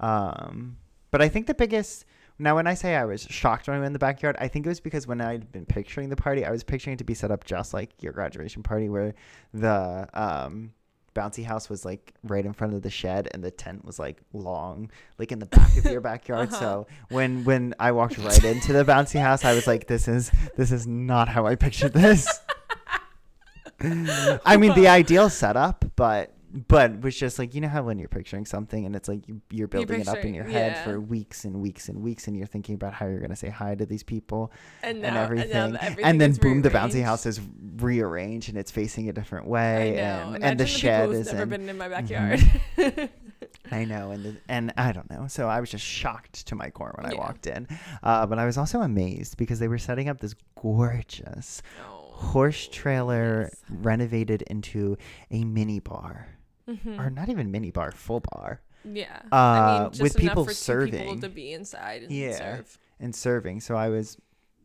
Um, 0.00 0.76
but 1.10 1.22
I 1.22 1.28
think 1.28 1.46
the 1.46 1.54
biggest 1.54 2.04
now 2.38 2.54
when 2.56 2.66
I 2.66 2.72
say 2.74 2.96
I 2.96 3.04
was 3.04 3.22
shocked 3.28 3.68
when 3.68 3.76
I 3.76 3.80
went 3.80 3.88
in 3.88 3.92
the 3.92 3.98
backyard, 3.98 4.34
I 4.40 4.48
think 4.48 4.64
it 4.64 4.68
was 4.70 4.80
because 4.80 5.06
when 5.06 5.20
I'd 5.20 5.52
been 5.52 5.66
picturing 5.66 6.08
the 6.08 6.16
party, 6.16 6.44
I 6.44 6.50
was 6.50 6.64
picturing 6.64 6.94
it 6.94 6.98
to 6.98 7.04
be 7.04 7.12
set 7.14 7.30
up 7.30 7.44
just 7.44 7.74
like 7.74 7.90
your 8.02 8.12
graduation 8.14 8.62
party, 8.62 8.88
where 8.88 9.14
the 9.52 10.08
um 10.14 10.72
bouncy 11.14 11.44
house 11.44 11.68
was 11.68 11.84
like 11.84 12.14
right 12.22 12.46
in 12.46 12.52
front 12.52 12.72
of 12.72 12.82
the 12.82 12.88
shed 12.88 13.28
and 13.34 13.42
the 13.42 13.50
tent 13.50 13.84
was 13.84 13.98
like 13.98 14.22
long 14.32 14.88
like 15.18 15.32
in 15.32 15.40
the 15.40 15.46
back 15.46 15.76
of 15.76 15.84
your 15.86 16.00
backyard 16.12 16.48
Uh-huh. 16.50 16.60
so 16.60 16.86
when 17.08 17.42
when 17.42 17.74
i 17.80 17.90
walked 17.90 18.16
right 18.18 18.44
into 18.44 18.72
the 18.72 18.84
bouncy 18.84 19.20
house 19.20 19.44
i 19.44 19.52
was 19.52 19.66
like 19.66 19.88
this 19.88 20.06
is 20.06 20.30
this 20.56 20.70
is 20.70 20.86
not 20.86 21.28
how 21.28 21.46
i 21.48 21.56
pictured 21.56 21.92
this 21.92 22.28
I 23.82 24.56
mean, 24.58 24.74
the 24.74 24.88
ideal 24.88 25.30
setup, 25.30 25.84
but 25.96 26.32
but 26.52 27.00
was 27.00 27.16
just 27.16 27.38
like 27.38 27.54
you 27.54 27.60
know 27.60 27.68
how 27.68 27.82
when 27.82 27.98
you're 27.98 28.08
picturing 28.08 28.44
something 28.44 28.84
and 28.84 28.96
it's 28.96 29.08
like 29.08 29.26
you, 29.28 29.40
you're 29.50 29.68
building 29.68 30.00
it 30.00 30.08
up 30.08 30.18
in 30.24 30.34
your 30.34 30.44
head 30.44 30.72
yeah. 30.72 30.84
for 30.84 31.00
weeks 31.00 31.44
and 31.44 31.60
weeks 31.60 31.88
and 31.88 32.02
weeks, 32.02 32.26
and 32.26 32.36
you're 32.36 32.46
thinking 32.46 32.74
about 32.74 32.92
how 32.92 33.06
you're 33.06 33.20
gonna 33.20 33.36
say 33.36 33.48
hi 33.48 33.74
to 33.74 33.86
these 33.86 34.02
people 34.02 34.52
and, 34.82 35.04
and 35.04 35.16
everything, 35.16 35.52
and, 35.52 35.72
now 35.74 35.78
everything 35.80 36.04
and 36.04 36.20
then 36.20 36.32
boom, 36.34 36.62
the 36.62 36.70
bouncy 36.70 37.02
house 37.04 37.24
is 37.26 37.40
rearranged 37.76 38.48
and 38.48 38.58
it's 38.58 38.70
facing 38.70 39.08
a 39.08 39.12
different 39.12 39.46
way, 39.46 39.98
and 39.98 40.42
and 40.42 40.58
the 40.60 40.64
people 40.64 40.78
shed 40.78 41.10
is 41.10 41.26
never 41.32 41.42
in. 41.42 41.48
been 41.48 41.68
in 41.68 41.78
my 41.78 41.88
Mhm. 41.88 41.90
backyard. 42.78 43.10
I 43.72 43.84
know, 43.84 44.10
and 44.10 44.24
the, 44.24 44.36
and 44.48 44.72
I 44.76 44.90
don't 44.92 45.08
know. 45.10 45.26
So 45.28 45.48
I 45.48 45.60
was 45.60 45.70
just 45.70 45.84
shocked 45.84 46.46
to 46.48 46.54
my 46.56 46.70
core 46.70 46.92
when 46.96 47.06
I 47.10 47.16
walked 47.16 47.46
in, 47.46 47.68
uh, 48.02 48.26
but 48.26 48.38
I 48.38 48.44
was 48.46 48.58
also 48.58 48.80
amazed 48.80 49.36
because 49.36 49.60
they 49.60 49.68
were 49.68 49.78
setting 49.78 50.08
up 50.08 50.20
this 50.20 50.34
gorgeous 50.60 51.62
Oh, 51.86 52.10
horse 52.12 52.68
trailer 52.68 53.42
yes. 53.50 53.60
renovated 53.68 54.42
into 54.42 54.96
a 55.30 55.44
mini 55.44 55.78
bar. 55.78 56.26
Mhm. 56.70 56.98
or 56.98 57.10
not 57.10 57.28
even 57.28 57.50
mini 57.50 57.70
bar, 57.70 57.90
full 57.92 58.20
bar, 58.32 58.60
Yeah. 58.84 59.20
Uh, 59.32 59.36
I 59.36 59.80
mean, 59.82 59.90
just 59.90 60.02
with 60.02 60.18
enough 60.20 60.30
people 60.30 60.48
serving. 60.48 60.92
people 61.00 61.20
to 61.20 61.28
be 61.28 61.52
inside 61.52 62.02
and 62.04 62.12
Yeah. 62.12 62.36
serve. 62.38 62.78
and 62.98 63.14
serving. 63.14 63.60
So 63.60 63.76
I 63.76 63.88
was, 63.88 64.16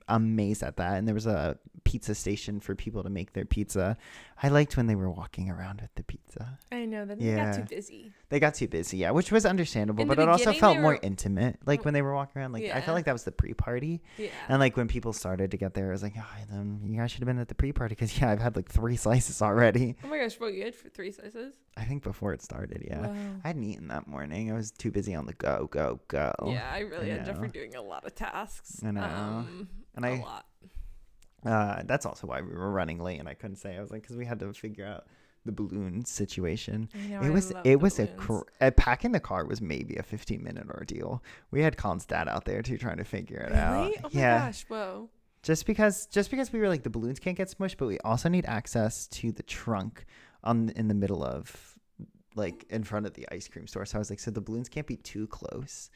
amazed 0.08 0.64
at 0.64 0.78
that. 0.78 0.94
And 0.98 1.08
there 1.08 1.16
was 1.16 1.26
a 1.28 1.58
pizza 1.84 2.16
station 2.16 2.60
for 2.60 2.74
people 2.76 3.04
to 3.04 3.10
make 3.10 3.34
their 3.34 3.46
pizza. 3.46 3.96
I 4.42 4.48
liked 4.50 4.76
when 4.76 4.88
they 4.88 4.96
were 4.96 5.10
walking 5.10 5.50
around 5.52 5.82
with 5.82 5.94
the 5.96 6.04
pizza. 6.04 6.58
I 6.72 6.86
know 6.86 7.06
that 7.06 7.20
they 7.20 7.26
Yeah. 7.28 7.52
got 7.58 7.68
too 7.70 7.76
busy. 7.76 8.12
They 8.30 8.40
got 8.40 8.56
too 8.56 8.68
busy, 8.68 8.98
yeah, 8.98 9.12
which 9.12 9.32
was 9.32 9.46
understandable, 9.46 10.04
but 10.06 10.18
it 10.18 10.28
also 10.28 10.52
felt 10.52 10.76
they 10.78 10.82
more 10.82 10.94
were- 10.94 11.00
intimate. 11.04 11.60
Like 11.66 11.86
when 11.86 11.94
they 11.94 12.02
were 12.02 12.14
walking 12.14 12.42
around, 12.42 12.54
like 12.54 12.66
I 12.66 12.82
felt 12.82 12.96
like 12.96 13.06
that 13.06 13.14
was 13.14 13.24
the 13.24 13.32
pre-party, 13.32 14.02
Yeah. 14.18 14.30
and 14.50 14.60
like 14.60 14.76
when 14.76 14.88
people 14.88 15.14
started 15.14 15.52
to 15.52 15.58
get 15.58 15.76
there, 15.76 15.90
it 15.90 15.92
was 15.92 16.02
like, 16.04 16.16
oh, 16.18 16.26
then 16.50 16.82
you 16.84 16.98
guys 16.98 17.12
should 17.12 17.22
have 17.22 17.28
been 17.28 17.38
at 17.40 17.48
the 17.50 17.56
pre-party 17.56 17.94
because 17.94 18.20
yeah, 18.20 18.32
I've 18.32 18.42
had 18.42 18.56
like 18.56 18.68
three 18.70 18.96
slices 19.06 19.42
already. 19.44 19.96
oh 20.04 20.08
my 20.08 20.18
gosh, 20.18 20.40
what 20.40 20.54
you 20.56 20.64
had 20.66 20.76
for 20.76 20.90
three 20.90 21.12
slices? 21.12 21.54
I 21.78 21.84
think 21.86 22.02
before 22.04 22.34
it 22.34 22.42
started, 22.42 22.84
yeah. 22.88 23.08
Wow. 23.08 23.16
I 23.44 23.48
hadn't 23.48 23.64
eaten 23.64 23.90
that 23.90 24.08
morning. 24.08 24.52
I 24.52 24.56
was 24.56 24.72
too 24.72 24.90
busy 24.92 25.14
on 25.14 25.28
the 25.28 25.34
go, 25.34 25.68
go, 25.72 26.00
go. 26.08 26.34
yeah, 26.48 26.70
I 26.74 26.80
really 26.80 27.12
I 27.12 27.18
had 27.18 27.26
Jeffrey 27.28 27.48
know. 27.48 27.54
doing 27.54 27.76
a 27.76 27.82
lot 27.82 28.06
of 28.06 28.16
tasks. 28.16 28.82
I 28.84 28.92
know. 28.92 29.04
Um, 29.04 29.70
And 29.96 30.06
a 30.06 30.10
I- 30.10 30.20
lot. 30.20 30.46
Uh, 31.46 31.84
that's 31.86 32.06
also 32.08 32.26
why 32.26 32.42
we 32.42 32.52
were 32.56 32.72
running 32.72 33.00
late, 33.00 33.20
and 33.20 33.30
I 33.30 33.36
couldn't 33.36 33.58
say. 33.58 33.78
I 33.78 33.82
was 33.82 33.92
like, 33.92 34.02
because 34.02 34.18
we 34.18 34.26
had 34.26 34.40
to 34.40 34.52
figure 34.54 34.86
out 34.86 35.06
the 35.46 35.52
balloon 35.52 36.04
situation. 36.04 36.90
Know, 37.08 37.22
it 37.22 37.30
was 37.30 37.54
it 37.64 37.80
was 37.80 38.00
a 38.00 38.06
balloons. 38.06 38.20
cr- 38.20 38.42
uh, 38.66 38.72
packing 38.72 39.12
the 39.12 39.20
car 39.20 39.46
was 39.46 39.62
maybe 39.62 39.96
a 39.96 40.02
15 40.04 40.44
minute 40.44 40.68
ordeal. 40.70 41.22
We 41.52 41.62
had 41.62 41.78
Colin's 41.78 42.06
dad 42.08 42.28
out 42.28 42.46
there 42.46 42.64
too 42.64 42.80
trying 42.80 42.98
to 42.98 43.04
figure 43.04 43.38
it 43.38 43.54
out. 43.54 43.92
Oh 43.98 44.02
my 44.06 44.10
yeah, 44.12 44.40
gosh, 44.48 44.66
whoa. 44.68 45.10
just 45.44 45.68
because 45.68 46.08
just 46.08 46.32
because 46.32 46.52
we 46.52 46.58
were 46.58 46.68
like 46.68 46.82
the 46.82 46.90
balloons 46.90 47.20
can't 47.20 47.38
get 47.38 47.48
smushed, 47.56 47.78
but 47.78 47.86
we 47.86 48.00
also 48.00 48.28
need 48.28 48.46
access 48.48 49.06
to 49.10 49.32
the 49.32 49.44
trunk 49.44 50.06
on 50.44 50.70
in 50.76 50.88
the 50.88 50.96
middle 50.96 51.24
of 51.24 51.76
like 52.36 52.66
in 52.72 52.84
front 52.84 53.06
of 53.06 53.14
the 53.14 53.28
ice 53.32 53.48
cream 53.48 53.68
store. 53.68 53.86
So 53.86 53.98
I 53.98 54.00
was 54.00 54.10
like, 54.10 54.20
so 54.20 54.32
the 54.32 54.42
balloons 54.42 54.68
can't 54.68 54.88
be 54.88 54.98
too 54.98 55.28
close 55.28 55.92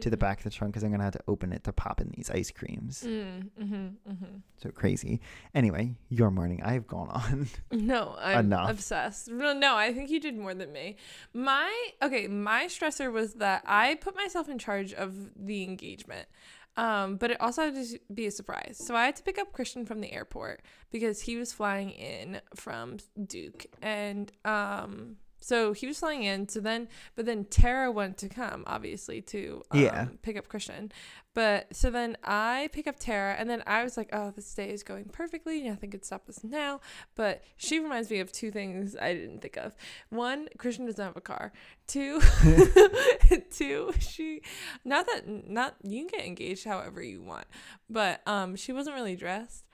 to 0.00 0.10
the 0.10 0.16
back 0.16 0.38
of 0.38 0.44
the 0.44 0.50
trunk 0.50 0.72
because 0.72 0.84
I'm 0.84 0.90
gonna 0.90 1.04
have 1.04 1.12
to 1.14 1.22
open 1.28 1.52
it 1.52 1.64
to 1.64 1.72
pop 1.72 2.00
in 2.00 2.10
these 2.16 2.30
ice 2.30 2.50
creams. 2.50 3.02
Mm, 3.06 3.50
mm-hmm, 3.60 3.74
mm-hmm. 4.10 4.36
So 4.56 4.70
crazy. 4.70 5.20
Anyway, 5.54 5.94
your 6.08 6.30
morning. 6.30 6.62
I've 6.62 6.86
gone 6.86 7.08
on. 7.08 7.48
No, 7.72 8.14
I'm 8.20 8.46
Enough. 8.46 8.70
obsessed. 8.70 9.28
No, 9.28 9.52
no, 9.52 9.76
I 9.76 9.92
think 9.92 10.10
you 10.10 10.20
did 10.20 10.36
more 10.36 10.54
than 10.54 10.72
me. 10.72 10.96
My 11.34 11.72
okay, 12.00 12.28
my 12.28 12.66
stressor 12.66 13.10
was 13.12 13.34
that 13.34 13.62
I 13.66 13.96
put 13.96 14.14
myself 14.16 14.48
in 14.48 14.58
charge 14.58 14.92
of 14.92 15.14
the 15.36 15.64
engagement. 15.64 16.28
Um, 16.76 17.16
but 17.16 17.30
it 17.30 17.38
also 17.40 17.64
had 17.64 17.74
to 17.74 17.98
be 18.14 18.26
a 18.26 18.30
surprise. 18.30 18.80
So 18.82 18.94
I 18.96 19.04
had 19.04 19.16
to 19.16 19.22
pick 19.22 19.38
up 19.38 19.52
Christian 19.52 19.84
from 19.84 20.00
the 20.00 20.10
airport 20.10 20.62
because 20.90 21.20
he 21.20 21.36
was 21.36 21.52
flying 21.52 21.90
in 21.90 22.40
from 22.54 22.96
Duke. 23.26 23.66
And 23.82 24.32
um 24.44 25.16
so 25.42 25.72
he 25.72 25.86
was 25.86 25.98
flying 25.98 26.22
in. 26.22 26.48
So 26.48 26.60
then, 26.60 26.88
but 27.16 27.26
then 27.26 27.44
Tara 27.44 27.90
went 27.90 28.16
to 28.18 28.28
come, 28.28 28.62
obviously, 28.66 29.20
to 29.22 29.62
um, 29.72 29.80
Yeah. 29.80 30.06
pick 30.22 30.36
up 30.38 30.48
Christian. 30.48 30.92
But 31.34 31.74
so 31.74 31.90
then 31.90 32.16
I 32.22 32.68
pick 32.72 32.86
up 32.86 32.98
Tara, 32.98 33.34
and 33.38 33.48
then 33.48 33.62
I 33.66 33.82
was 33.82 33.96
like, 33.96 34.10
oh, 34.12 34.30
this 34.30 34.54
day 34.54 34.68
is 34.70 34.82
going 34.82 35.06
perfectly. 35.06 35.62
Nothing 35.62 35.90
could 35.90 36.04
stop 36.04 36.28
us 36.28 36.44
now. 36.44 36.80
But 37.14 37.42
she 37.56 37.80
reminds 37.80 38.10
me 38.10 38.20
of 38.20 38.30
two 38.30 38.50
things 38.50 38.94
I 39.00 39.14
didn't 39.14 39.40
think 39.40 39.56
of. 39.56 39.74
One, 40.10 40.48
Christian 40.58 40.84
doesn't 40.86 41.04
have 41.04 41.16
a 41.16 41.22
car. 41.22 41.52
Two, 41.86 42.20
two, 43.50 43.92
she, 43.98 44.42
not 44.84 45.06
that, 45.06 45.24
not, 45.26 45.76
you 45.82 46.00
can 46.06 46.18
get 46.18 46.26
engaged 46.26 46.64
however 46.64 47.02
you 47.02 47.22
want, 47.22 47.46
but 47.88 48.20
um, 48.28 48.54
she 48.56 48.72
wasn't 48.72 48.94
really 48.96 49.16
dressed 49.16 49.64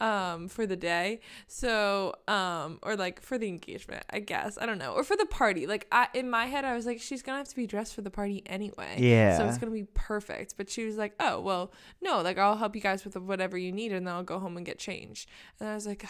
um 0.00 0.48
for 0.48 0.66
the 0.66 0.76
day. 0.76 1.20
So 1.46 2.14
um 2.28 2.78
or 2.82 2.96
like 2.96 3.20
for 3.20 3.38
the 3.38 3.48
engagement 3.48 4.04
i 4.10 4.18
guess. 4.18 4.58
I 4.60 4.66
don't 4.66 4.78
know. 4.78 4.92
Or 4.92 5.04
for 5.04 5.16
the 5.16 5.26
party. 5.26 5.66
Like 5.66 5.86
i 5.92 6.08
in 6.14 6.28
my 6.30 6.46
head 6.46 6.64
i 6.64 6.74
was 6.74 6.86
like 6.86 7.00
she's 7.00 7.22
gonna 7.22 7.38
have 7.38 7.48
to 7.48 7.56
be 7.56 7.66
dressed 7.66 7.94
for 7.94 8.02
the 8.02 8.10
party 8.10 8.42
anyway. 8.46 8.96
Yeah. 8.98 9.38
so 9.38 9.46
it's 9.46 9.58
gonna 9.58 9.72
be 9.72 9.86
perfect. 9.94 10.56
But 10.56 10.68
she 10.70 10.84
was 10.84 10.96
like 10.96 11.14
oh 11.20 11.40
well 11.40 11.72
no 12.02 12.22
like 12.22 12.38
i'll 12.38 12.56
help 12.56 12.74
you 12.74 12.82
guys 12.82 13.04
with 13.04 13.16
whatever 13.16 13.56
you 13.56 13.72
need 13.72 13.92
and 13.92 14.06
then 14.06 14.14
i'll 14.14 14.22
go 14.22 14.38
home 14.38 14.56
and 14.56 14.66
get 14.66 14.78
changed. 14.78 15.28
And 15.60 15.68
i 15.68 15.74
was 15.74 15.86
like 15.86 16.00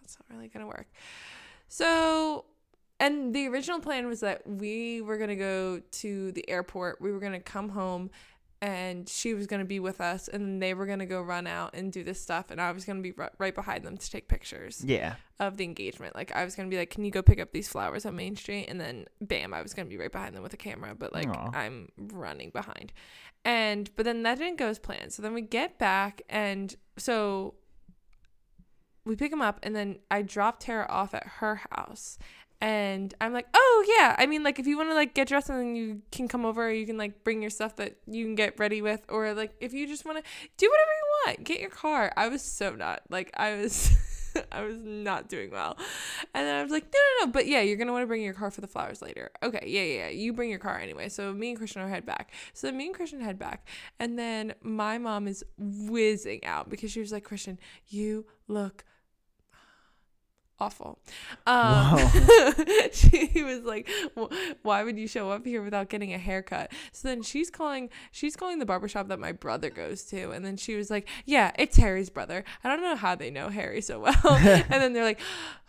that's 0.00 0.18
not 0.18 0.36
really 0.36 0.48
gonna 0.48 0.66
work. 0.66 0.88
So 1.68 2.44
and 2.98 3.34
the 3.34 3.48
original 3.48 3.80
plan 3.80 4.06
was 4.06 4.20
that 4.20 4.46
we 4.46 5.00
were 5.00 5.16
gonna 5.16 5.36
go 5.36 5.80
to 5.90 6.32
the 6.32 6.48
airport. 6.50 7.00
We 7.00 7.10
were 7.12 7.18
gonna 7.18 7.40
come 7.40 7.70
home 7.70 8.10
and 8.62 9.08
she 9.08 9.32
was 9.32 9.46
going 9.46 9.60
to 9.60 9.66
be 9.66 9.80
with 9.80 10.00
us 10.00 10.28
and 10.28 10.62
they 10.62 10.74
were 10.74 10.84
going 10.84 10.98
to 10.98 11.06
go 11.06 11.22
run 11.22 11.46
out 11.46 11.74
and 11.74 11.92
do 11.92 12.04
this 12.04 12.20
stuff 12.20 12.50
and 12.50 12.60
i 12.60 12.70
was 12.72 12.84
going 12.84 12.98
to 12.98 13.02
be 13.02 13.12
ri- 13.12 13.28
right 13.38 13.54
behind 13.54 13.84
them 13.84 13.96
to 13.96 14.10
take 14.10 14.28
pictures 14.28 14.82
yeah. 14.84 15.14
of 15.38 15.56
the 15.56 15.64
engagement. 15.64 16.14
Like 16.14 16.34
i 16.34 16.44
was 16.44 16.54
going 16.54 16.68
to 16.68 16.74
be 16.74 16.78
like 16.78 16.90
can 16.90 17.04
you 17.04 17.10
go 17.10 17.22
pick 17.22 17.40
up 17.40 17.52
these 17.52 17.68
flowers 17.68 18.04
on 18.04 18.16
main 18.16 18.36
street? 18.36 18.66
And 18.68 18.80
then 18.80 19.06
bam 19.20 19.54
i 19.54 19.62
was 19.62 19.72
going 19.72 19.86
to 19.86 19.90
be 19.90 19.96
right 19.96 20.12
behind 20.12 20.34
them 20.34 20.42
with 20.42 20.52
a 20.52 20.58
camera 20.58 20.94
but 20.94 21.12
like 21.12 21.28
Aw. 21.28 21.50
i'm 21.54 21.88
running 21.98 22.50
behind. 22.50 22.92
And 23.44 23.90
but 23.96 24.04
then 24.04 24.22
that 24.24 24.38
didn't 24.38 24.58
go 24.58 24.68
as 24.68 24.78
planned. 24.78 25.14
So 25.14 25.22
then 25.22 25.32
we 25.32 25.40
get 25.40 25.78
back 25.78 26.20
and 26.28 26.74
so 26.98 27.54
we 29.06 29.16
pick 29.16 29.32
him 29.32 29.40
up 29.40 29.58
and 29.62 29.74
then 29.74 29.98
i 30.10 30.20
drop 30.20 30.60
tara 30.60 30.86
off 30.88 31.14
at 31.14 31.26
her 31.26 31.62
house 31.70 32.18
and 32.60 33.14
i'm 33.20 33.32
like 33.32 33.46
oh 33.54 33.84
yeah. 33.98 34.14
I 34.18 34.26
mean 34.26 34.42
like 34.42 34.58
if 34.58 34.66
you 34.66 34.76
want 34.76 34.90
to 34.90 34.94
like 34.94 35.14
get 35.14 35.28
dressed 35.28 35.48
and 35.48 35.58
then 35.58 35.74
you 35.74 36.02
can 36.12 36.28
come 36.28 36.44
over 36.44 36.70
you 36.70 36.86
can 36.86 36.98
like 36.98 37.24
bring 37.24 37.40
your 37.40 37.50
stuff 37.50 37.76
that 37.76 37.96
you 38.06 38.24
can 38.24 38.34
get 38.34 38.58
ready 38.58 38.82
with 38.82 39.04
or 39.08 39.32
like 39.34 39.52
if 39.60 39.72
you 39.72 39.86
just 39.86 40.04
want 40.04 40.18
to 40.18 40.24
do 40.56 40.68
whatever 40.70 40.90
you 40.90 41.06
want. 41.26 41.44
Get 41.44 41.60
your 41.60 41.70
car. 41.70 42.12
I 42.16 42.28
was 42.28 42.42
so 42.42 42.74
not 42.74 43.02
like 43.08 43.30
i 43.34 43.56
was 43.56 43.90
i 44.52 44.62
was 44.62 44.76
not 44.78 45.28
doing 45.28 45.50
well. 45.50 45.76
And 46.34 46.46
then 46.46 46.54
i 46.56 46.62
was 46.62 46.70
like 46.70 46.84
no 46.84 46.98
no 46.98 47.26
no. 47.26 47.32
But 47.32 47.46
yeah 47.46 47.62
you're 47.62 47.76
gonna 47.76 47.92
want 47.92 48.02
to 48.02 48.06
bring 48.06 48.22
your 48.22 48.34
car 48.34 48.50
for 48.50 48.60
the 48.60 48.68
flowers 48.68 49.00
later. 49.00 49.30
Okay 49.42 49.64
yeah 49.66 49.82
yeah, 49.82 49.98
yeah. 50.04 50.08
You 50.10 50.32
bring 50.34 50.50
your 50.50 50.58
car 50.58 50.78
anyway. 50.78 51.08
So 51.08 51.32
me 51.32 51.50
and 51.50 51.58
christian 51.58 51.80
are 51.80 51.88
head 51.88 52.04
back. 52.04 52.32
So 52.52 52.70
me 52.70 52.86
and 52.86 52.94
christian 52.94 53.20
head 53.20 53.38
back. 53.38 53.66
And 53.98 54.18
then 54.18 54.54
my 54.62 54.98
mom 54.98 55.26
is 55.26 55.44
whizzing 55.56 56.44
out 56.44 56.68
because 56.68 56.90
she 56.90 57.00
was 57.00 57.12
like 57.12 57.24
christian 57.24 57.58
you 57.88 58.26
look 58.48 58.84
awful. 60.60 60.98
Um, 61.46 61.98
she 62.92 63.42
was 63.42 63.60
like, 63.62 63.88
"Wh- 64.16 64.32
"Why 64.62 64.82
would 64.84 64.98
you 64.98 65.08
show 65.08 65.30
up 65.30 65.44
here 65.44 65.62
without 65.62 65.88
getting 65.88 66.12
a 66.12 66.18
haircut?" 66.18 66.72
So 66.92 67.08
then 67.08 67.22
she's 67.22 67.50
calling, 67.50 67.88
she's 68.10 68.36
calling 68.36 68.58
the 68.58 68.66
barbershop 68.66 69.08
that 69.08 69.18
my 69.18 69.32
brother 69.32 69.70
goes 69.70 70.04
to, 70.04 70.30
and 70.30 70.44
then 70.44 70.56
she 70.56 70.76
was 70.76 70.90
like, 70.90 71.08
"Yeah, 71.24 71.52
it's 71.58 71.76
Harry's 71.76 72.10
brother. 72.10 72.44
I 72.62 72.68
don't 72.68 72.82
know 72.82 72.96
how 72.96 73.14
they 73.14 73.30
know 73.30 73.48
Harry 73.48 73.80
so 73.80 74.00
well." 74.00 74.14
and 74.24 74.64
then 74.70 74.92
they're 74.92 75.04
like, 75.04 75.20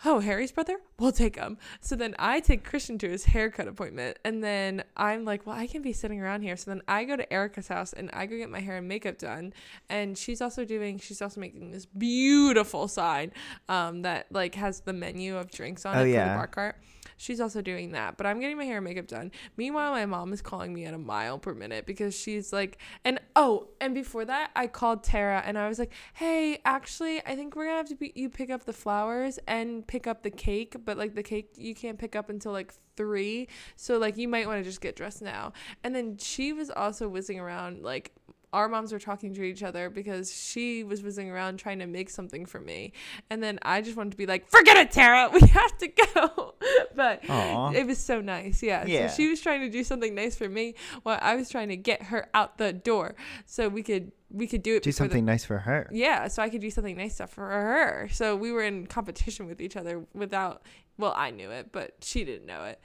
"Oh, 0.05 0.19
Harry's 0.19 0.51
brother? 0.51 0.77
We'll 1.01 1.11
take 1.11 1.35
him." 1.35 1.57
So 1.81 1.95
then 1.95 2.15
I 2.19 2.39
take 2.39 2.63
Christian 2.63 2.97
to 2.99 3.09
his 3.09 3.25
haircut 3.25 3.67
appointment, 3.67 4.19
and 4.23 4.43
then 4.43 4.83
I'm 4.95 5.25
like, 5.25 5.45
"Well, 5.45 5.57
I 5.57 5.67
can 5.67 5.81
be 5.81 5.91
sitting 5.93 6.21
around 6.21 6.43
here." 6.43 6.55
So 6.55 6.71
then 6.71 6.81
I 6.87 7.03
go 7.03 7.15
to 7.15 7.33
Erica's 7.33 7.67
house 7.67 7.91
and 7.91 8.09
I 8.13 8.25
go 8.27 8.37
get 8.37 8.49
my 8.49 8.59
hair 8.61 8.77
and 8.77 8.87
makeup 8.87 9.17
done, 9.17 9.53
and 9.89 10.17
she's 10.17 10.41
also 10.41 10.63
doing, 10.63 10.99
she's 10.99 11.21
also 11.21 11.41
making 11.41 11.71
this 11.71 11.85
beautiful 11.87 12.87
sign 12.87 13.31
um, 13.67 14.03
that 14.03 14.27
like 14.31 14.55
has 14.55 14.81
the 14.81 14.93
menu 14.93 15.35
of 15.37 15.51
drinks 15.51 15.85
on 15.85 15.97
Oh, 15.97 16.01
it 16.01 16.03
for 16.03 16.09
yeah. 16.09 16.29
the 16.29 16.35
bar 16.37 16.47
cart. 16.47 16.75
She's 17.21 17.39
also 17.39 17.61
doing 17.61 17.91
that, 17.91 18.17
but 18.17 18.25
I'm 18.25 18.39
getting 18.39 18.57
my 18.57 18.65
hair 18.65 18.77
and 18.77 18.83
makeup 18.83 19.05
done. 19.05 19.31
Meanwhile, 19.55 19.91
my 19.91 20.07
mom 20.07 20.33
is 20.33 20.41
calling 20.41 20.73
me 20.73 20.85
at 20.85 20.95
a 20.95 20.97
mile 20.97 21.37
per 21.37 21.53
minute 21.53 21.85
because 21.85 22.15
she's 22.19 22.51
like, 22.51 22.79
and 23.05 23.19
oh, 23.35 23.67
and 23.79 23.93
before 23.93 24.25
that, 24.25 24.49
I 24.55 24.65
called 24.65 25.03
Tara 25.03 25.43
and 25.45 25.55
I 25.55 25.69
was 25.69 25.77
like, 25.77 25.91
hey, 26.15 26.57
actually, 26.65 27.23
I 27.23 27.35
think 27.35 27.55
we're 27.55 27.65
gonna 27.65 27.77
have 27.77 27.89
to 27.89 27.95
be, 27.95 28.11
you 28.15 28.27
pick 28.27 28.49
up 28.49 28.65
the 28.65 28.73
flowers 28.73 29.37
and 29.47 29.85
pick 29.85 30.07
up 30.07 30.23
the 30.23 30.31
cake, 30.31 30.77
but 30.83 30.97
like 30.97 31.13
the 31.13 31.21
cake 31.21 31.51
you 31.57 31.75
can't 31.75 31.99
pick 31.99 32.15
up 32.15 32.31
until 32.31 32.53
like 32.53 32.73
three, 32.97 33.47
so 33.75 33.99
like 33.99 34.17
you 34.17 34.27
might 34.27 34.47
want 34.47 34.59
to 34.59 34.63
just 34.63 34.81
get 34.81 34.95
dressed 34.95 35.21
now. 35.21 35.53
And 35.83 35.93
then 35.93 36.17
she 36.17 36.53
was 36.53 36.71
also 36.71 37.07
whizzing 37.07 37.39
around 37.39 37.83
like 37.83 38.13
our 38.53 38.67
moms 38.67 38.91
were 38.91 38.99
talking 38.99 39.33
to 39.33 39.43
each 39.43 39.63
other 39.63 39.89
because 39.89 40.33
she 40.33 40.83
was 40.83 41.01
whizzing 41.01 41.29
around 41.29 41.57
trying 41.57 41.79
to 41.79 41.87
make 41.87 42.09
something 42.09 42.45
for 42.45 42.59
me. 42.59 42.91
And 43.29 43.41
then 43.41 43.59
I 43.61 43.81
just 43.81 43.95
wanted 43.95 44.11
to 44.11 44.17
be 44.17 44.25
like, 44.25 44.49
forget 44.49 44.75
it, 44.77 44.91
Tara, 44.91 45.29
we 45.33 45.39
have 45.47 45.77
to 45.77 45.87
go. 45.87 46.55
but 46.95 47.21
Aw. 47.29 47.71
it 47.71 47.87
was 47.87 47.97
so 47.97 48.19
nice. 48.21 48.61
Yeah. 48.61 48.85
Yeah. 48.85 49.07
So 49.07 49.15
she 49.15 49.29
was 49.29 49.39
trying 49.41 49.61
to 49.61 49.69
do 49.69 49.83
something 49.83 50.13
nice 50.13 50.35
for 50.35 50.49
me 50.49 50.75
while 51.03 51.17
I 51.21 51.35
was 51.35 51.49
trying 51.49 51.69
to 51.69 51.77
get 51.77 52.03
her 52.03 52.27
out 52.33 52.57
the 52.57 52.73
door 52.73 53.15
so 53.45 53.69
we 53.69 53.83
could 53.83 54.11
we 54.29 54.47
could 54.47 54.63
do 54.63 54.75
it 54.75 54.83
Do 54.83 54.89
before 54.91 55.07
the- 55.07 55.11
something 55.11 55.25
nice 55.25 55.43
for 55.43 55.57
her. 55.59 55.89
yeah, 55.91 56.27
so 56.29 56.41
I 56.41 56.49
could 56.49 56.61
do 56.61 56.69
something 56.71 56.95
nice 56.95 57.15
stuff 57.15 57.31
for 57.31 57.43
her. 57.49 58.07
So 58.13 58.35
we 58.35 58.51
were 58.53 58.63
in 58.63 58.87
competition 58.87 59.45
with 59.45 59.59
each 59.59 59.75
other 59.75 60.05
without, 60.13 60.61
well, 60.97 61.13
I 61.17 61.31
knew 61.31 61.51
it, 61.51 61.73
but 61.73 61.95
she 62.01 62.23
didn't 62.23 62.45
know 62.45 62.63
it. 62.63 62.79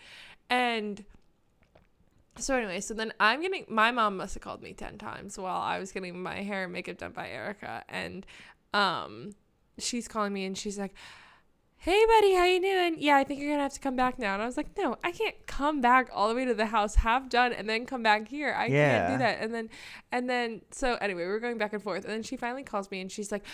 And 0.51 1.05
so 2.39 2.57
anyway, 2.57 2.81
so 2.81 2.95
then 2.95 3.13
I'm 3.21 3.43
getting, 3.43 3.65
my 3.69 3.91
mom 3.91 4.17
must 4.17 4.35
have 4.35 4.43
called 4.43 4.63
me 4.63 4.73
10 4.73 4.99
times 4.99 5.39
while 5.39 5.61
I 5.61 5.79
was 5.79 5.93
getting 5.93 6.23
my 6.23 6.43
hair 6.43 6.65
and 6.65 6.73
makeup 6.73 6.99
done 6.99 7.13
by 7.13 7.29
Erica. 7.29 7.85
And 7.89 8.27
um, 8.73 9.33
she's 9.79 10.09
calling 10.09 10.33
me 10.33 10.45
and 10.45 10.57
she's 10.57 10.79
like, 10.79 10.95
hey 11.79 12.05
buddy 12.07 12.35
how 12.35 12.45
you 12.45 12.61
doing? 12.61 12.97
Yeah 12.99 13.17
i 13.17 13.23
think 13.25 13.39
you're 13.39 13.51
gonna 13.51 13.63
have 13.63 13.73
to 13.75 13.81
come 13.81 13.97
back 13.97 14.19
now. 14.19 14.35
And 14.35 14.43
i 14.43 14.47
was 14.47 14.57
like 14.57 14.77
no 14.77 14.97
i 15.05 15.13
can't 15.13 15.37
come 15.47 15.81
back 15.81 16.09
all 16.13 16.29
the 16.29 16.35
way 16.35 16.45
to 16.45 16.55
the 16.55 16.67
house 16.67 16.97
have 16.97 17.29
done 17.29 17.53
and 17.53 17.69
then 17.69 17.87
come 17.87 18.03
back 18.03 18.29
here. 18.29 18.55
I 18.57 18.69
can't 18.69 19.13
do 19.13 19.19
that. 19.19 19.39
And 19.41 19.55
then 19.55 19.69
and 20.11 20.29
then 20.29 20.63
so 20.71 20.95
anyway 21.01 21.27
we're 21.27 21.39
going 21.39 21.59
back 21.59 21.73
and 21.73 21.83
forth. 21.83 22.05
And 22.05 22.13
then 22.13 22.23
she 22.23 22.37
finally 22.37 22.63
calls 22.63 22.91
me 22.91 23.01
and 23.01 23.13
she's 23.13 23.31
like 23.31 23.45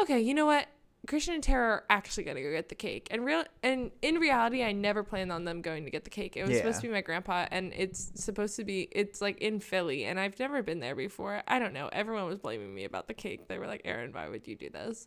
okay 0.00 0.20
you 0.20 0.34
know 0.34 0.46
what 0.46 0.66
Christian 1.06 1.34
and 1.34 1.42
Tara 1.42 1.68
are 1.68 1.84
actually 1.90 2.24
gonna 2.24 2.42
go 2.42 2.50
get 2.50 2.68
the 2.68 2.74
cake, 2.74 3.08
and 3.10 3.24
real 3.24 3.44
and 3.62 3.90
in 4.02 4.16
reality, 4.16 4.62
I 4.62 4.72
never 4.72 5.02
planned 5.02 5.32
on 5.32 5.44
them 5.44 5.62
going 5.62 5.84
to 5.84 5.90
get 5.90 6.04
the 6.04 6.10
cake. 6.10 6.36
It 6.36 6.46
was 6.46 6.56
supposed 6.56 6.80
to 6.80 6.86
be 6.86 6.92
my 6.92 7.00
grandpa, 7.00 7.46
and 7.50 7.72
it's 7.74 8.12
supposed 8.14 8.56
to 8.56 8.64
be 8.64 8.88
it's 8.92 9.20
like 9.20 9.38
in 9.40 9.60
Philly, 9.60 10.04
and 10.04 10.18
I've 10.18 10.38
never 10.38 10.62
been 10.62 10.80
there 10.80 10.94
before. 10.94 11.42
I 11.46 11.58
don't 11.58 11.72
know. 11.72 11.88
Everyone 11.92 12.26
was 12.26 12.38
blaming 12.38 12.74
me 12.74 12.84
about 12.84 13.08
the 13.08 13.14
cake. 13.14 13.48
They 13.48 13.58
were 13.58 13.66
like, 13.66 13.82
"Erin, 13.84 14.12
why 14.12 14.28
would 14.28 14.46
you 14.46 14.56
do 14.56 14.70
this?" 14.70 15.06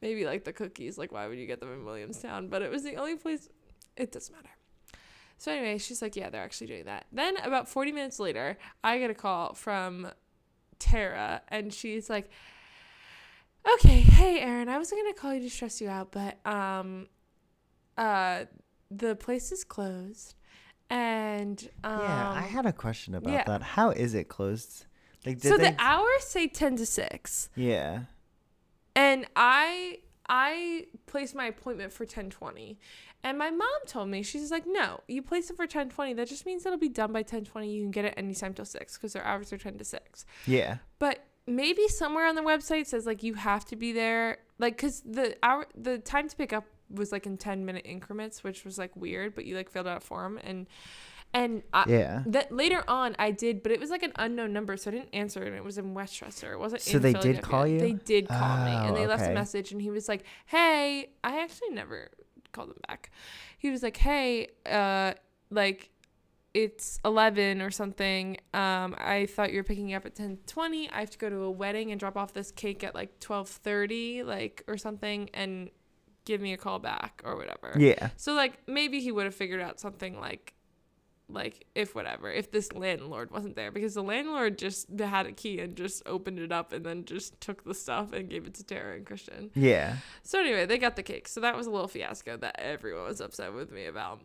Maybe 0.00 0.24
like 0.24 0.44
the 0.44 0.52
cookies, 0.52 0.98
like 0.98 1.12
why 1.12 1.26
would 1.26 1.38
you 1.38 1.46
get 1.46 1.60
them 1.60 1.72
in 1.72 1.84
Williamstown? 1.84 2.48
But 2.48 2.62
it 2.62 2.70
was 2.70 2.82
the 2.82 2.96
only 2.96 3.16
place. 3.16 3.48
It 3.96 4.12
doesn't 4.12 4.34
matter. 4.34 4.50
So 5.38 5.52
anyway, 5.52 5.78
she's 5.78 6.02
like, 6.02 6.16
"Yeah, 6.16 6.30
they're 6.30 6.42
actually 6.42 6.68
doing 6.68 6.84
that." 6.84 7.06
Then 7.12 7.36
about 7.38 7.68
forty 7.68 7.92
minutes 7.92 8.18
later, 8.18 8.58
I 8.84 8.98
get 8.98 9.10
a 9.10 9.14
call 9.14 9.54
from 9.54 10.10
Tara, 10.78 11.42
and 11.48 11.72
she's 11.72 12.08
like. 12.10 12.30
Okay, 13.66 14.00
hey 14.00 14.40
Erin, 14.40 14.68
I 14.68 14.78
wasn't 14.78 15.02
gonna 15.02 15.14
call 15.14 15.34
you 15.34 15.40
to 15.42 15.50
stress 15.50 15.80
you 15.80 15.88
out, 15.88 16.12
but 16.12 16.44
um, 16.46 17.08
uh, 17.98 18.44
the 18.90 19.14
place 19.14 19.52
is 19.52 19.64
closed, 19.64 20.34
and 20.88 21.68
um, 21.84 22.00
yeah, 22.00 22.32
I 22.36 22.40
had 22.42 22.64
a 22.64 22.72
question 22.72 23.14
about 23.14 23.32
yeah. 23.32 23.44
that. 23.44 23.62
How 23.62 23.90
is 23.90 24.14
it 24.14 24.28
closed? 24.28 24.86
Like, 25.26 25.40
did 25.40 25.50
so 25.50 25.58
the 25.58 25.74
hours 25.78 26.24
say 26.24 26.48
ten 26.48 26.76
to 26.76 26.86
six, 26.86 27.50
yeah. 27.54 28.04
and 28.96 29.26
I 29.36 29.98
I 30.28 30.86
placed 31.06 31.34
my 31.34 31.44
appointment 31.46 31.92
for 31.92 32.06
ten 32.06 32.30
twenty, 32.30 32.78
and 33.22 33.36
my 33.36 33.50
mom 33.50 33.68
told 33.86 34.08
me 34.08 34.22
she's 34.22 34.50
like, 34.50 34.64
no, 34.66 35.00
you 35.06 35.20
place 35.20 35.50
it 35.50 35.56
for 35.56 35.66
ten 35.66 35.90
twenty. 35.90 36.14
That 36.14 36.28
just 36.28 36.46
means 36.46 36.64
it'll 36.64 36.78
be 36.78 36.88
done 36.88 37.12
by 37.12 37.22
ten 37.22 37.44
twenty. 37.44 37.70
You 37.70 37.82
can 37.82 37.90
get 37.90 38.06
it 38.06 38.14
anytime 38.16 38.54
till 38.54 38.64
six 38.64 38.96
because 38.96 39.12
their 39.12 39.24
hours 39.24 39.52
are 39.52 39.58
ten 39.58 39.76
to 39.76 39.84
six. 39.84 40.24
Yeah. 40.46 40.78
but 40.98 41.26
maybe 41.50 41.86
somewhere 41.88 42.26
on 42.26 42.34
the 42.34 42.42
website 42.42 42.86
says 42.86 43.04
like 43.06 43.22
you 43.22 43.34
have 43.34 43.64
to 43.66 43.76
be 43.76 43.92
there 43.92 44.38
like 44.58 44.76
because 44.76 45.00
the 45.02 45.36
hour 45.42 45.66
the 45.76 45.98
time 45.98 46.28
to 46.28 46.36
pick 46.36 46.52
up 46.52 46.64
was 46.90 47.12
like 47.12 47.26
in 47.26 47.36
10 47.36 47.64
minute 47.64 47.82
increments 47.84 48.42
which 48.42 48.64
was 48.64 48.78
like 48.78 48.94
weird 48.96 49.34
but 49.34 49.44
you 49.44 49.54
like 49.56 49.70
filled 49.70 49.86
out 49.86 49.96
a 49.98 50.00
form 50.00 50.38
and 50.42 50.66
and 51.32 51.62
I, 51.72 51.84
Yeah. 51.88 52.24
that 52.26 52.50
later 52.50 52.82
on 52.88 53.14
I 53.16 53.30
did, 53.30 53.62
but 53.62 53.70
it 53.70 53.78
was 53.78 53.88
like 53.88 54.02
an 54.02 54.10
unknown 54.16 54.52
number, 54.52 54.76
so 54.76 54.90
I 54.90 54.94
didn't 54.94 55.10
answer, 55.14 55.40
and 55.44 55.54
it 55.54 55.62
was 55.62 55.78
in 55.78 55.94
Westchester. 55.94 56.52
It 56.52 56.58
wasn't. 56.58 56.82
So 56.82 56.98
they 56.98 57.12
did 57.12 57.40
call 57.40 57.68
you? 57.68 57.78
They 57.78 57.92
did 57.92 58.26
call 58.28 58.56
me, 58.64 58.72
and 58.72 58.96
they 58.96 59.04
Oh, 59.04 59.08
left 59.10 59.22
a 59.30 59.32
message, 59.32 59.70
and 59.70 59.80
he 59.80 59.90
was 59.92 60.08
like, 60.08 60.24
"Hey, 60.46 61.10
I 61.22 61.40
actually 61.40 61.70
never 61.70 62.08
called 62.50 62.70
him 62.70 62.78
back." 62.88 63.12
He 63.58 63.70
was 63.70 63.80
like, 63.80 63.96
"Hey, 63.98 64.48
uh, 64.66 65.14
like." 65.50 65.90
It's 66.52 66.98
eleven 67.04 67.62
or 67.62 67.70
something. 67.70 68.38
Um, 68.52 68.96
I 68.98 69.26
thought 69.26 69.52
you 69.52 69.58
were 69.58 69.64
picking 69.64 69.94
up 69.94 70.04
at 70.04 70.14
ten 70.16 70.38
twenty. 70.46 70.90
I 70.90 71.00
have 71.00 71.10
to 71.10 71.18
go 71.18 71.30
to 71.30 71.42
a 71.44 71.50
wedding 71.50 71.90
and 71.92 72.00
drop 72.00 72.16
off 72.16 72.32
this 72.32 72.50
cake 72.50 72.82
at 72.82 72.94
like 72.94 73.20
twelve 73.20 73.48
thirty, 73.48 74.22
like 74.22 74.64
or 74.66 74.76
something, 74.76 75.30
and 75.32 75.70
give 76.24 76.40
me 76.40 76.52
a 76.52 76.56
call 76.56 76.78
back 76.78 77.22
or 77.24 77.36
whatever. 77.36 77.74
Yeah. 77.78 78.10
So 78.16 78.34
like 78.34 78.58
maybe 78.66 79.00
he 79.00 79.12
would 79.12 79.24
have 79.24 79.34
figured 79.34 79.60
out 79.60 79.78
something 79.80 80.18
like 80.18 80.54
like 81.32 81.66
if 81.74 81.94
whatever 81.94 82.30
if 82.30 82.50
this 82.50 82.72
landlord 82.72 83.30
wasn't 83.30 83.54
there 83.54 83.70
because 83.70 83.94
the 83.94 84.02
landlord 84.02 84.58
just 84.58 84.88
had 84.98 85.26
a 85.26 85.32
key 85.32 85.60
and 85.60 85.76
just 85.76 86.02
opened 86.06 86.38
it 86.38 86.52
up 86.52 86.72
and 86.72 86.84
then 86.84 87.04
just 87.04 87.40
took 87.40 87.64
the 87.64 87.74
stuff 87.74 88.12
and 88.12 88.28
gave 88.28 88.46
it 88.46 88.54
to 88.54 88.64
Tara 88.64 88.96
and 88.96 89.06
Christian. 89.06 89.50
Yeah. 89.54 89.96
So 90.22 90.40
anyway, 90.40 90.66
they 90.66 90.78
got 90.78 90.96
the 90.96 91.02
cake. 91.02 91.28
So 91.28 91.40
that 91.40 91.56
was 91.56 91.66
a 91.66 91.70
little 91.70 91.88
fiasco 91.88 92.36
that 92.38 92.58
everyone 92.58 93.04
was 93.04 93.20
upset 93.20 93.54
with 93.54 93.70
me 93.70 93.86
about. 93.86 94.20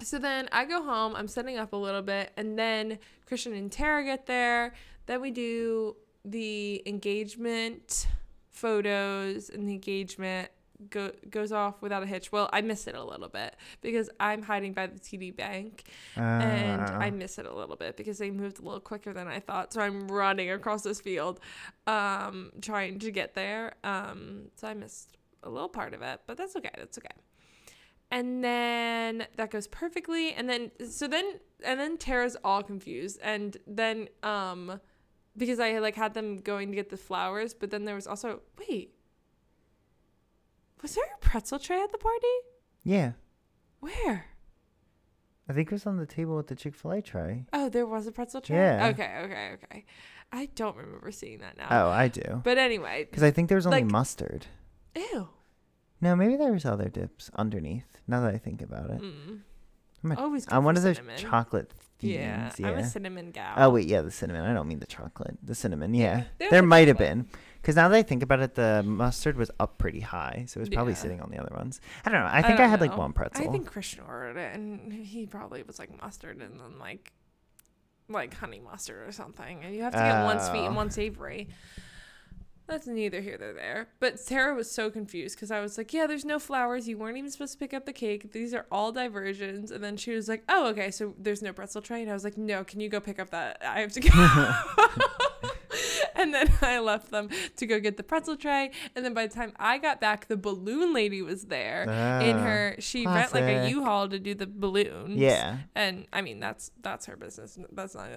So 0.00 0.18
then 0.18 0.48
I 0.52 0.64
go 0.64 0.82
home, 0.82 1.16
I'm 1.16 1.26
setting 1.26 1.58
up 1.58 1.72
a 1.72 1.76
little 1.76 2.02
bit, 2.02 2.32
and 2.36 2.56
then 2.56 2.98
Christian 3.26 3.52
and 3.52 3.70
Tara 3.70 4.04
get 4.04 4.26
there. 4.26 4.74
Then 5.06 5.20
we 5.20 5.32
do 5.32 5.96
the 6.24 6.82
engagement 6.86 8.06
photos, 8.52 9.50
and 9.50 9.68
the 9.68 9.72
engagement 9.72 10.50
go, 10.90 11.10
goes 11.28 11.50
off 11.50 11.82
without 11.82 12.04
a 12.04 12.06
hitch. 12.06 12.30
Well, 12.30 12.48
I 12.52 12.60
miss 12.60 12.86
it 12.86 12.94
a 12.94 13.02
little 13.02 13.28
bit 13.28 13.56
because 13.80 14.08
I'm 14.20 14.42
hiding 14.42 14.72
by 14.72 14.86
the 14.86 15.00
TD 15.00 15.34
Bank, 15.36 15.90
and 16.14 16.80
Uh, 16.82 16.98
I 17.00 17.10
miss 17.10 17.36
it 17.38 17.46
a 17.46 17.52
little 17.52 17.74
bit 17.74 17.96
because 17.96 18.18
they 18.18 18.30
moved 18.30 18.60
a 18.60 18.62
little 18.62 18.78
quicker 18.80 19.12
than 19.12 19.26
I 19.26 19.40
thought. 19.40 19.72
So 19.72 19.80
I'm 19.80 20.06
running 20.06 20.48
across 20.52 20.82
this 20.82 21.00
field, 21.00 21.40
um, 21.88 22.52
trying 22.62 23.00
to 23.00 23.10
get 23.10 23.34
there. 23.34 23.74
Um, 23.82 24.50
so 24.54 24.68
I 24.68 24.74
missed 24.74 25.16
a 25.42 25.50
little 25.50 25.68
part 25.68 25.92
of 25.92 26.02
it, 26.02 26.20
but 26.28 26.36
that's 26.36 26.54
okay. 26.54 26.70
That's 26.76 26.98
okay. 26.98 27.08
And 28.10 28.42
then 28.42 29.26
that 29.36 29.50
goes 29.50 29.66
perfectly. 29.68 30.32
And 30.32 30.48
then 30.48 30.70
so 30.88 31.06
then 31.08 31.40
and 31.64 31.78
then 31.78 31.98
Tara's 31.98 32.36
all 32.42 32.62
confused. 32.62 33.18
And 33.22 33.56
then 33.66 34.08
um, 34.22 34.80
because 35.36 35.60
I 35.60 35.78
like 35.78 35.94
had 35.94 36.14
them 36.14 36.38
going 36.38 36.70
to 36.70 36.74
get 36.76 36.88
the 36.90 36.96
flowers, 36.96 37.52
but 37.54 37.70
then 37.70 37.84
there 37.84 37.94
was 37.94 38.06
also 38.06 38.40
wait. 38.68 38.94
Was 40.82 40.94
there 40.94 41.04
a 41.14 41.18
pretzel 41.18 41.58
tray 41.58 41.80
at 41.82 41.92
the 41.92 41.98
party? 41.98 42.26
yeah. 42.84 43.12
Where? 43.80 44.26
I 45.48 45.52
think 45.52 45.68
it 45.68 45.72
was 45.72 45.86
on 45.86 45.96
the 45.98 46.06
table 46.06 46.36
with 46.36 46.48
the 46.48 46.54
Chick 46.56 46.74
Fil 46.74 46.90
A 46.92 47.00
tray. 47.02 47.46
Oh, 47.52 47.68
there 47.68 47.86
was 47.86 48.06
a 48.08 48.12
pretzel 48.12 48.40
tray. 48.40 48.56
Yeah. 48.56 48.88
Okay, 48.88 49.20
okay, 49.24 49.50
okay. 49.54 49.84
I 50.32 50.46
don't 50.54 50.76
remember 50.76 51.10
seeing 51.12 51.38
that 51.38 51.56
now. 51.56 51.68
Oh, 51.70 51.88
I 51.90 52.08
do. 52.08 52.40
But 52.44 52.58
anyway, 52.58 53.06
Because 53.08 53.22
I 53.22 53.30
think 53.30 53.48
there 53.48 53.56
was 53.56 53.66
only 53.66 53.82
Like- 53.82 53.90
mustard. 53.90 54.46
ew. 54.96 55.28
No, 56.00 56.14
maybe 56.16 56.36
there 56.36 56.52
was 56.52 56.64
other 56.64 56.88
dips 56.88 57.30
underneath. 57.34 57.86
Now 58.06 58.20
that 58.22 58.34
I 58.34 58.38
think 58.38 58.62
about 58.62 58.90
it, 58.90 59.00
Mm. 59.00 59.40
I'm, 60.04 60.12
a, 60.12 60.14
Always 60.14 60.46
I'm 60.50 60.62
one 60.64 60.76
of 60.76 60.82
those 60.84 60.96
cinnamon. 60.96 61.18
chocolate 61.18 61.72
Yeah. 62.00 62.52
Yeah. 62.56 62.68
I'm 62.68 62.78
a 62.78 62.84
cinnamon 62.86 63.32
gal. 63.32 63.54
oh 63.56 63.70
wait, 63.70 63.88
yeah, 63.88 64.00
the 64.02 64.12
cinnamon. 64.12 64.42
I 64.48 64.54
don't 64.54 64.68
mean 64.68 64.78
the 64.78 64.86
chocolate. 64.86 65.36
The 65.42 65.56
cinnamon. 65.56 65.92
Yeah, 65.94 66.24
there's 66.38 66.50
there 66.52 66.62
might 66.62 66.86
have 66.88 66.98
been. 66.98 67.26
Because 67.60 67.74
now 67.74 67.88
that 67.88 67.96
I 67.96 68.02
think 68.04 68.22
about 68.22 68.38
it, 68.38 68.54
the 68.54 68.84
mustard 68.84 69.36
was 69.36 69.50
up 69.58 69.78
pretty 69.78 69.98
high, 69.98 70.44
so 70.46 70.58
it 70.58 70.60
was 70.60 70.68
probably 70.68 70.92
Yeah. 70.92 70.98
sitting 70.98 71.20
on 71.20 71.30
the 71.30 71.38
other 71.38 71.52
ones. 71.56 71.80
I 72.06 72.10
don't 72.10 72.20
know. 72.20 72.28
I 72.30 72.40
think 72.42 72.54
I, 72.54 72.58
don't 72.58 72.70
had 72.70 72.80
like 72.80 72.96
one 72.96 73.12
pretzel. 73.12 73.48
I 73.48 73.50
think 73.50 73.66
Christian 73.66 74.04
ordered 74.06 74.36
it, 74.36 74.54
and 74.54 74.92
he 74.92 75.26
probably 75.26 75.64
was 75.64 75.80
like 75.80 75.90
mustard 76.00 76.40
and 76.40 76.60
then 76.60 76.78
like, 76.78 77.12
like 78.08 78.32
honey 78.34 78.60
mustard 78.60 79.06
or 79.06 79.10
something. 79.10 79.64
And 79.64 79.74
you 79.74 79.82
have 79.82 79.92
to 79.92 79.98
get 79.98 80.22
one 80.24 80.38
sweet 80.38 80.60
and 80.66 80.74
Oh. 80.74 80.76
one 80.76 80.90
savory. 80.92 81.48
That's 82.68 82.86
neither 82.86 83.22
here 83.22 83.38
nor 83.40 83.54
there. 83.54 83.88
But 83.98 84.20
Sarah 84.20 84.54
was 84.54 84.70
so 84.70 84.90
confused 84.90 85.36
because 85.36 85.50
I 85.50 85.60
was 85.60 85.78
like, 85.78 85.94
"Yeah, 85.94 86.06
there's 86.06 86.26
no 86.26 86.38
flowers. 86.38 86.86
You 86.86 86.98
weren't 86.98 87.16
even 87.16 87.30
supposed 87.30 87.54
to 87.54 87.58
pick 87.58 87.72
up 87.72 87.86
the 87.86 87.94
cake. 87.94 88.32
These 88.32 88.52
are 88.52 88.66
all 88.70 88.92
diversions." 88.92 89.70
And 89.70 89.82
then 89.82 89.96
she 89.96 90.12
was 90.12 90.28
like, 90.28 90.44
"Oh, 90.48 90.66
okay. 90.68 90.90
So 90.90 91.14
there's 91.18 91.40
no 91.42 91.52
pretzel 91.54 91.80
tray." 91.80 92.02
And 92.02 92.10
I 92.10 92.14
was 92.14 92.24
like, 92.24 92.36
"No, 92.36 92.64
can 92.64 92.80
you 92.80 92.90
go 92.90 93.00
pick 93.00 93.18
up 93.18 93.30
that? 93.30 93.62
I 93.66 93.80
have 93.80 93.92
to 93.92 94.00
go." 94.00 94.10
and 96.14 96.34
then 96.34 96.52
I 96.60 96.78
left 96.80 97.10
them 97.10 97.30
to 97.56 97.66
go 97.66 97.80
get 97.80 97.96
the 97.96 98.02
pretzel 98.02 98.36
tray. 98.36 98.70
And 98.94 99.04
then 99.04 99.14
by 99.14 99.26
the 99.26 99.34
time 99.34 99.52
I 99.58 99.78
got 99.78 100.00
back, 100.00 100.28
the 100.28 100.36
balloon 100.36 100.92
lady 100.92 101.22
was 101.22 101.44
there 101.44 101.84
in 101.84 102.36
Ah, 102.36 102.42
her. 102.42 102.76
She 102.80 103.06
rent 103.06 103.32
like 103.32 103.44
a. 103.44 103.68
U-Haul 103.70 104.08
to 104.08 104.18
do 104.18 104.34
the 104.34 104.46
balloons. 104.46 105.16
Yeah. 105.16 105.58
And 105.74 106.06
I 106.12 106.22
mean 106.22 106.40
that's 106.40 106.70
that's 106.82 107.06
her 107.06 107.16
business. 107.16 107.58
That's 107.72 107.94
not 107.94 108.08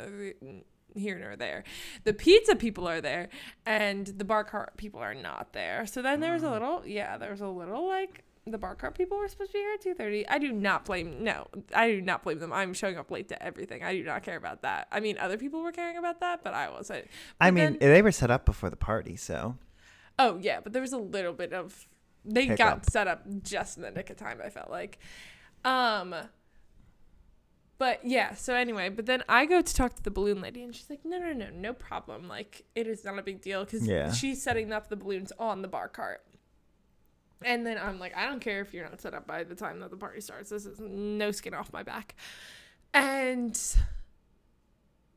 here 0.96 1.18
nor 1.20 1.36
there. 1.36 1.64
The 2.04 2.14
pizza 2.14 2.56
people 2.56 2.88
are 2.88 3.02
there, 3.02 3.30
and 3.66 4.08
the 4.08 4.26
bar 4.26 4.44
cart 4.44 4.78
people 4.78 5.00
are 5.00 5.14
not 5.14 5.54
there. 5.54 5.86
So 5.86 6.02
then 6.02 6.20
there 6.20 6.34
was 6.34 6.44
a 6.44 6.48
Mm. 6.48 6.52
little, 6.52 6.84
yeah, 6.86 7.18
there 7.18 7.32
was 7.32 7.42
a 7.42 7.48
little 7.48 7.88
like 7.88 8.24
the 8.48 8.58
bar 8.58 8.74
cart 8.74 8.96
people 8.98 9.18
were 9.20 9.28
supposed 9.28 9.52
to 9.52 9.58
be 9.58 9.60
here 9.60 9.74
at 9.76 9.82
two 9.82 9.94
thirty. 9.94 10.28
I 10.28 10.40
do 10.40 10.52
not 10.52 10.86
blame. 10.86 11.24
No, 11.24 11.48
I 11.76 11.92
do 11.92 12.02
not 12.02 12.24
blame 12.24 12.40
them. 12.40 12.52
I'm 12.52 12.74
showing 12.74 12.98
up 12.98 13.12
late 13.12 13.30
to 13.30 13.42
everything. 13.44 13.84
I 13.84 13.94
do 13.94 14.04
not 14.04 14.24
care 14.24 14.36
about 14.36 14.64
that. 14.64 14.88
I 14.92 15.00
mean, 15.00 15.18
other 15.20 15.38
people 15.38 15.62
were 15.62 15.72
caring 15.72 15.96
about 15.98 16.20
that, 16.22 16.44
but 16.44 16.54
I 16.56 16.70
wasn't. 16.70 17.08
I 17.40 17.52
mean, 17.52 17.78
then- 17.80 17.92
they 17.92 18.02
were 18.02 18.12
set 18.12 18.32
up 18.32 18.46
before 18.46 18.70
the 18.72 18.76
party, 18.76 19.16
so 19.16 19.58
Oh 20.20 20.40
yeah, 20.42 20.60
but 20.60 20.74
there 20.74 20.82
was 20.82 20.92
a 20.94 20.98
little 20.98 21.34
bit 21.34 21.54
of 21.54 21.88
they 22.26 22.48
got 22.48 22.58
Hiccup. 22.80 22.90
set 22.90 23.08
up 23.08 23.24
just 23.44 23.78
in 23.78 23.84
the 23.84 23.92
nick 23.92 24.10
of 24.10 24.18
time, 24.18 24.40
I 24.44 24.50
felt 24.50 24.70
like. 24.72 24.98
Um 25.64 26.16
but 27.82 28.06
yeah, 28.06 28.36
so 28.36 28.54
anyway, 28.54 28.90
but 28.90 29.08
then 29.08 29.24
I 29.28 29.48
go 29.48 29.60
to 29.60 29.74
talk 29.74 29.96
to 29.96 30.04
the 30.04 30.12
balloon 30.12 30.40
lady 30.40 30.62
and 30.62 30.76
she's 30.76 30.88
like, 30.88 31.04
"No, 31.04 31.18
no, 31.18 31.34
no, 31.34 31.48
no 31.50 31.74
problem. 31.74 32.28
Like 32.28 32.64
it 32.76 32.86
is 32.86 33.04
not 33.04 33.18
a 33.18 33.24
big 33.24 33.42
deal 33.42 33.66
cuz 33.66 33.88
Yeah. 33.88 34.12
she's 34.12 34.40
setting 34.40 34.72
up 34.72 34.88
the 34.90 34.96
balloons 34.96 35.32
on 35.40 35.64
the 35.64 35.68
bar 35.68 35.88
cart." 35.88 36.24
And 37.42 37.66
then 37.66 37.80
I'm 37.80 37.98
like, 37.98 38.16
"I 38.16 38.28
don't 38.28 38.40
care 38.40 38.62
if 38.62 38.72
you're 38.72 38.88
not 38.88 39.02
set 39.02 39.16
up 39.16 39.26
by 39.26 39.44
the 39.44 39.56
time 39.56 39.80
that 39.80 39.90
the 39.90 39.98
party 39.98 40.22
starts. 40.22 40.52
This 40.52 40.68
is 40.68 40.80
no 40.80 41.32
skin 41.32 41.56
off 41.56 41.74
my 41.74 41.82
back." 41.82 42.14
And 42.94 43.60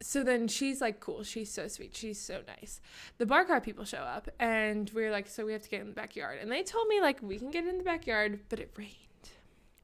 so 0.01 0.23
then 0.23 0.49
she's 0.49 0.81
like, 0.81 1.01
cool. 1.01 1.23
She's 1.23 1.51
so 1.53 1.69
sweet. 1.69 1.95
She's 1.95 2.19
so 2.21 2.41
nice. 2.47 2.81
The 3.19 3.27
bar 3.27 3.45
cart 3.45 3.63
people 3.63 3.85
show 3.85 3.99
up, 4.17 4.31
and 4.39 4.91
we're 4.95 5.11
like, 5.11 5.27
so 5.29 5.45
we 5.45 5.53
have 5.53 5.63
to 5.63 5.69
get 5.69 5.83
in 5.83 5.89
the 5.89 5.93
backyard. 5.93 6.39
And 6.41 6.51
they 6.51 6.63
told 6.63 6.89
me 6.89 7.01
like 7.03 7.21
we 7.23 7.39
can 7.39 7.51
get 7.51 7.67
in 7.67 7.77
the 7.77 7.85
backyard, 7.85 8.41
but 8.49 8.59
it 8.59 8.71
rained. 8.75 9.14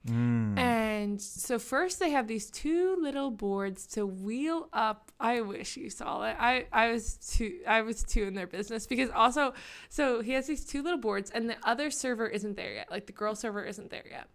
Mm. 0.08 0.58
And 0.58 1.20
so 1.20 1.58
first 1.58 1.98
they 1.98 2.10
have 2.10 2.26
these 2.26 2.50
two 2.50 2.96
little 3.00 3.30
boards 3.30 3.86
to 3.88 4.06
wheel 4.06 4.68
up. 4.72 5.10
I 5.18 5.40
wish 5.40 5.76
you 5.76 5.90
saw 5.90 6.22
it. 6.24 6.36
I 6.38 6.66
I 6.72 6.90
was 6.92 7.14
too 7.16 7.60
I 7.66 7.82
was 7.82 8.02
too 8.02 8.24
in 8.24 8.34
their 8.34 8.46
business 8.46 8.86
because 8.86 9.10
also 9.10 9.54
so 9.88 10.20
he 10.20 10.32
has 10.32 10.46
these 10.46 10.64
two 10.64 10.82
little 10.82 10.98
boards 10.98 11.30
and 11.30 11.48
the 11.48 11.56
other 11.62 11.90
server 11.90 12.26
isn't 12.26 12.56
there 12.56 12.74
yet. 12.74 12.90
Like 12.90 13.06
the 13.06 13.12
girl 13.12 13.34
server 13.34 13.64
isn't 13.64 13.90
there 13.90 14.04
yet. 14.10 14.28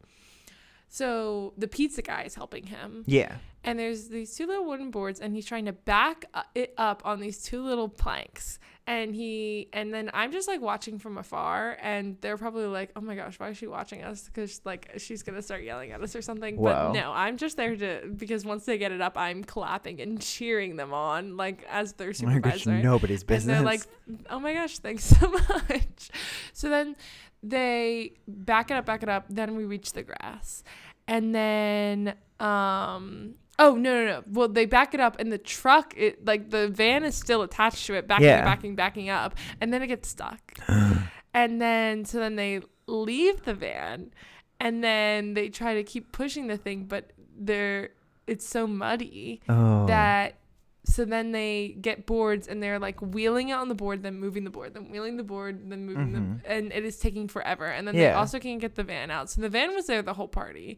So 0.87 1.53
the 1.57 1.67
pizza 1.67 2.01
guy 2.01 2.23
is 2.23 2.35
helping 2.35 2.67
him 2.67 3.03
yeah. 3.05 3.35
and 3.63 3.77
there's 3.77 4.07
these 4.07 4.35
two 4.35 4.47
little 4.47 4.65
wooden 4.65 4.91
boards, 4.91 5.19
and 5.19 5.33
he's 5.33 5.45
trying 5.45 5.65
to 5.65 5.73
back 5.73 6.25
it 6.53 6.73
up 6.77 7.01
on 7.03 7.19
these 7.19 7.43
two 7.43 7.63
little 7.63 7.89
planks. 7.89 8.59
And 8.87 9.15
he, 9.15 9.67
and 9.73 9.91
then 9.91 10.11
I'm 10.13 10.31
just 10.31 10.47
like 10.47 10.61
watching 10.61 10.99
from 10.99 11.17
afar, 11.17 11.75
and 11.81 12.17
they're 12.21 12.37
probably 12.37 12.67
like, 12.67 12.91
"Oh 12.95 13.01
my 13.01 13.15
gosh, 13.15 13.39
why 13.39 13.49
is 13.49 13.57
she 13.57 13.65
watching 13.65 14.03
us? 14.03 14.25
Because 14.25 14.61
like 14.63 14.91
she's 14.97 15.23
gonna 15.23 15.41
start 15.41 15.63
yelling 15.63 15.91
at 15.91 16.01
us 16.03 16.15
or 16.15 16.21
something." 16.21 16.55
Whoa. 16.55 16.65
But 16.65 16.91
no, 16.93 17.11
I'm 17.11 17.37
just 17.37 17.57
there 17.57 17.75
to 17.75 18.07
because 18.15 18.45
once 18.45 18.65
they 18.65 18.77
get 18.77 18.91
it 18.91 19.01
up, 19.01 19.17
I'm 19.17 19.43
clapping 19.43 19.99
and 20.01 20.21
cheering 20.21 20.75
them 20.75 20.93
on, 20.93 21.35
like 21.35 21.65
as 21.67 21.93
their 21.93 22.09
Oh 22.21 22.25
my 22.27 22.37
gosh, 22.37 22.61
supervisor. 22.61 22.83
nobody's 22.83 23.21
And 23.21 23.27
business. 23.27 23.55
they're 23.57 23.65
like, 23.65 23.81
oh 24.29 24.39
my 24.39 24.53
gosh, 24.53 24.77
thanks 24.77 25.03
so 25.19 25.29
much. 25.31 26.11
So 26.53 26.69
then 26.69 26.95
they 27.41 28.13
back 28.27 28.69
it 28.69 28.75
up, 28.77 28.85
back 28.85 29.01
it 29.01 29.09
up. 29.09 29.25
Then 29.29 29.55
we 29.55 29.65
reach 29.65 29.93
the 29.93 30.03
grass. 30.03 30.63
And 31.07 31.33
then, 31.33 32.13
um, 32.39 33.35
oh, 33.59 33.75
no, 33.75 34.03
no, 34.03 34.05
no. 34.05 34.23
Well, 34.31 34.47
they 34.47 34.65
back 34.65 34.93
it 34.93 34.99
up 34.99 35.19
and 35.19 35.31
the 35.31 35.37
truck, 35.37 35.93
it 35.95 36.25
like 36.25 36.49
the 36.49 36.67
van 36.67 37.03
is 37.03 37.15
still 37.15 37.41
attached 37.41 37.85
to 37.87 37.93
it, 37.95 38.07
backing, 38.07 38.25
Yeah. 38.27 38.43
backing, 38.43 38.75
backing 38.75 39.09
up. 39.09 39.35
And 39.61 39.73
then 39.73 39.81
it 39.81 39.87
gets 39.87 40.09
stuck. 40.09 40.53
and 41.33 41.61
then, 41.61 42.05
so 42.05 42.19
then 42.19 42.35
they 42.35 42.61
leave 42.87 43.43
the 43.45 43.53
van 43.53 44.11
and 44.59 44.83
then 44.83 45.33
they 45.33 45.49
try 45.49 45.75
to 45.75 45.83
keep 45.83 46.11
pushing 46.11 46.47
the 46.47 46.57
thing, 46.57 46.85
but 46.85 47.11
they're, 47.37 47.89
it's 48.27 48.47
so 48.47 48.65
muddy 48.67 49.41
oh. 49.49 49.85
that 49.85 50.39
so 50.87 51.03
then 51.03 51.31
they 51.31 51.75
get 51.81 52.05
boards 52.05 52.47
and 52.47 52.61
they're 52.61 52.79
like 52.79 53.01
wheeling 53.01 53.49
it 53.49 53.53
on 53.53 53.69
the 53.69 53.75
board 53.75 54.03
then 54.03 54.19
moving 54.19 54.43
the 54.43 54.49
board 54.49 54.73
then 54.73 54.89
wheeling 54.89 55.17
the 55.17 55.23
board 55.23 55.69
then 55.69 55.85
moving 55.85 56.11
Mhm. 56.11 56.43
the 56.43 56.51
and 56.51 56.71
it 56.71 56.85
is 56.85 56.97
taking 56.99 57.27
forever 57.27 57.65
and 57.65 57.87
then 57.87 57.95
they 57.95 58.11
also 58.11 58.39
can't 58.39 58.61
get 58.61 58.75
the 58.75 58.83
van 58.83 59.09
out 59.11 59.29
so 59.29 59.41
the 59.41 59.49
van 59.49 59.73
was 59.73 59.87
there 59.87 60.01
the 60.01 60.13
whole 60.13 60.27
party 60.27 60.77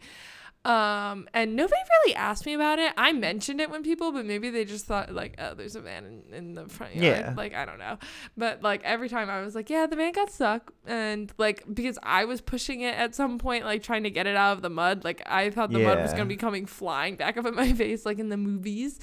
um 0.68 1.30
and 1.34 1.56
nobody 1.56 1.82
really 2.04 2.16
asked 2.16 2.46
me 2.46 2.54
about 2.54 2.78
it. 2.78 2.92
I 2.98 3.14
mentioned 3.14 3.62
it 3.62 3.70
when 3.70 3.84
people 3.84 4.12
but 4.12 4.26
maybe 4.26 4.50
they 4.50 4.66
just 4.66 4.86
thought 4.86 5.14
like 5.14 5.36
oh 5.40 5.54
there's 5.54 5.78
a 5.78 5.82
van 5.82 6.04
in, 6.06 6.34
in 6.34 6.54
the 6.56 6.68
front 6.68 6.94
yard. 6.96 7.18
Yeah. 7.20 7.34
like 7.38 7.54
i 7.56 7.64
don't 7.64 7.80
know. 7.80 7.98
But 8.36 8.62
like 8.62 8.84
every 8.84 9.08
time 9.08 9.30
i 9.30 9.42
was 9.42 9.56
like 9.56 9.70
yeah 9.70 9.86
the 9.86 9.96
van 9.96 10.12
got 10.12 10.30
stuck. 10.30 10.74
And 10.86 11.32
like 11.38 11.64
because 11.74 11.98
i 12.04 12.26
was 12.26 12.42
pushing 12.42 12.82
it 12.82 12.96
at 12.96 13.16
some 13.16 13.38
point 13.40 13.64
like 13.64 13.82
trying 13.82 14.04
to 14.04 14.10
get 14.10 14.28
it 14.28 14.36
out 14.36 14.58
of 14.58 14.62
the 14.62 14.70
mud. 14.70 15.06
Like 15.06 15.22
i 15.26 15.50
thought 15.50 15.72
the 15.72 15.80
mud 15.80 16.00
was 16.00 16.12
gonna 16.12 16.26
be 16.26 16.36
coming 16.36 16.66
flying 16.66 17.16
back 17.16 17.38
up 17.38 17.46
at 17.46 17.54
my 17.54 17.72
face 17.82 18.06
like 18.06 18.20
in 18.20 18.28
the 18.28 18.38
movies. 18.38 19.00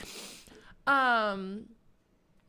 Um 0.87 1.65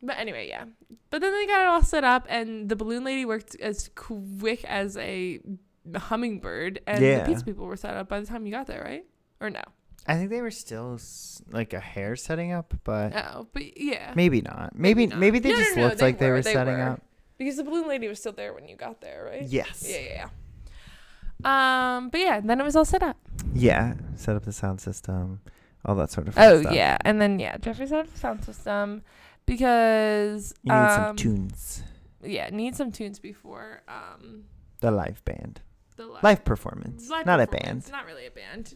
but 0.03 0.17
anyway 0.19 0.49
yeah. 0.49 0.65
But 1.09 1.21
then 1.21 1.31
they 1.31 1.47
got 1.47 1.61
it 1.61 1.67
all 1.69 1.83
set 1.83 2.03
up 2.03 2.25
and 2.27 2.67
the 2.67 2.75
balloon 2.75 3.05
lady 3.05 3.23
worked 3.23 3.55
as 3.61 3.89
quick 3.95 4.65
as 4.65 4.97
a 4.97 5.39
hummingbird 5.95 6.79
and 6.87 7.03
Yeah. 7.03 7.19
the 7.19 7.25
pizza 7.25 7.45
people 7.45 7.65
were 7.65 7.77
set 7.77 7.95
up 7.95 8.07
by 8.09 8.19
the 8.19 8.25
time 8.25 8.45
you 8.45 8.51
got 8.51 8.67
there 8.67 8.81
right 8.83 9.05
or 9.39 9.49
no 9.49 9.61
I 10.07 10.15
think 10.17 10.29
they 10.29 10.41
were 10.41 10.51
still 10.51 10.99
like 11.51 11.73
a 11.73 11.79
hair 11.79 12.15
setting 12.15 12.51
up, 12.51 12.73
but 12.83 13.13
oh 13.15 13.47
but 13.53 13.75
yeah 13.77 14.13
maybe 14.15 14.41
not. 14.41 14.77
Maybe 14.77 15.07
not. 15.07 15.17
maybe 15.19 15.39
they 15.39 15.49
No, 15.49 15.55
no, 15.55 15.61
just 15.63 15.75
no, 15.77 15.83
looked 15.85 15.97
they 15.97 16.05
like 16.05 16.19
they 16.19 16.27
were, 16.27 16.33
were 16.33 16.41
they 16.43 16.53
setting 16.53 16.75
were. 16.75 16.89
up. 16.89 17.01
because 17.39 17.55
the 17.57 17.63
balloon 17.63 17.87
lady 17.87 18.07
was 18.07 18.19
still 18.19 18.31
there 18.33 18.53
when 18.53 18.67
you 18.67 18.75
got 18.75 19.01
there 19.01 19.25
right 19.31 19.43
Yes. 19.47 19.83
yeah 19.87 19.97
yeah 19.99 20.27
yeah 21.43 21.95
um 21.97 22.09
but 22.09 22.19
yeah 22.19 22.39
then 22.39 22.59
it 22.59 22.63
was 22.63 22.75
all 22.75 22.85
set 22.85 23.03
up 23.03 23.17
Yeah. 23.53 23.95
Set 24.15 24.35
up 24.35 24.45
the 24.45 24.53
sound 24.53 24.79
system, 24.79 25.41
all 25.83 25.95
that 25.95 26.09
sort 26.11 26.27
of. 26.27 26.33
Stuff. 26.33 26.45
Oh 26.51 26.61
stuff. 26.61 26.73
yeah 26.73 26.97
and 27.01 27.19
then 27.21 27.39
yeah 27.39 27.57
jeffrey 27.57 27.87
set 27.87 27.99
up 27.99 28.11
the 28.11 28.17
sound 28.19 28.43
system 28.45 29.01
because 29.45 30.53
You 30.63 30.73
need 30.73 30.91
some 30.91 31.03
um, 31.03 31.15
tunes. 31.15 31.83
yeah 32.23 32.49
need 32.49 32.75
some 32.75 32.91
tunes 32.91 33.19
before 33.19 33.81
um 33.87 34.45
The 34.81 34.91
live 34.91 35.23
band, 35.25 35.61
the 35.97 36.05
live, 36.05 36.23
live 36.23 36.45
performance, 36.45 37.09
live 37.09 37.25
not 37.25 37.39
a 37.39 37.47
performance, 37.47 37.85
band. 37.85 37.91
not 37.91 38.05
really 38.05 38.25
a 38.27 38.31
band 38.31 38.75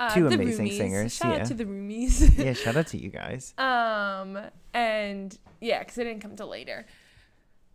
uh, 0.00 0.12
Two 0.14 0.26
amazing 0.26 0.66
Roomies. 0.68 0.76
singers, 0.76 1.14
shout 1.14 1.34
yeah. 1.34 1.40
out 1.42 1.46
to 1.48 1.54
the 1.54 1.64
roomies 1.64 2.36
yeah. 2.44 2.52
Shout 2.54 2.76
out 2.76 2.86
to 2.88 2.98
you 2.98 3.10
guys. 3.10 3.54
um 3.58 4.38
and 4.74 5.36
yeah 5.60 5.80
because 5.80 5.98
it 5.98 6.04
didn't 6.04 6.22
come 6.22 6.34
till 6.34 6.48
later 6.48 6.86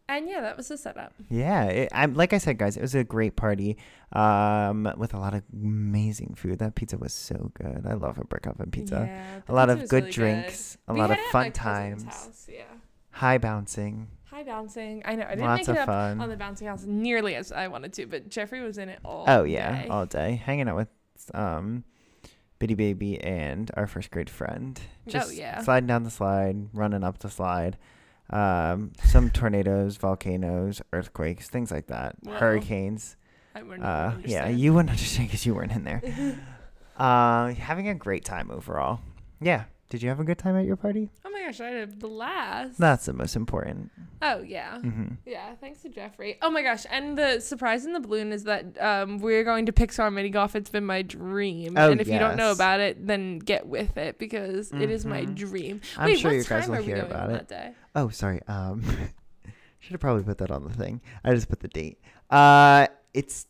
and 0.09 0.27
yeah 0.29 0.41
that 0.41 0.55
was 0.57 0.67
the 0.69 0.77
setup 0.77 1.13
Yeah, 1.29 1.65
it, 1.65 1.89
I'm 1.91 2.13
like 2.15 2.31
I 2.33 2.37
said, 2.37 2.57
guys. 2.57 2.77
It 2.77 2.81
was 2.81 2.95
a 2.95 3.03
great 3.03 3.35
party, 3.35 3.77
um, 4.13 4.89
with 4.97 5.13
a 5.13 5.19
lot 5.19 5.33
of 5.33 5.43
amazing 5.53 6.35
food. 6.35 6.59
That 6.59 6.75
pizza 6.75 6.97
was 6.97 7.11
so 7.13 7.51
good. 7.55 7.85
I 7.85 7.93
love 7.93 8.17
a 8.17 8.23
brick 8.23 8.47
oven 8.47 8.71
pizza. 8.71 9.03
yeah, 9.05 9.41
a 9.49 9.53
lot 9.53 9.69
of 9.69 9.87
good 9.89 10.03
really 10.05 10.11
drinks, 10.11 10.77
a 10.87 10.93
We 10.93 10.99
lot 11.01 11.11
of 11.11 11.17
had 11.17 11.23
it 11.23 11.27
at 11.27 11.31
fun 11.33 11.51
times, 11.51 12.03
house, 12.05 12.47
yeah 12.49 12.63
high 13.11 13.37
bouncing, 13.37 14.07
bouncing 14.43 15.01
i 15.05 15.15
know 15.15 15.25
i 15.25 15.29
didn't 15.31 15.45
lots 15.45 15.67
make 15.67 15.75
it 15.77 15.79
up 15.79 15.85
fun. 15.87 16.19
on 16.21 16.29
the 16.29 16.37
bouncing 16.37 16.67
house 16.67 16.83
nearly 16.85 17.35
as 17.35 17.51
i 17.51 17.67
wanted 17.67 17.91
to 17.93 18.05
but 18.05 18.29
jeffrey 18.29 18.61
was 18.61 18.77
in 18.77 18.89
it 18.89 18.99
all 19.05 19.25
Oh 19.27 19.43
yeah, 19.43 19.83
day. 19.83 19.87
all 19.89 20.05
day 20.05 20.41
hanging 20.45 20.67
out 20.69 20.75
with 20.77 20.87
um, 21.33 21.83
Bitty 22.59 22.73
Baby 22.75 23.19
and 23.21 23.69
our 23.75 23.85
first 23.85 24.09
grade 24.11 24.29
friend. 24.29 24.79
Just 25.07 25.29
Oh, 25.29 25.31
yeah. 25.31 25.61
sliding 25.61 25.85
down 25.87 26.03
the 26.03 26.09
slide, 26.09 26.69
running 26.73 27.03
up 27.03 27.19
the 27.19 27.29
slide. 27.29 27.77
Um, 28.31 28.93
some 29.03 29.29
tornadoes, 29.29 29.97
volcanoes, 29.97 30.81
earthquakes, 30.93 31.49
things 31.49 31.69
like 31.71 31.87
that. 31.87 32.15
Whoa. 32.23 32.33
Hurricanes. 32.33 33.15
I 33.55 33.61
wouldn't 33.63 33.83
Uh, 33.85 34.13
yeah, 34.25 34.47
you 34.47 34.73
wouldn't 34.73 34.89
understand 34.97 35.27
because 35.27 35.45
you 35.45 35.53
weren't 35.53 35.71
in 35.71 35.83
there. 35.83 36.01
uh, 36.97 37.49
having 37.53 37.87
a 37.89 37.95
great 37.95 38.25
time 38.25 38.49
overall. 38.51 38.99
Yeah. 39.39 39.65
Did 39.89 40.01
you 40.03 40.09
have 40.09 40.19
a 40.19 40.23
good 40.25 40.37
time 40.37 40.55
at 40.57 40.65
your 40.65 40.75
party? 40.75 41.09
oh 41.25 41.29
my 41.29 41.41
gosh 41.45 41.61
i 41.61 41.67
had 41.67 41.83
a 41.83 41.87
blast 41.87 42.77
That's 42.77 43.05
the 43.05 43.13
most 43.13 43.35
important. 43.37 43.89
oh 44.21 44.41
yeah 44.41 44.79
hmm 44.79 45.05
Yeah, 45.25 45.55
thanks 45.61 45.81
to 45.83 45.89
Jeffrey. 45.89 46.37
Oh 46.41 46.49
my 46.49 46.61
gosh, 46.61 46.85
and 46.91 47.17
the 47.17 47.39
surprise 47.39 47.85
in 47.85 47.93
the 47.93 47.99
balloon 48.01 48.33
is 48.33 48.43
that 48.43 48.65
um, 48.81 49.19
we're 49.19 49.43
going 49.45 49.65
to 49.67 49.71
Pixar 49.71 50.11
mini 50.11 50.29
golf. 50.29 50.55
It's 50.55 50.69
been 50.69 50.85
my 50.85 51.03
dream. 51.03 51.75
Oh, 51.77 51.91
and 51.91 52.01
if 52.01 52.07
you 52.07 52.19
don't 52.19 52.35
know 52.35 52.51
about 52.51 52.79
it, 52.81 53.05
then 53.07 53.39
get 53.39 53.65
with 53.67 53.97
it 53.97 54.19
because 54.19 54.71
it 54.73 54.89
is 54.89 55.05
my 55.05 55.21
Mhm. 55.25 55.35
dream. 55.35 55.81
I'm 55.97 56.07
Wait, 56.07 56.19
sure 56.19 56.33
you 56.33 56.43
guys 56.43 56.67
will 56.67 56.81
hear 56.81 56.97
about 57.05 57.29
it. 57.51 57.73
Oh, 57.95 58.09
sorry. 58.09 58.41
Um, 58.47 58.83
should 59.79 59.91
have 59.91 60.01
probably 60.01 60.23
put 60.23 60.37
that 60.39 60.51
on 60.51 60.63
the 60.65 60.73
thing. 60.73 60.99
I 61.23 61.33
just 61.33 61.47
put 61.49 61.61
the 61.61 61.67
date. 61.69 61.99
Uh, 62.29 62.87
it's 63.13 63.47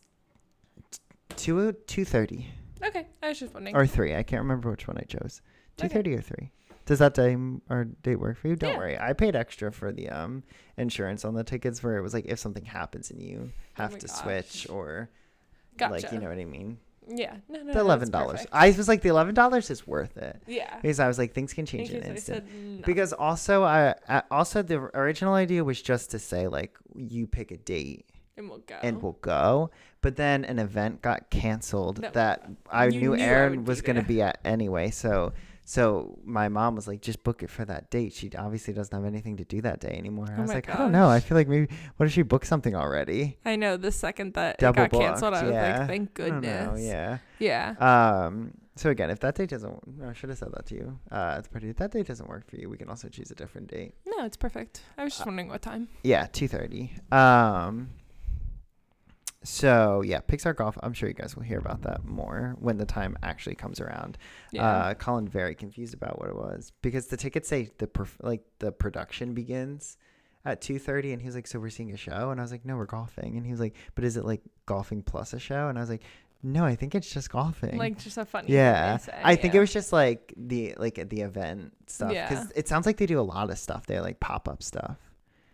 two 1.36 1.72
two 1.86 2.04
thirty 2.04 2.46
Okay, 2.84 3.08
I 3.22 3.28
was 3.28 3.40
just 3.40 3.54
wondering. 3.54 3.74
or 3.74 3.86
three. 3.86 4.14
I 4.14 4.22
can't 4.22 4.42
remember 4.42 4.70
which 4.70 4.86
one 4.86 4.98
I 4.98 5.02
chose. 5.02 5.42
Two 5.78 5.86
Okay. 5.86 6.14
or 6.14 6.20
three. 6.20 6.50
Does 6.86 6.98
that 7.00 7.14
time 7.14 7.60
or 7.68 7.84
date 8.02 8.16
work 8.16 8.38
for 8.38 8.48
you? 8.48 8.56
Don't 8.56 8.72
Yeah. 8.72 8.78
worry. 8.78 8.98
I 8.98 9.12
paid 9.12 9.36
extra 9.36 9.70
for 9.72 9.92
the 9.92 10.08
um 10.10 10.42
insurance 10.76 11.24
on 11.24 11.34
the 11.34 11.44
tickets 11.44 11.82
where 11.82 11.96
it 11.96 12.02
was 12.02 12.14
like 12.14 12.26
if 12.26 12.38
something 12.38 12.64
happens 12.64 13.10
and 13.10 13.20
you 13.22 13.50
Oh 13.78 13.82
have 13.82 13.92
my 13.92 13.98
to 13.98 14.08
switch 14.08 14.66
gosh. 14.66 14.70
or 14.70 15.10
Gotcha. 15.76 15.92
like 15.92 16.12
you 16.12 16.18
know 16.18 16.28
what 16.28 16.38
I 16.38 16.44
mean. 16.44 16.78
yeah, 17.06 17.36
no, 17.48 17.62
no, 17.62 17.72
The 17.72 17.80
eleven 17.80 18.10
dollars. 18.10 18.40
perfect. 18.40 18.54
I 18.54 18.70
was 18.70 18.88
like 18.88 19.02
the 19.02 19.08
eleven 19.10 19.34
dollars 19.34 19.70
is 19.70 19.86
worth 19.86 20.16
it 20.16 20.42
Yeah. 20.46 20.76
because 20.80 20.98
I 21.00 21.06
was 21.08 21.18
like 21.18 21.32
things 21.34 21.52
can 21.52 21.66
change 21.66 21.90
In 21.90 21.96
case 21.96 22.04
an 22.04 22.10
I 22.10 22.14
instant. 22.14 22.48
said 22.48 22.54
no. 22.54 22.82
Because 22.86 23.12
also, 23.12 23.64
I, 23.64 23.94
I 24.08 24.22
also 24.30 24.62
the 24.62 24.78
original 24.94 25.34
idea 25.34 25.62
was 25.64 25.80
just 25.82 26.10
to 26.12 26.18
say 26.18 26.48
like 26.48 26.76
you 26.94 27.26
pick 27.26 27.50
a 27.50 27.56
date 27.58 28.06
and 28.36 28.48
we'll 28.48 28.58
go. 28.58 28.76
and 28.82 29.02
we'll 29.02 29.18
go, 29.20 29.70
but 30.00 30.16
then 30.16 30.44
an 30.46 30.58
event 30.58 31.02
got 31.02 31.28
canceled 31.30 31.98
That- 31.98 32.12
that 32.14 32.50
I 32.70 32.86
you 32.86 32.92
knew 32.92 33.00
knew 33.00 33.14
I 33.16 33.20
Aaron 33.26 33.52
be 33.62 33.68
was 33.68 33.82
gonna 33.82 34.02
be 34.02 34.22
at 34.22 34.38
anyway. 34.44 34.90
So 34.90 35.32
so 35.70 36.18
my 36.24 36.48
mom 36.48 36.74
was 36.74 36.88
like, 36.88 37.02
just 37.02 37.22
book 37.22 37.42
it 37.42 37.50
for 37.50 37.62
that 37.66 37.90
date. 37.90 38.14
She 38.14 38.30
obviously 38.38 38.72
doesn't 38.72 38.94
have 38.96 39.04
anything 39.04 39.36
to 39.36 39.44
do 39.44 39.60
that 39.60 39.80
day 39.80 39.94
anymore. 39.98 40.26
I 40.30 40.38
Oh 40.38 40.40
was 40.40 40.48
my 40.48 40.54
like, 40.54 40.70
I 40.74 40.78
don't 40.78 40.92
know. 40.92 41.10
I 41.10 41.20
feel 41.20 41.36
like 41.36 41.46
maybe 41.46 41.68
what 41.98 42.06
if 42.06 42.12
she 42.12 42.22
booked 42.22 42.46
something 42.46 42.74
already? 42.74 43.36
I 43.44 43.56
know 43.56 43.76
the 43.76 43.92
second 43.92 44.32
that 44.32 44.56
Double 44.56 44.84
it 44.84 44.90
got 44.92 44.98
canceled, 45.00 45.34
I 45.34 45.42
was 45.44 45.52
yeah. 45.52 45.78
like, 45.80 45.88
thank 45.88 46.18
I 46.20 46.28
know, 46.30 46.40
goodness. 46.40 46.80
yeah. 46.80 47.18
Yeah. 47.38 47.74
Um. 48.26 48.52
So 48.76 48.88
again, 48.90 49.10
if 49.10 49.18
that 49.20 49.34
date 49.34 49.50
doesn't, 49.50 49.76
I 50.06 50.12
should 50.14 50.30
have 50.30 50.38
said 50.38 50.52
that 50.54 50.64
to 50.66 50.74
you. 50.76 50.98
Uh, 51.10 51.34
it's 51.38 51.48
pretty. 51.48 51.68
If 51.68 51.76
that 51.78 51.90
date 51.90 52.06
doesn't 52.06 52.28
work 52.28 52.48
for 52.48 52.56
you, 52.56 52.70
we 52.70 52.78
can 52.78 52.88
also 52.88 53.08
choose 53.08 53.30
a 53.30 53.34
different 53.34 53.66
date. 53.68 53.92
No, 54.06 54.24
it's 54.24 54.36
perfect. 54.38 54.82
I 54.96 55.04
was 55.04 55.12
just 55.12 55.22
Uh, 55.22 55.28
wondering 55.28 55.48
what 55.48 55.60
time. 55.60 55.88
Yeah, 56.02 56.26
two 56.32 56.48
thirty. 56.48 56.92
Um. 57.12 57.90
So 59.44 60.02
yeah, 60.02 60.20
Pixar 60.20 60.54
Golf. 60.56 60.76
I'm 60.82 60.92
sure 60.92 61.08
you 61.08 61.14
guys 61.14 61.36
will 61.36 61.44
hear 61.44 61.58
about 61.58 61.82
that 61.82 62.04
more 62.04 62.56
when 62.58 62.76
the 62.76 62.84
time 62.84 63.16
actually 63.22 63.54
comes 63.54 63.80
around. 63.80 64.18
Yeah. 64.50 64.68
Uh, 64.68 64.94
Colin 64.94 65.28
very 65.28 65.54
confused 65.54 65.94
about 65.94 66.18
what 66.18 66.28
it 66.28 66.36
was 66.36 66.72
because 66.82 67.06
the 67.06 67.16
tickets 67.16 67.48
say 67.48 67.70
the 67.78 67.86
perf- 67.86 68.16
like 68.20 68.42
the 68.58 68.72
production 68.72 69.34
begins 69.34 69.96
at 70.44 70.60
two 70.60 70.78
thirty, 70.78 71.12
and 71.12 71.22
he 71.22 71.26
was 71.26 71.34
like, 71.36 71.46
"So 71.46 71.60
we're 71.60 71.70
seeing 71.70 71.92
a 71.92 71.96
show?" 71.96 72.30
And 72.30 72.40
I 72.40 72.42
was 72.42 72.50
like, 72.50 72.64
"No, 72.64 72.76
we're 72.76 72.86
golfing." 72.86 73.36
And 73.36 73.44
he 73.46 73.52
was 73.52 73.60
like, 73.60 73.74
"But 73.94 74.04
is 74.04 74.16
it 74.16 74.24
like 74.24 74.40
golfing 74.66 75.02
plus 75.02 75.32
a 75.32 75.38
show?" 75.38 75.68
And 75.68 75.78
I 75.78 75.82
was 75.82 75.90
like, 75.90 76.02
"No, 76.42 76.64
I 76.64 76.74
think 76.74 76.94
it's 76.96 77.08
just 77.12 77.30
golfing." 77.30 77.76
like 77.78 77.96
just 77.98 78.18
a 78.18 78.24
funny. 78.24 78.52
yeah, 78.52 78.96
say, 78.96 79.12
I 79.22 79.36
think 79.36 79.54
yeah. 79.54 79.58
it 79.58 79.60
was 79.60 79.72
just 79.72 79.92
like 79.92 80.34
the 80.36 80.74
like 80.78 81.08
the 81.10 81.20
event 81.20 81.74
stuff 81.86 82.08
because 82.10 82.46
Yeah. 82.46 82.52
it 82.56 82.66
sounds 82.66 82.86
like 82.86 82.96
they 82.96 83.06
do 83.06 83.20
a 83.20 83.22
lot 83.22 83.50
of 83.50 83.58
stuff. 83.58 83.86
They 83.86 84.00
like 84.00 84.18
pop 84.18 84.48
up 84.48 84.62
stuff. 84.64 84.96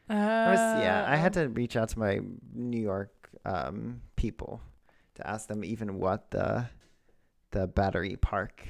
I 0.09 0.15
was, 0.51 0.59
yeah, 0.83 1.05
I 1.09 1.17
had 1.17 1.37
Oh. 1.37 1.43
to 1.45 1.49
reach 1.51 1.77
out 1.77 1.89
to 1.91 1.99
my 1.99 2.21
New 2.55 2.81
York 2.81 3.24
um, 3.45 4.01
people 4.17 4.61
to 5.15 5.27
ask 5.27 5.49
them 5.49 5.65
even 5.65 5.99
what 5.99 6.31
the 6.31 6.67
the 7.51 7.67
battery 7.69 8.17
park, 8.17 8.67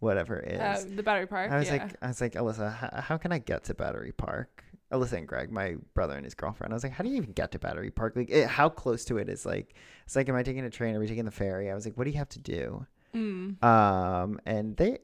whatever 0.00 0.40
is. 0.40 0.58
Uh, 0.58 0.84
the 0.96 1.02
battery 1.02 1.26
park. 1.26 1.50
I 1.50 1.58
was 1.58 1.66
yeah. 1.66 1.72
like, 1.72 1.96
I 2.00 2.08
was 2.08 2.20
like, 2.20 2.32
Alyssa, 2.32 2.74
how, 2.74 3.00
how 3.00 3.18
can 3.18 3.30
I 3.30 3.38
get 3.38 3.64
to 3.64 3.74
Battery 3.74 4.12
Park? 4.12 4.64
Alyssa 4.90 5.12
and 5.12 5.28
Greg, 5.28 5.50
my 5.50 5.76
brother 5.94 6.14
and 6.14 6.24
his 6.24 6.34
girlfriend. 6.34 6.72
I 6.72 6.76
was 6.76 6.82
like, 6.82 6.92
how 6.92 7.04
do 7.04 7.10
you 7.10 7.16
even 7.16 7.32
get 7.32 7.52
to 7.52 7.58
Battery 7.58 7.90
Park? 7.90 8.16
Like, 8.16 8.30
it, 8.30 8.48
how 8.48 8.68
close 8.68 9.04
to 9.06 9.18
it 9.18 9.28
is 9.28 9.44
like? 9.44 9.74
It's 10.06 10.16
like, 10.16 10.28
am 10.28 10.34
I 10.34 10.42
taking 10.42 10.64
a 10.64 10.70
train? 10.70 10.94
Are 10.96 11.00
we 11.00 11.06
taking 11.06 11.24
the 11.24 11.30
ferry? 11.30 11.70
I 11.70 11.74
was 11.74 11.84
like, 11.84 11.96
what 11.96 12.04
do 12.04 12.10
you 12.10 12.18
have 12.18 12.28
to 12.30 12.40
do? 12.40 12.86
mm. 13.14 13.62
Um, 13.62 14.40
and 14.46 14.76
they, 14.76 14.98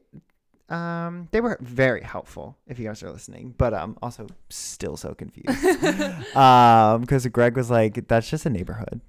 um 0.69 1.27
they 1.31 1.41
were 1.41 1.57
very 1.61 2.01
helpful 2.03 2.57
if 2.67 2.77
you 2.79 2.87
guys 2.87 3.01
are 3.03 3.11
listening, 3.11 3.53
but 3.57 3.73
um 3.73 3.97
also 4.01 4.27
still 4.49 4.97
so 4.97 5.13
confused. 5.13 5.49
um 6.35 7.01
because 7.01 7.25
Greg 7.27 7.55
was 7.55 7.69
like, 7.69 8.07
that's 8.07 8.29
just 8.29 8.45
a 8.45 8.49
neighborhood. 8.49 9.01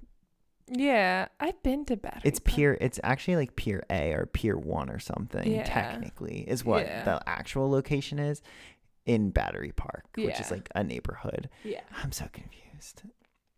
Yeah, 0.73 1.27
I've 1.39 1.61
been 1.63 1.83
to 1.85 1.97
Battery. 1.97 2.21
It's 2.23 2.39
Park. 2.39 2.55
Pier. 2.55 2.77
It's 2.79 2.99
actually 3.03 3.35
like 3.35 3.55
Pier 3.57 3.83
A 3.89 4.13
or 4.13 4.25
Pier 4.25 4.57
One 4.57 4.89
or 4.89 4.99
something. 4.99 5.51
Yeah. 5.51 5.63
Technically, 5.63 6.45
is 6.47 6.63
what 6.63 6.85
Yeah. 6.85 7.03
the 7.03 7.21
actual 7.29 7.69
location 7.69 8.19
is 8.19 8.41
in 9.05 9.31
Battery 9.31 9.73
Park, 9.75 10.05
which 10.15 10.39
is 10.39 10.49
like 10.49 10.69
a 10.73 10.83
neighborhood. 10.83 11.49
Yeah, 11.65 11.81
I'm 12.01 12.11
so 12.13 12.27
confused 12.31 13.03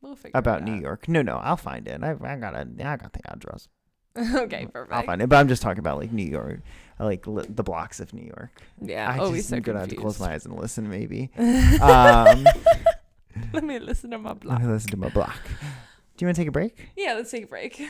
we'll 0.02 0.16
figure 0.16 0.38
about 0.38 0.64
New. 0.64 0.76
York. 0.76 1.08
No, 1.08 1.22
no, 1.22 1.38
I'll 1.38 1.58
find 1.58 1.88
it. 1.88 2.04
I, 2.04 2.12
I 2.22 2.36
got 2.36 2.54
a, 2.56 2.68
I 2.84 2.98
got 2.98 3.14
the 3.14 3.32
address. 3.32 3.68
okay, 4.36 4.68
perfect. 4.68 4.94
I'll 4.94 5.04
find 5.04 5.22
it. 5.22 5.28
But 5.28 5.38
I'm 5.38 5.48
just 5.48 5.62
talking 5.62 5.80
about 5.80 5.98
like 5.98 6.12
New 6.12 6.26
York, 6.26 6.60
like 7.00 7.26
li- 7.26 7.46
the 7.50 7.64
blocks 7.64 8.00
of 8.00 8.14
New 8.14 8.26
York. 8.26 8.62
Yeah, 8.82 9.10
I 9.12 9.18
always 9.18 9.42
just 9.42 9.50
so 9.50 9.56
am 9.56 9.62
gonna 9.64 9.80
have 9.80 9.90
to 9.90 9.96
close 9.96 10.20
my 10.20 10.34
eyes 10.34 10.46
and 10.46 10.56
listen, 10.56 10.90
maybe. 10.90 11.32
um, 11.82 12.46
Let 13.54 13.64
me 13.64 13.80
listen 13.80 14.12
to 14.12 14.20
my 14.20 14.34
block. 14.34 14.60
let 14.60 14.60
blog. 14.60 14.62
me 14.62 14.68
listen 14.74 14.92
to 14.92 14.98
my 14.98 15.10
block. 15.10 15.40
Do 16.18 16.24
you 16.24 16.28
want 16.28 16.36
to 16.36 16.42
take 16.42 16.48
a 16.48 16.52
break? 16.52 16.90
Yeah, 16.96 17.14
let's 17.14 17.32
take 17.32 17.46
a 17.46 17.48
break. 17.48 17.82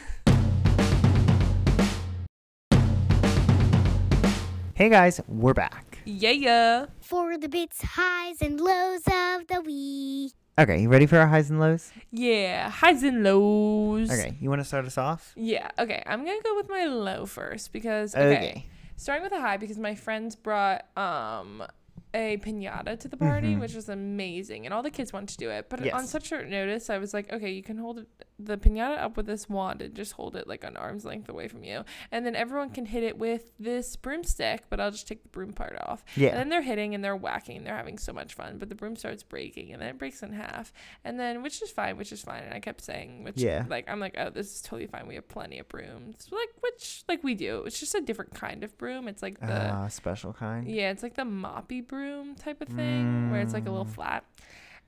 Hey 4.76 4.90
guys, 4.90 5.22
we're 5.28 5.54
back. 5.54 6.00
Yeah, 6.06 6.32
yeah. 6.32 6.86
For 7.02 7.38
the 7.38 7.48
bits, 7.50 7.82
highs, 7.82 8.42
and 8.42 8.60
lows 8.60 9.02
of 9.08 9.48
the 9.48 9.62
week. 9.66 10.34
Okay, 10.60 10.82
you 10.84 10.90
ready 10.90 11.08
for 11.08 11.18
our 11.18 11.26
highs 11.28 11.50
and 11.50 11.60
lows? 11.60 11.92
Yeah, 12.12 12.70
highs 12.70 13.02
and 13.02 13.24
lows. 13.24 14.12
Okay, 14.12 14.38
you 14.40 14.50
want 14.50 14.62
to 14.62 14.66
start 14.66 14.86
us 14.86 15.00
off? 15.00 15.34
Yeah, 15.36 15.70
okay. 15.80 16.04
I'm 16.06 16.24
gonna 16.24 16.42
go 16.44 16.56
with 16.56 16.70
my 16.70 16.86
low 16.86 17.26
first 17.26 17.74
because 17.74 18.14
okay, 18.14 18.36
Okay. 18.36 18.66
starting 18.96 19.24
with 19.24 19.32
a 19.34 19.42
high 19.42 19.58
because 19.58 19.80
my 19.80 19.96
friends 19.96 20.36
brought 20.36 20.86
um 20.96 21.64
a 22.14 22.38
pinata 22.38 23.00
to 23.00 23.08
the 23.08 23.18
party, 23.18 23.56
Mhm. 23.56 23.60
which 23.60 23.74
was 23.74 23.90
amazing, 23.90 24.66
and 24.66 24.74
all 24.74 24.84
the 24.84 24.92
kids 24.92 25.12
wanted 25.12 25.30
to 25.30 25.38
do 25.38 25.50
it. 25.50 25.68
But 25.70 25.88
on 25.92 26.06
such 26.06 26.28
short 26.28 26.48
notice, 26.48 26.90
I 26.90 26.98
was 26.98 27.14
like, 27.14 27.32
okay, 27.34 27.52
you 27.52 27.64
can 27.64 27.78
hold 27.78 28.06
the 28.40 28.58
pinata 28.58 28.98
up 29.00 29.16
with 29.18 29.26
this 29.26 29.48
wand 29.50 29.82
and 29.82 29.96
just 29.96 30.14
hold 30.14 30.36
it 30.36 30.48
like 30.48 30.64
an 30.64 30.76
arm's 30.78 31.06
length 31.06 31.30
away 31.30 31.48
from 31.48 31.64
you, 31.64 31.84
and 32.12 32.26
then 32.26 32.36
everyone 32.36 32.70
can 32.70 32.86
hit 32.86 33.04
it 33.04 33.18
with 33.18 33.52
this 33.60 33.96
broomstick. 33.96 34.64
But 34.70 34.80
I'll 34.80 34.92
just 34.92 35.08
take 35.08 35.24
the 35.24 35.30
broom 35.30 35.54
part 35.54 35.76
off. 35.82 36.04
Yeah. 36.16 36.30
And 36.30 36.38
then 36.38 36.50
they're 36.50 36.62
hitting 36.62 36.94
and 36.94 37.04
they're 37.04 37.16
whacking. 37.16 37.64
They're 37.64 37.76
having 37.78 37.98
so 37.98 38.14
much 38.14 38.34
fun. 38.34 38.58
But 38.58 38.70
the 38.70 38.76
broom 38.76 38.96
starts 38.96 39.24
breaking 39.24 39.72
and 39.74 39.82
then 39.82 39.90
it 39.90 39.98
breaks 39.98 40.22
in 40.22 40.34
half. 40.34 40.72
And 41.04 41.20
then, 41.20 41.42
which 41.42 41.62
is 41.62 41.72
fine, 41.72 41.98
which 41.98 42.12
is 42.12 42.22
fine. 42.22 42.44
And 42.44 42.54
I 42.54 42.60
kept 42.60 42.82
saying, 42.82 43.24
which, 43.24 43.42
Yeah. 43.42 43.66
like, 43.70 43.90
I'm 43.90 44.00
like, 44.00 44.16
oh, 44.18 44.30
this 44.30 44.54
is 44.56 44.62
totally 44.62 44.88
fine. 44.88 45.08
We 45.08 45.16
have 45.16 45.28
plenty 45.28 45.60
of 45.60 45.68
brooms. 45.70 46.28
Like, 46.32 46.50
which, 46.62 47.04
like, 47.08 47.24
we 47.24 47.36
do. 47.36 47.64
It's 47.66 47.80
just 47.80 47.96
a 47.96 48.02
different 48.02 48.34
kind 48.34 48.64
of 48.64 48.78
broom. 48.78 49.08
It's 49.08 49.22
like 49.22 49.40
the, 49.40 49.72
Ah, 49.72 49.88
special 49.88 50.34
kind. 50.34 50.68
yeah, 50.70 50.92
it's 50.92 51.04
like 51.04 51.16
the 51.16 51.24
moppy 51.24 51.86
broom 51.86 52.03
type 52.40 52.62
of 52.62 52.68
thing 52.70 53.32
where 53.32 53.42
it's 53.42 53.54
like 53.54 53.68
a 53.68 53.72
little 53.72 53.86
Mm. 53.86 53.96
flat. 53.96 54.24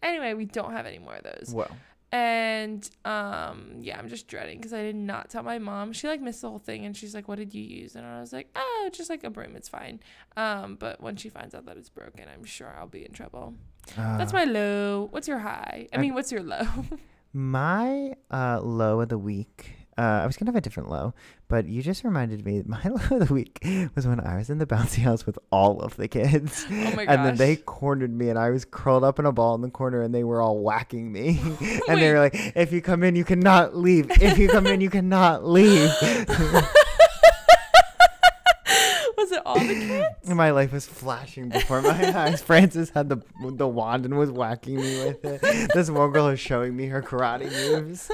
Anyway, 0.03 0.34
we 0.34 0.45
don't 0.45 0.72
have 0.72 0.86
any 0.86 0.99
more 0.99 1.16
of 1.16 1.24
those. 1.24 1.53
Whoa. 1.53 1.68
And 2.11 2.88
um 3.03 3.78
yeah, 3.80 3.97
I'm 3.99 4.07
just 4.07 4.28
dreading 4.28 4.57
because 4.57 4.74
I 4.74 4.82
did 4.84 4.95
not 4.95 5.30
tell 5.30 5.43
my 5.43 5.57
mom. 5.59 5.91
She 5.91 6.07
like 6.07 6.22
missed 6.22 6.41
the 6.41 6.49
whole 6.49 6.59
thing 6.59 6.86
and 6.86 6.95
she's 6.95 7.13
like, 7.13 7.28
"What 7.28 7.38
did 7.38 7.53
you 7.53 7.63
use?" 7.63 7.95
And 7.95 8.05
I 8.05 8.22
was 8.22 8.32
like, 8.32 8.47
"Oh, 8.55 8.89
just 8.93 9.09
like 9.09 9.24
a 9.24 9.30
broom. 9.30 9.55
It's 9.55 9.68
fine." 9.68 9.99
Um, 10.38 10.76
but 10.76 11.01
when 11.01 11.16
she 11.18 11.28
finds 11.30 11.53
out 11.55 11.66
that 11.66 11.76
it's 11.78 11.89
broken, 11.89 12.26
I'm 12.34 12.45
sure 12.45 12.74
I'll 12.78 12.88
be 12.88 13.03
in 13.05 13.11
trouble. 13.11 13.55
That's 13.97 14.34
Ah. 14.34 14.38
my 14.38 14.43
low. 14.45 15.07
What's 15.11 15.28
your 15.28 15.39
high? 15.39 15.88
I 15.91 15.97
I- 15.97 16.01
mean, 16.01 16.13
what's 16.13 16.32
your 16.32 16.43
low? 16.43 16.63
My 17.34 18.13
uh, 18.32 18.61
low 18.61 19.01
of 19.01 19.09
the 19.09 19.18
week. 19.18 19.74
Uh, 19.98 20.02
I 20.24 20.26
was 20.26 20.36
gonna 20.36 20.50
have 20.50 20.58
a 20.58 20.62
different 20.62 20.89
low, 20.89 21.14
but 21.48 21.68
you 21.68 21.82
just 21.82 22.04
reminded 22.04 22.46
me. 22.46 22.62
My 22.66 22.82
low 22.84 23.18
of 23.18 23.28
the 23.28 23.34
week 23.34 23.60
was 23.96 24.06
when 24.06 24.20
I 24.20 24.38
was 24.38 24.50
in 24.50 24.58
the 24.58 24.66
bouncy 24.66 25.02
house 25.02 25.26
with 25.26 25.39
all 25.52 25.80
of 25.80 25.96
the 25.96 26.08
kids, 26.10 26.66
Oh 26.70 26.96
my 26.96 27.04
and 27.04 27.26
then 27.26 27.38
they 27.38 27.56
cornered 27.56 28.12
me, 28.14 28.30
and 28.30 28.38
I 28.38 28.50
was 28.50 28.66
curled 28.66 29.06
up 29.06 29.20
in 29.20 29.26
a 29.26 29.32
ball 29.32 29.56
in 29.56 29.62
the 29.62 29.70
corner, 29.70 30.02
and 30.02 30.14
they 30.14 30.26
were 30.26 30.41
all 30.41 30.60
whacking 30.60 31.12
me, 31.12 31.39
and 31.88 32.02
they 32.02 32.12
were 32.12 32.20
like, 32.20 32.36
"If 32.56 32.74
you 32.74 32.82
come 32.82 33.04
in, 33.04 33.16
you 33.16 33.24
cannot 33.24 33.76
leave. 33.76 34.12
If 34.22 34.38
you 34.38 34.50
come 34.50 34.68
in, 34.68 34.82
you 34.82 34.89
cannot 34.89 35.46
leave." 35.46 35.89
Was 39.68 39.78
the 39.78 39.88
kids? 39.88 40.30
My 40.36 40.51
life 40.51 40.72
was 40.72 40.86
flashing 40.86 41.49
before 41.49 41.82
my 41.82 41.89
eyes. 42.18 42.41
Francis 42.41 42.89
had 42.89 43.09
the 43.09 43.18
the 43.41 43.68
wand 43.68 44.05
and 44.05 44.18
was 44.18 44.32
whacking 44.32 44.76
me 44.78 45.05
with 45.05 45.24
it. 45.26 45.72
This 45.74 45.89
one 45.89 46.11
girl 46.11 46.26
was 46.28 46.39
showing 46.39 46.76
me 46.76 46.88
her 46.88 47.01
karate 47.01 47.51
moves. 47.51 48.09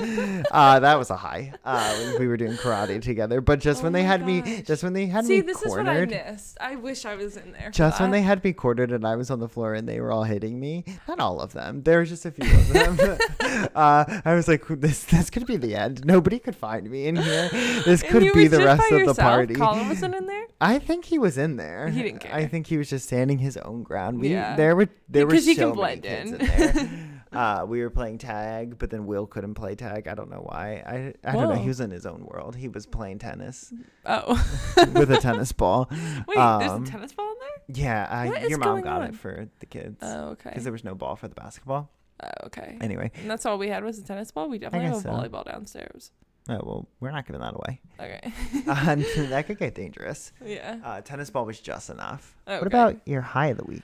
Uh, 0.51 0.79
that 0.79 0.97
was 0.97 1.09
a 1.09 1.15
high. 1.15 1.53
Uh, 1.63 1.95
when 1.97 2.19
we 2.19 2.27
were 2.27 2.37
doing 2.37 2.53
karate 2.53 3.01
together. 3.01 3.41
But 3.41 3.59
just 3.59 3.81
Oh 3.81 3.83
when 3.83 3.93
they 3.93 4.03
had 4.03 4.25
me, 4.25 4.61
just 4.61 4.83
when 4.83 4.93
they 4.93 5.05
had 5.07 5.25
See, 5.25 5.37
me 5.37 5.41
this 5.41 5.61
is 5.61 5.69
what 5.71 5.87
I 5.87 6.05
missed. 6.05 6.57
I 6.59 6.75
wish 6.75 7.05
I 7.05 7.15
was 7.15 7.37
in 7.37 7.51
there. 7.53 7.71
just 7.71 7.99
when 7.99 8.11
they 8.11 8.21
had 8.21 8.43
me 8.43 8.53
quartered 8.53 8.91
and 8.91 9.05
I 9.05 9.15
was 9.15 9.31
on 9.31 9.39
the 9.39 9.47
floor 9.47 9.73
and 9.73 9.87
they 9.87 9.99
were 9.99 10.11
all 10.11 10.23
hitting 10.23 10.59
me. 10.59 10.83
Not 11.07 11.19
all 11.19 11.39
of 11.41 11.53
them. 11.53 11.83
There 11.83 11.99
was 11.99 12.09
just 12.09 12.25
a 12.25 12.31
few 12.31 12.45
of 12.45 12.97
them. 12.97 13.17
uh, 13.75 14.21
I 14.25 14.33
was 14.35 14.47
like, 14.47 14.65
this 14.67 15.03
this 15.05 15.29
could 15.29 15.45
be 15.45 15.57
the 15.57 15.75
end. 15.75 16.05
Nobody 16.05 16.39
could 16.39 16.55
find 16.55 16.89
me 16.89 17.07
in 17.07 17.15
here. 17.15 17.49
This 17.85 18.03
could 18.03 18.33
be 18.33 18.47
the 18.47 18.59
rest 18.59 18.91
of 18.91 19.05
the 19.05 19.13
party. 19.15 19.55
Colin 19.55 19.87
wasn't 19.87 20.15
in 20.15 20.27
there. 20.27 20.45
I 20.59 20.77
think 20.79 21.05
he 21.05 21.17
was 21.17 21.37
in 21.41 21.57
there. 21.57 21.89
He 21.89 22.01
didn't 22.03 22.19
care. 22.19 22.33
I 22.33 22.45
think 22.47 22.67
he 22.67 22.77
was 22.77 22.89
just 22.89 23.05
standing 23.07 23.37
his 23.39 23.57
own 23.57 23.83
ground. 23.83 24.19
We 24.21 24.29
Yeah. 24.29 24.55
there 24.55 24.75
were 24.75 24.87
there 25.09 25.25
were 25.25 25.31
Because 25.31 25.45
he 25.45 25.55
so 25.55 25.73
can 25.73 25.81
many 25.81 25.99
blend 25.99 26.03
kids 26.03 26.31
in. 26.31 26.41
in 26.41 26.47
there. 26.47 27.21
uh, 27.39 27.65
we 27.67 27.81
were 27.81 27.89
playing 27.89 28.17
tag, 28.19 28.77
but 28.77 28.89
then 28.89 29.05
Will 29.05 29.25
couldn't 29.27 29.55
play 29.55 29.75
tag. 29.75 30.07
I 30.07 30.15
don't 30.15 30.29
know 30.29 30.45
why. 30.49 30.83
I 30.85 31.13
I 31.29 31.33
don't 31.33 31.49
know. 31.49 31.55
He 31.61 31.67
was 31.67 31.79
in 31.81 31.91
his 31.91 32.05
own 32.05 32.25
world. 32.25 32.55
He 32.55 32.67
was 32.67 32.85
playing 32.85 33.19
tennis 33.19 33.73
Oh, 34.05 34.33
with 34.95 35.11
a 35.11 35.17
tennis 35.19 35.51
ball. 35.51 35.87
wait, 36.27 36.35
there's 36.35 36.71
Um, 36.71 36.83
a 36.83 36.87
tennis 36.87 37.13
ball 37.13 37.29
in 37.31 37.37
there. 37.39 37.83
Yeah, 37.83 38.03
uh, 38.43 38.47
your 38.47 38.57
mom 38.59 38.81
got 38.81 39.01
on? 39.01 39.09
it 39.09 39.15
for 39.15 39.47
the 39.59 39.65
kids 39.65 39.97
Oh, 40.01 40.29
okay. 40.31 40.49
Because 40.49 40.63
there 40.63 40.73
was 40.73 40.83
no 40.83 40.95
ball 40.95 41.15
for 41.15 41.27
the 41.27 41.35
basketball. 41.35 41.89
Oh, 42.23 42.27
okay. 42.47 42.77
Anyway, 42.81 43.11
And 43.15 43.29
that's 43.31 43.45
all 43.47 43.57
we 43.57 43.69
had 43.69 43.83
was 43.83 43.97
a 43.97 44.03
tennis 44.03 44.29
ball. 44.31 44.47
We 44.49 44.59
definitely 44.59 44.89
have 44.89 44.97
a 44.97 45.01
so. 45.01 45.09
volleyball 45.09 45.43
downstairs. 45.45 46.11
Oh 46.51 46.61
well, 46.63 46.87
we're 46.99 47.11
not 47.11 47.25
giving 47.25 47.41
that 47.41 47.53
away. 47.55 47.81
Okay. 47.99 48.33
Uh, 48.67 48.95
that 49.29 49.45
could 49.47 49.57
get 49.59 49.75
dangerous. 49.75 50.31
yeah. 50.45 50.77
Uh, 50.83 51.01
tennis 51.01 51.29
ball 51.29 51.45
was 51.45 51.59
just 51.59 51.89
enough. 51.89 52.35
Okay. 52.47 52.57
What 52.57 52.67
about 52.67 52.99
your 53.07 53.21
high 53.21 53.47
of 53.47 53.57
the 53.57 53.65
week? 53.65 53.83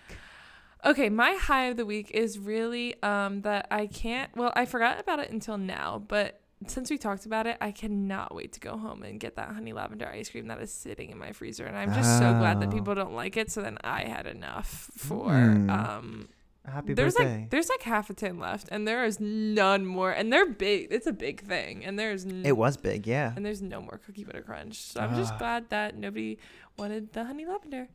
Okay, 0.86 1.10
my 1.10 1.34
high 1.34 1.66
of 1.66 1.78
the 1.78 1.86
week 1.86 2.12
is 2.12 2.38
really 2.40 3.02
um 3.04 3.42
that 3.42 3.68
I 3.72 3.88
can't. 3.88 4.30
Well, 4.36 4.54
I 4.56 4.66
forgot 4.66 5.00
about 5.00 5.20
it 5.20 5.32
until 5.32 5.58
now, 5.58 6.02
but 6.08 6.40
since 6.66 6.90
we 6.90 6.98
talked 6.98 7.26
about 7.28 7.46
it, 7.46 7.56
I 7.62 7.72
cannot 7.72 8.34
wait 8.34 8.54
to 8.54 8.60
go 8.60 8.78
home 8.78 9.04
and 9.04 9.20
get 9.20 9.36
that 9.36 9.50
honey 9.50 9.74
lavender 9.74 10.08
ice 10.08 10.30
cream 10.30 10.48
that 10.48 10.60
is 10.62 10.74
sitting 10.74 11.12
in 11.12 11.18
my 11.20 11.32
freezer, 11.32 11.66
and 11.66 11.78
I'm 11.78 11.94
just 11.94 12.18
so 12.18 12.34
glad 12.34 12.60
that 12.62 12.70
Oh. 12.70 12.72
people 12.72 12.96
don't 12.96 13.14
like 13.14 13.38
it. 13.38 13.52
So 13.52 13.62
then 13.62 13.78
I 13.84 14.04
had 14.04 14.26
enough 14.28 14.90
for 14.96 15.30
Mm. 15.30 15.70
um. 15.72 16.30
Happy 16.68 16.88
birthday. 16.88 16.94
there's 16.96 17.14
birthday. 17.16 17.40
like 17.42 17.50
there's 17.50 17.70
like 17.70 17.82
half 17.84 18.10
a 18.10 18.14
tin 18.14 18.40
left, 18.40 18.68
and 18.72 18.88
there 18.88 19.06
is 19.06 19.20
none 19.20 19.86
more, 19.86 20.12
and 20.12 20.32
they're 20.32 20.46
big. 20.50 20.88
It's 20.92 21.08
a 21.08 21.14
big 21.14 21.42
thing, 21.42 21.86
and 21.86 21.98
there's 21.98 22.26
n- 22.26 22.44
it 22.46 22.58
was 22.58 22.76
big, 22.78 23.08
yeah. 23.08 23.32
and 23.36 23.46
there's 23.46 23.62
no 23.62 23.80
more 23.82 24.00
cookie 24.06 24.24
butter 24.26 24.42
crunch. 24.42 24.76
So 24.82 25.00
I'm 25.00 25.16
just 25.16 25.34
Ah. 25.36 25.38
glad 25.38 25.70
that 25.70 25.96
nobody 25.96 26.38
wanted 26.78 27.14
the 27.14 27.24
honey 27.24 27.46
lavender. 27.46 27.88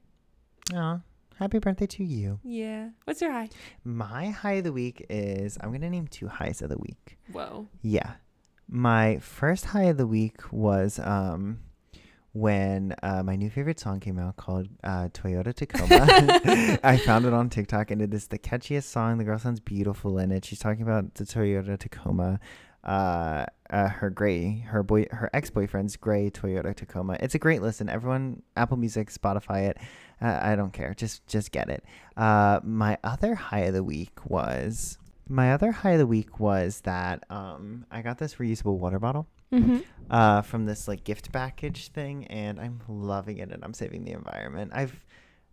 Aw, 0.75 1.01
happy 1.39 1.59
birthday 1.59 1.87
to 1.87 2.05
you. 2.05 2.39
Yeah. 2.43 2.91
What's 3.05 3.21
your 3.21 3.33
high? 3.33 3.51
My 3.85 4.31
high 4.31 4.55
of 4.55 4.65
the 4.65 4.73
week 4.73 5.05
is 5.11 5.59
I'm 5.61 5.71
gonna 5.73 5.91
name 5.91 6.07
two 6.09 6.29
highs 6.29 6.63
of 6.63 6.71
the 6.71 6.79
week. 6.79 7.19
Whoa. 7.31 7.69
Yeah. 7.83 8.13
My 8.69 9.19
first 9.19 9.67
high 9.67 9.85
of 9.85 9.99
the 9.99 10.07
week 10.07 10.51
was 10.53 10.99
um 10.99 11.59
when 12.33 12.95
uh, 13.03 13.23
my 13.23 13.37
new 13.37 13.51
favorite 13.51 13.79
song 13.79 14.01
came 14.01 14.19
out 14.19 14.37
called 14.37 14.67
uh, 14.83 15.09
Toyota 15.13 15.55
Tacoma. 15.55 16.81
I 16.83 16.97
found 16.97 17.27
it 17.27 17.33
on 17.35 17.51
TikTok 17.51 17.91
and 17.91 18.01
it 18.01 18.15
is 18.15 18.29
the 18.29 18.39
catchiest 18.39 18.85
song. 18.85 19.19
The 19.19 19.25
girl 19.25 19.39
sounds 19.39 19.61
beautiful 19.61 20.19
in 20.19 20.33
it. 20.33 20.45
She's 20.45 20.59
talking 20.59 20.83
about 20.83 21.15
the 21.15 21.25
Toyota 21.25 21.79
Tacoma. 21.79 22.41
Uh, 22.83 23.45
uh, 23.71 23.89
her 23.89 24.11
gray, 24.11 24.59
her 24.69 24.83
boy, 24.83 25.07
her 25.13 25.31
ex 25.33 25.51
boyfriend's 25.51 25.97
gray 25.97 26.31
Toyota 26.31 26.75
Tacoma. 26.75 27.17
It's 27.21 27.35
a 27.35 27.39
great 27.39 27.63
listen. 27.63 27.89
Everyone, 27.89 28.43
Apple 28.57 28.77
Music, 28.77 29.11
Spotify 29.11 29.69
it. 29.69 29.79
Uh, 30.21 30.41
I 30.43 30.57
don't 30.57 30.73
care. 30.73 30.95
Just, 30.95 31.27
just 31.27 31.53
get 31.53 31.69
it. 31.69 31.85
Uh, 32.17 32.61
my 32.65 32.99
other 33.05 33.35
high 33.35 33.61
of 33.61 33.75
the 33.75 33.85
week 33.85 34.29
was 34.29 34.99
my 35.29 35.53
other 35.53 35.71
high 35.71 35.93
of 35.93 35.99
the 35.99 36.07
week 36.07 36.41
was 36.41 36.81
that 36.81 37.25
um, 37.31 37.87
I 37.91 38.03
got 38.03 38.19
this 38.19 38.37
reusable 38.37 38.79
water 38.79 38.99
bottle 38.99 39.27
Mm-hmm. 39.53 39.79
uh, 40.11 40.43
from 40.43 40.65
this 40.67 40.89
like 40.89 41.05
gift 41.05 41.31
package 41.33 41.89
thing, 41.89 42.27
and 42.29 42.59
I'm 42.59 42.81
loving 42.89 43.39
it, 43.39 43.51
and 43.53 43.63
I'm 43.65 43.75
saving 43.75 44.05
the 44.05 44.13
environment. 44.13 44.73
I've 44.75 45.05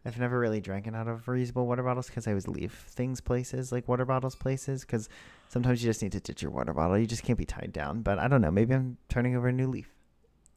I've 0.05 0.17
never 0.17 0.39
really 0.39 0.61
drank 0.61 0.87
it 0.87 0.95
out 0.95 1.09
of 1.09 1.25
reusable 1.25 1.65
water 1.65 1.83
bottles 1.83 2.07
because 2.07 2.25
I 2.25 2.31
always 2.31 2.47
leave 2.47 2.71
things 2.71 3.19
places 3.19 3.71
like 3.71 3.87
water 3.89 4.05
bottles 4.05 4.35
places 4.35 4.81
because 4.81 5.09
sometimes 5.49 5.83
you 5.83 5.89
just 5.89 6.01
need 6.01 6.13
to 6.13 6.21
ditch 6.21 6.41
your 6.41 6.51
water 6.51 6.73
bottle. 6.73 6.97
You 6.97 7.05
just 7.05 7.23
can't 7.23 7.37
be 7.37 7.45
tied 7.45 7.73
down. 7.73 8.01
But 8.01 8.17
I 8.17 8.27
don't 8.29 8.41
know. 8.41 8.51
Maybe 8.51 8.73
I'm 8.73 8.97
turning 9.09 9.35
over 9.35 9.49
a 9.49 9.51
new 9.51 9.67
leaf. 9.67 9.93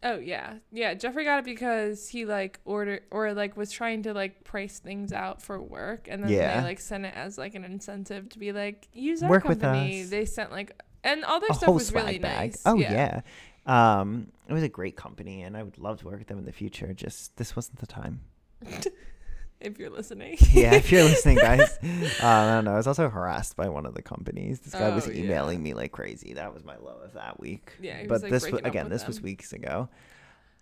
Oh 0.04 0.18
yeah, 0.18 0.54
yeah. 0.72 0.94
Jeffrey 0.94 1.24
got 1.24 1.40
it 1.40 1.44
because 1.44 2.08
he 2.08 2.24
like 2.24 2.60
ordered 2.64 3.02
or 3.10 3.34
like 3.34 3.56
was 3.56 3.70
trying 3.72 4.02
to 4.04 4.14
like 4.14 4.42
price 4.44 4.78
things 4.78 5.12
out 5.12 5.42
for 5.42 5.60
work, 5.60 6.06
and 6.10 6.22
then 6.22 6.30
Yeah. 6.30 6.60
they 6.60 6.66
like 6.66 6.80
sent 6.80 7.04
it 7.04 7.14
as 7.16 7.36
like 7.38 7.54
an 7.56 7.64
incentive 7.64 8.28
to 8.30 8.38
be 8.38 8.52
like 8.52 8.88
use 8.92 9.22
our 9.22 9.30
Work 9.30 9.44
with 9.44 9.60
company. 9.60 10.04
They 10.04 10.24
sent 10.24 10.50
like 10.52 10.80
and 11.04 11.24
all 11.24 11.40
their 11.40 11.50
a 11.50 11.54
stuff 11.54 11.66
whole 11.66 11.74
was 11.74 11.88
swag 11.88 12.04
really 12.06 12.18
bag. 12.18 12.50
nice. 12.52 12.62
Oh 12.66 12.76
yeah. 12.76 13.20
Um, 13.66 14.28
it 14.48 14.52
was 14.52 14.62
a 14.62 14.68
great 14.68 14.96
company, 14.96 15.42
and 15.42 15.56
I 15.56 15.62
would 15.62 15.78
love 15.78 16.00
to 16.00 16.06
work 16.06 16.18
with 16.18 16.26
them 16.28 16.38
in 16.38 16.44
the 16.44 16.52
future. 16.52 16.92
Just 16.92 17.36
this 17.36 17.54
wasn't 17.54 17.78
the 17.78 17.86
time. 17.86 18.20
if 19.60 19.78
you're 19.78 19.90
listening. 19.90 20.36
yeah, 20.52 20.74
if 20.74 20.90
you're 20.90 21.04
listening, 21.04 21.36
guys. 21.40 21.78
Uh, 21.82 22.26
I 22.26 22.54
don't 22.54 22.64
know. 22.64 22.74
I 22.74 22.76
was 22.76 22.86
also 22.86 23.08
harassed 23.08 23.56
by 23.56 23.68
one 23.68 23.86
of 23.86 23.94
the 23.94 24.02
companies. 24.02 24.60
This 24.60 24.72
guy 24.74 24.94
was 24.94 25.06
Oh, 25.06 25.10
yeah. 25.10 25.24
emailing 25.24 25.62
me 25.62 25.74
like 25.74 25.92
crazy. 25.92 26.34
That 26.34 26.52
was 26.52 26.64
my 26.64 26.76
low 26.76 26.98
of 27.04 27.12
that 27.14 27.38
week. 27.38 27.72
Yeah, 27.80 27.98
he 28.00 28.06
but 28.06 28.14
was, 28.14 28.22
like, 28.24 28.32
this 28.32 28.50
was, 28.50 28.60
again, 28.64 28.88
this 28.88 29.06
was 29.06 29.20
weeks 29.20 29.52
ago. 29.52 29.88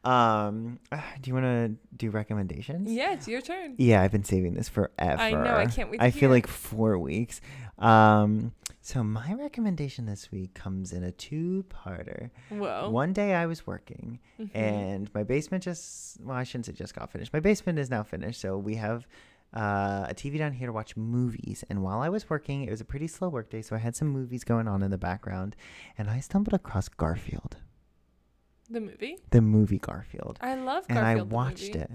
Um, 0.05 0.79
do 1.21 1.29
you 1.31 1.35
want 1.35 1.45
to 1.47 1.75
do 1.97 2.11
recommendations? 2.11 2.91
yeah, 2.91 3.13
it's 3.13 3.29
your 3.29 3.41
turn. 3.41 3.75
Yeah, 3.79 4.03
I've 4.03 4.13
been 4.13 4.25
saving 4.25 4.55
this 4.55 4.69
forever. 4.69 5.21
I 5.21 5.31
know, 5.33 5.55
I 5.57 5.67
can't 5.67 5.91
wait 5.91 5.99
to 5.99 6.05
I 6.05 6.11
feel 6.11 6.31
like 6.31 6.47
four 6.47 6.99
weeks. 6.99 7.41
Um, 7.79 8.53
so 8.83 9.03
my 9.05 9.35
recommendation 9.35 10.07
this 10.07 10.31
week 10.33 10.55
comes 10.55 10.93
in 10.93 11.05
a 11.05 11.13
two-parter. 11.13 12.31
Whoa. 12.51 12.89
One 12.91 13.13
day 13.13 13.35
I 13.35 13.47
was 13.47 13.67
working, 13.67 14.19
Mhm. 14.39 14.51
and 14.55 15.11
my 15.15 15.23
basement 15.23 15.65
just 15.65 16.21
well, 16.23 16.37
I 16.37 16.45
shouldn't 16.45 16.67
say 16.67 16.73
just 16.73 16.95
got 16.95 17.11
finished. 17.11 17.33
My 17.33 17.41
basement 17.41 17.79
is 17.79 17.91
now 17.91 18.03
finished, 18.03 18.41
so 18.41 18.57
we 18.59 18.77
have 18.77 19.07
uh, 19.53 20.07
a 20.09 20.15
TV 20.15 20.39
down 20.39 20.53
here 20.53 20.69
to 20.69 20.73
watch 20.73 20.97
movies. 20.97 21.65
And 21.69 21.83
while 21.83 22.01
I 22.01 22.09
was 22.09 22.31
working, 22.31 22.63
it 22.63 22.71
was 22.71 22.81
a 22.81 22.85
pretty 22.85 23.09
slow 23.09 23.29
work 23.29 23.51
day, 23.51 23.63
so 23.63 23.75
I 23.75 23.81
had 23.81 23.97
some 23.97 24.07
movies 24.09 24.45
going 24.45 24.69
on 24.69 24.81
in 24.83 24.91
the 24.93 24.99
background, 24.99 25.57
and 25.99 26.09
I 26.09 26.21
stumbled 26.21 26.55
across 26.55 26.89
Garfield, 26.89 27.57
the 28.71 28.81
movie. 28.81 29.17
the 29.31 29.41
movie 29.43 29.79
Garfield 29.79 30.39
I 30.41 30.55
love 30.55 30.87
Garfield. 30.89 30.99
and 30.99 31.07
I 31.07 31.23
watched 31.23 31.75
it. 31.77 31.91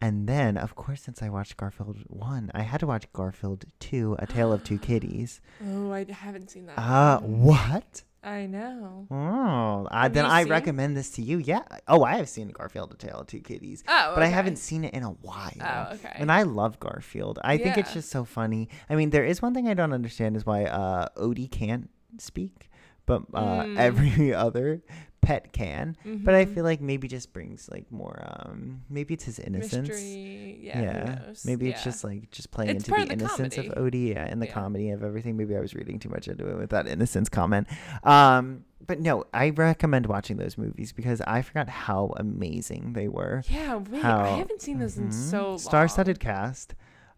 And 0.00 0.26
then, 0.28 0.56
of 0.56 0.74
course, 0.74 1.02
since 1.02 1.22
I 1.22 1.28
watched 1.28 1.56
Garfield 1.56 1.98
1, 2.08 2.50
I 2.54 2.62
had 2.62 2.80
to 2.80 2.86
watch 2.86 3.10
Garfield 3.12 3.64
2, 3.80 4.16
A 4.18 4.26
Tale 4.26 4.52
of 4.52 4.64
Two 4.64 4.78
Kitties. 4.88 5.40
Oh, 5.66 5.92
I 5.92 6.04
haven't 6.10 6.50
seen 6.50 6.66
that. 6.66 6.78
Uh, 6.78 7.20
one. 7.20 7.40
what? 7.40 8.02
I 8.22 8.46
know. 8.46 9.06
Oh, 9.10 9.86
uh, 9.90 10.08
then 10.08 10.24
I 10.24 10.42
seen- 10.42 10.50
recommend 10.50 10.96
this 10.96 11.10
to 11.12 11.22
you. 11.22 11.38
Yeah. 11.38 11.62
Oh, 11.86 12.02
I 12.02 12.16
have 12.16 12.28
seen 12.28 12.48
Garfield, 12.48 12.92
A 12.92 12.96
Tale 12.96 13.18
of 13.20 13.26
Two 13.26 13.40
Kitties. 13.40 13.84
Oh, 13.86 14.06
okay. 14.06 14.14
But 14.14 14.22
I 14.22 14.28
haven't 14.28 14.56
seen 14.56 14.84
it 14.84 14.94
in 14.94 15.02
a 15.02 15.10
while. 15.10 15.52
Oh, 15.60 15.94
okay. 15.94 16.12
And 16.14 16.32
I 16.32 16.42
love 16.42 16.80
Garfield. 16.80 17.38
I 17.44 17.58
think 17.58 17.76
it's 17.76 17.92
just 17.92 18.10
so 18.10 18.24
funny. 18.24 18.68
I 18.88 18.94
mean, 18.96 19.10
there 19.10 19.24
is 19.24 19.42
one 19.42 19.52
thing 19.54 19.68
I 19.68 19.74
don't 19.74 19.92
understand 19.92 20.36
is 20.36 20.46
why 20.46 20.64
uh, 20.64 21.08
Odie 21.18 21.50
can't 21.50 21.90
speak, 22.18 22.70
but 23.06 23.22
uh, 23.34 23.62
Mm. 23.64 23.76
every 23.78 24.32
other 24.46 24.82
pet 25.24 25.52
can. 25.52 25.96
But 26.04 26.34
I 26.34 26.44
Mhm. 26.44 26.54
feel 26.54 26.64
like 26.64 26.80
maybe 26.80 27.08
just 27.08 27.32
brings 27.32 27.68
like 27.70 27.90
more. 27.90 28.18
Um, 28.24 28.82
maybe 28.90 29.14
it's 29.14 29.24
his 29.24 29.38
innocence. 29.38 29.88
Mystery. 29.88 30.58
Yeah. 30.62 31.16
knows? 31.26 31.44
Maybe 31.44 31.68
it's 31.70 31.82
just 31.82 32.04
like 32.04 32.30
just 32.30 32.50
playing 32.50 32.76
It's 32.76 32.88
into 32.88 33.00
the 33.00 33.06
the 33.06 33.12
innocence 33.14 33.56
of 33.58 33.66
Odie 33.66 34.08
yeah, 34.14 34.26
and 34.28 34.40
the 34.40 34.46
Yeah. 34.46 34.52
comedy 34.52 34.90
of 34.90 35.02
everything. 35.02 35.36
Maybe 35.36 35.56
I 35.56 35.60
was 35.60 35.74
reading 35.74 35.98
too 35.98 36.08
much 36.08 36.28
into 36.28 36.48
it 36.48 36.56
with 36.58 36.70
that 36.70 36.86
innocence 36.86 37.28
comment. 37.28 37.66
Um, 38.02 38.64
but 38.86 39.00
no, 39.00 39.24
I 39.32 39.50
recommend 39.50 40.06
watching 40.06 40.36
those 40.36 40.58
movies 40.58 40.92
because 40.92 41.20
I 41.22 41.40
forgot 41.42 41.68
how 41.70 42.12
amazing 42.18 42.92
they 42.92 43.08
were. 43.08 43.42
Yeah. 43.48 43.76
Wait, 43.76 44.02
how, 44.02 44.20
I 44.20 44.28
haven't 44.36 44.60
seen 44.60 44.78
those 44.78 44.98
in 44.98 45.08
Mhm. 45.08 45.12
so 45.12 45.48
long. 45.50 45.58
Star-studded 45.58 46.20
cast. 46.20 46.74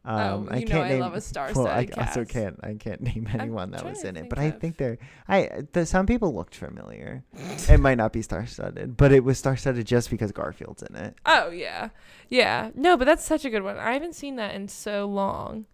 Um, 0.06 0.48
Oh, 0.48 0.54
I 0.54 0.58
you 0.58 0.66
know 0.66 0.70
can't 0.70 0.84
I 0.84 0.88
name, 0.90 1.00
love 1.00 1.12
a 1.12 1.14
Well, 1.14 1.18
I 1.18 1.20
star-studded 1.20 1.94
also 1.98 2.24
can't. 2.24 2.60
I 2.62 2.74
can't 2.74 3.00
name 3.10 3.28
I'm 3.32 3.40
anyone 3.40 3.72
that 3.72 3.84
was 3.84 4.04
in 4.04 4.16
it, 4.16 4.28
but 4.28 4.38
I 4.38 4.50
think 4.52 4.76
there 4.76 4.98
I 5.28 5.62
the, 5.72 5.84
some 5.84 6.06
people 6.06 6.32
looked 6.34 6.54
familiar. 6.54 7.24
it 7.68 7.80
might 7.80 7.96
not 7.98 8.12
be 8.12 8.22
star-studded, 8.22 8.96
but 8.96 9.10
it 9.12 9.24
was 9.24 9.36
star-studded 9.38 9.86
just 9.86 10.08
because 10.10 10.30
Garfield's 10.32 10.82
in 10.84 10.94
it. 10.94 11.14
Oh 11.26 11.50
yeah, 11.50 11.88
yeah. 12.28 12.70
No, 12.74 12.96
but 12.96 13.04
that's 13.04 13.24
such 13.24 13.44
a 13.44 13.50
good 13.50 13.62
one. 13.64 13.78
I 13.78 13.92
haven't 13.94 14.14
seen 14.14 14.36
that 14.36 14.54
in 14.54 14.68
so 14.68 15.06
long. 15.06 15.66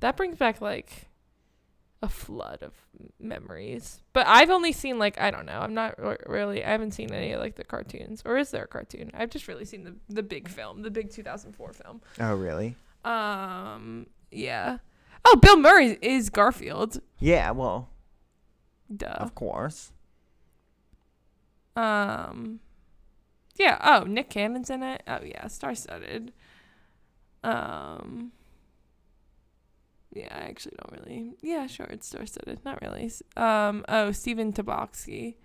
That 0.00 0.16
brings 0.16 0.38
back 0.38 0.60
like 0.60 1.06
a 2.00 2.08
flood 2.08 2.62
of 2.62 2.72
memories. 3.18 4.00
But 4.12 4.26
I've 4.28 4.50
only 4.50 4.72
seen 4.72 4.98
like 4.98 5.20
I 5.20 5.30
don't 5.30 5.46
know. 5.46 5.58
I'm 5.60 5.74
not 5.74 5.94
r- 5.98 6.18
really. 6.26 6.64
I 6.64 6.70
haven't 6.70 6.92
seen 6.92 7.12
any 7.12 7.32
of 7.32 7.40
like 7.40 7.56
the 7.56 7.64
cartoons. 7.64 8.22
Or 8.24 8.38
is 8.38 8.50
there 8.50 8.64
a 8.64 8.68
cartoon? 8.68 9.10
I've 9.14 9.30
just 9.30 9.48
really 9.48 9.64
seen 9.64 9.84
the 9.84 9.94
the 10.08 10.22
big 10.22 10.48
film, 10.48 10.82
the 10.82 10.90
big 10.90 11.10
2004 11.10 11.72
film. 11.72 12.00
Oh, 12.20 12.34
really? 12.34 12.76
Um. 13.10 14.06
Yeah. 14.30 14.78
Oh, 15.24 15.36
Bill 15.36 15.56
Murray 15.56 15.98
is 16.00 16.30
Garfield. 16.30 17.00
Yeah. 17.18 17.50
Well, 17.50 17.88
Duh. 18.94 19.06
of 19.06 19.34
course. 19.34 19.92
Um, 21.76 22.60
yeah. 23.56 23.78
Oh, 23.82 24.04
Nick 24.04 24.30
Cannon's 24.30 24.70
in 24.70 24.82
it. 24.82 25.02
Oh 25.06 25.20
yeah, 25.24 25.46
star-studded. 25.46 26.32
Um, 27.44 28.32
yeah, 30.12 30.34
I 30.34 30.48
actually 30.48 30.76
don't 30.76 31.00
really. 31.00 31.34
Yeah, 31.40 31.66
sure, 31.68 31.86
it's 31.86 32.08
star-studded. 32.08 32.64
Not 32.64 32.82
really. 32.82 33.10
Um, 33.36 33.84
oh, 33.88 34.10
Stephen 34.12 34.52
Tobolowsky. 34.52 35.36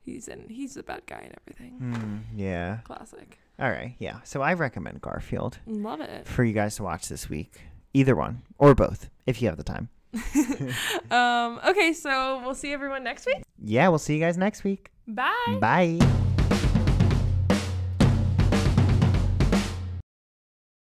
He's 0.00 0.26
in. 0.26 0.48
He's 0.48 0.74
the 0.74 0.82
bad 0.82 1.02
guy 1.06 1.20
and 1.24 1.34
everything. 1.42 1.78
Hmm, 1.78 2.38
yeah. 2.38 2.78
Classic. 2.84 3.38
All 3.58 3.70
right. 3.70 3.94
Yeah. 3.98 4.20
So 4.24 4.40
I 4.42 4.54
recommend 4.54 5.00
Garfield 5.00 5.58
Love 5.66 6.00
it. 6.00 6.26
for 6.26 6.44
you 6.44 6.52
guys 6.52 6.76
to 6.76 6.82
watch 6.84 7.08
this 7.08 7.28
week. 7.28 7.60
Either 7.94 8.14
one 8.14 8.42
or 8.58 8.74
both, 8.74 9.08
if 9.26 9.40
you 9.42 9.48
have 9.48 9.56
the 9.56 9.64
time. 9.64 9.88
um. 11.10 11.60
Okay, 11.68 11.92
so 11.92 12.40
we'll 12.44 12.54
see 12.54 12.72
everyone 12.72 13.02
next 13.04 13.26
week. 13.26 13.42
Yeah. 13.62 13.88
We'll 13.88 13.98
see 13.98 14.14
you 14.14 14.20
guys 14.20 14.36
next 14.38 14.62
week. 14.64 14.90
Bye. 15.06 15.58
Bye. 15.60 15.98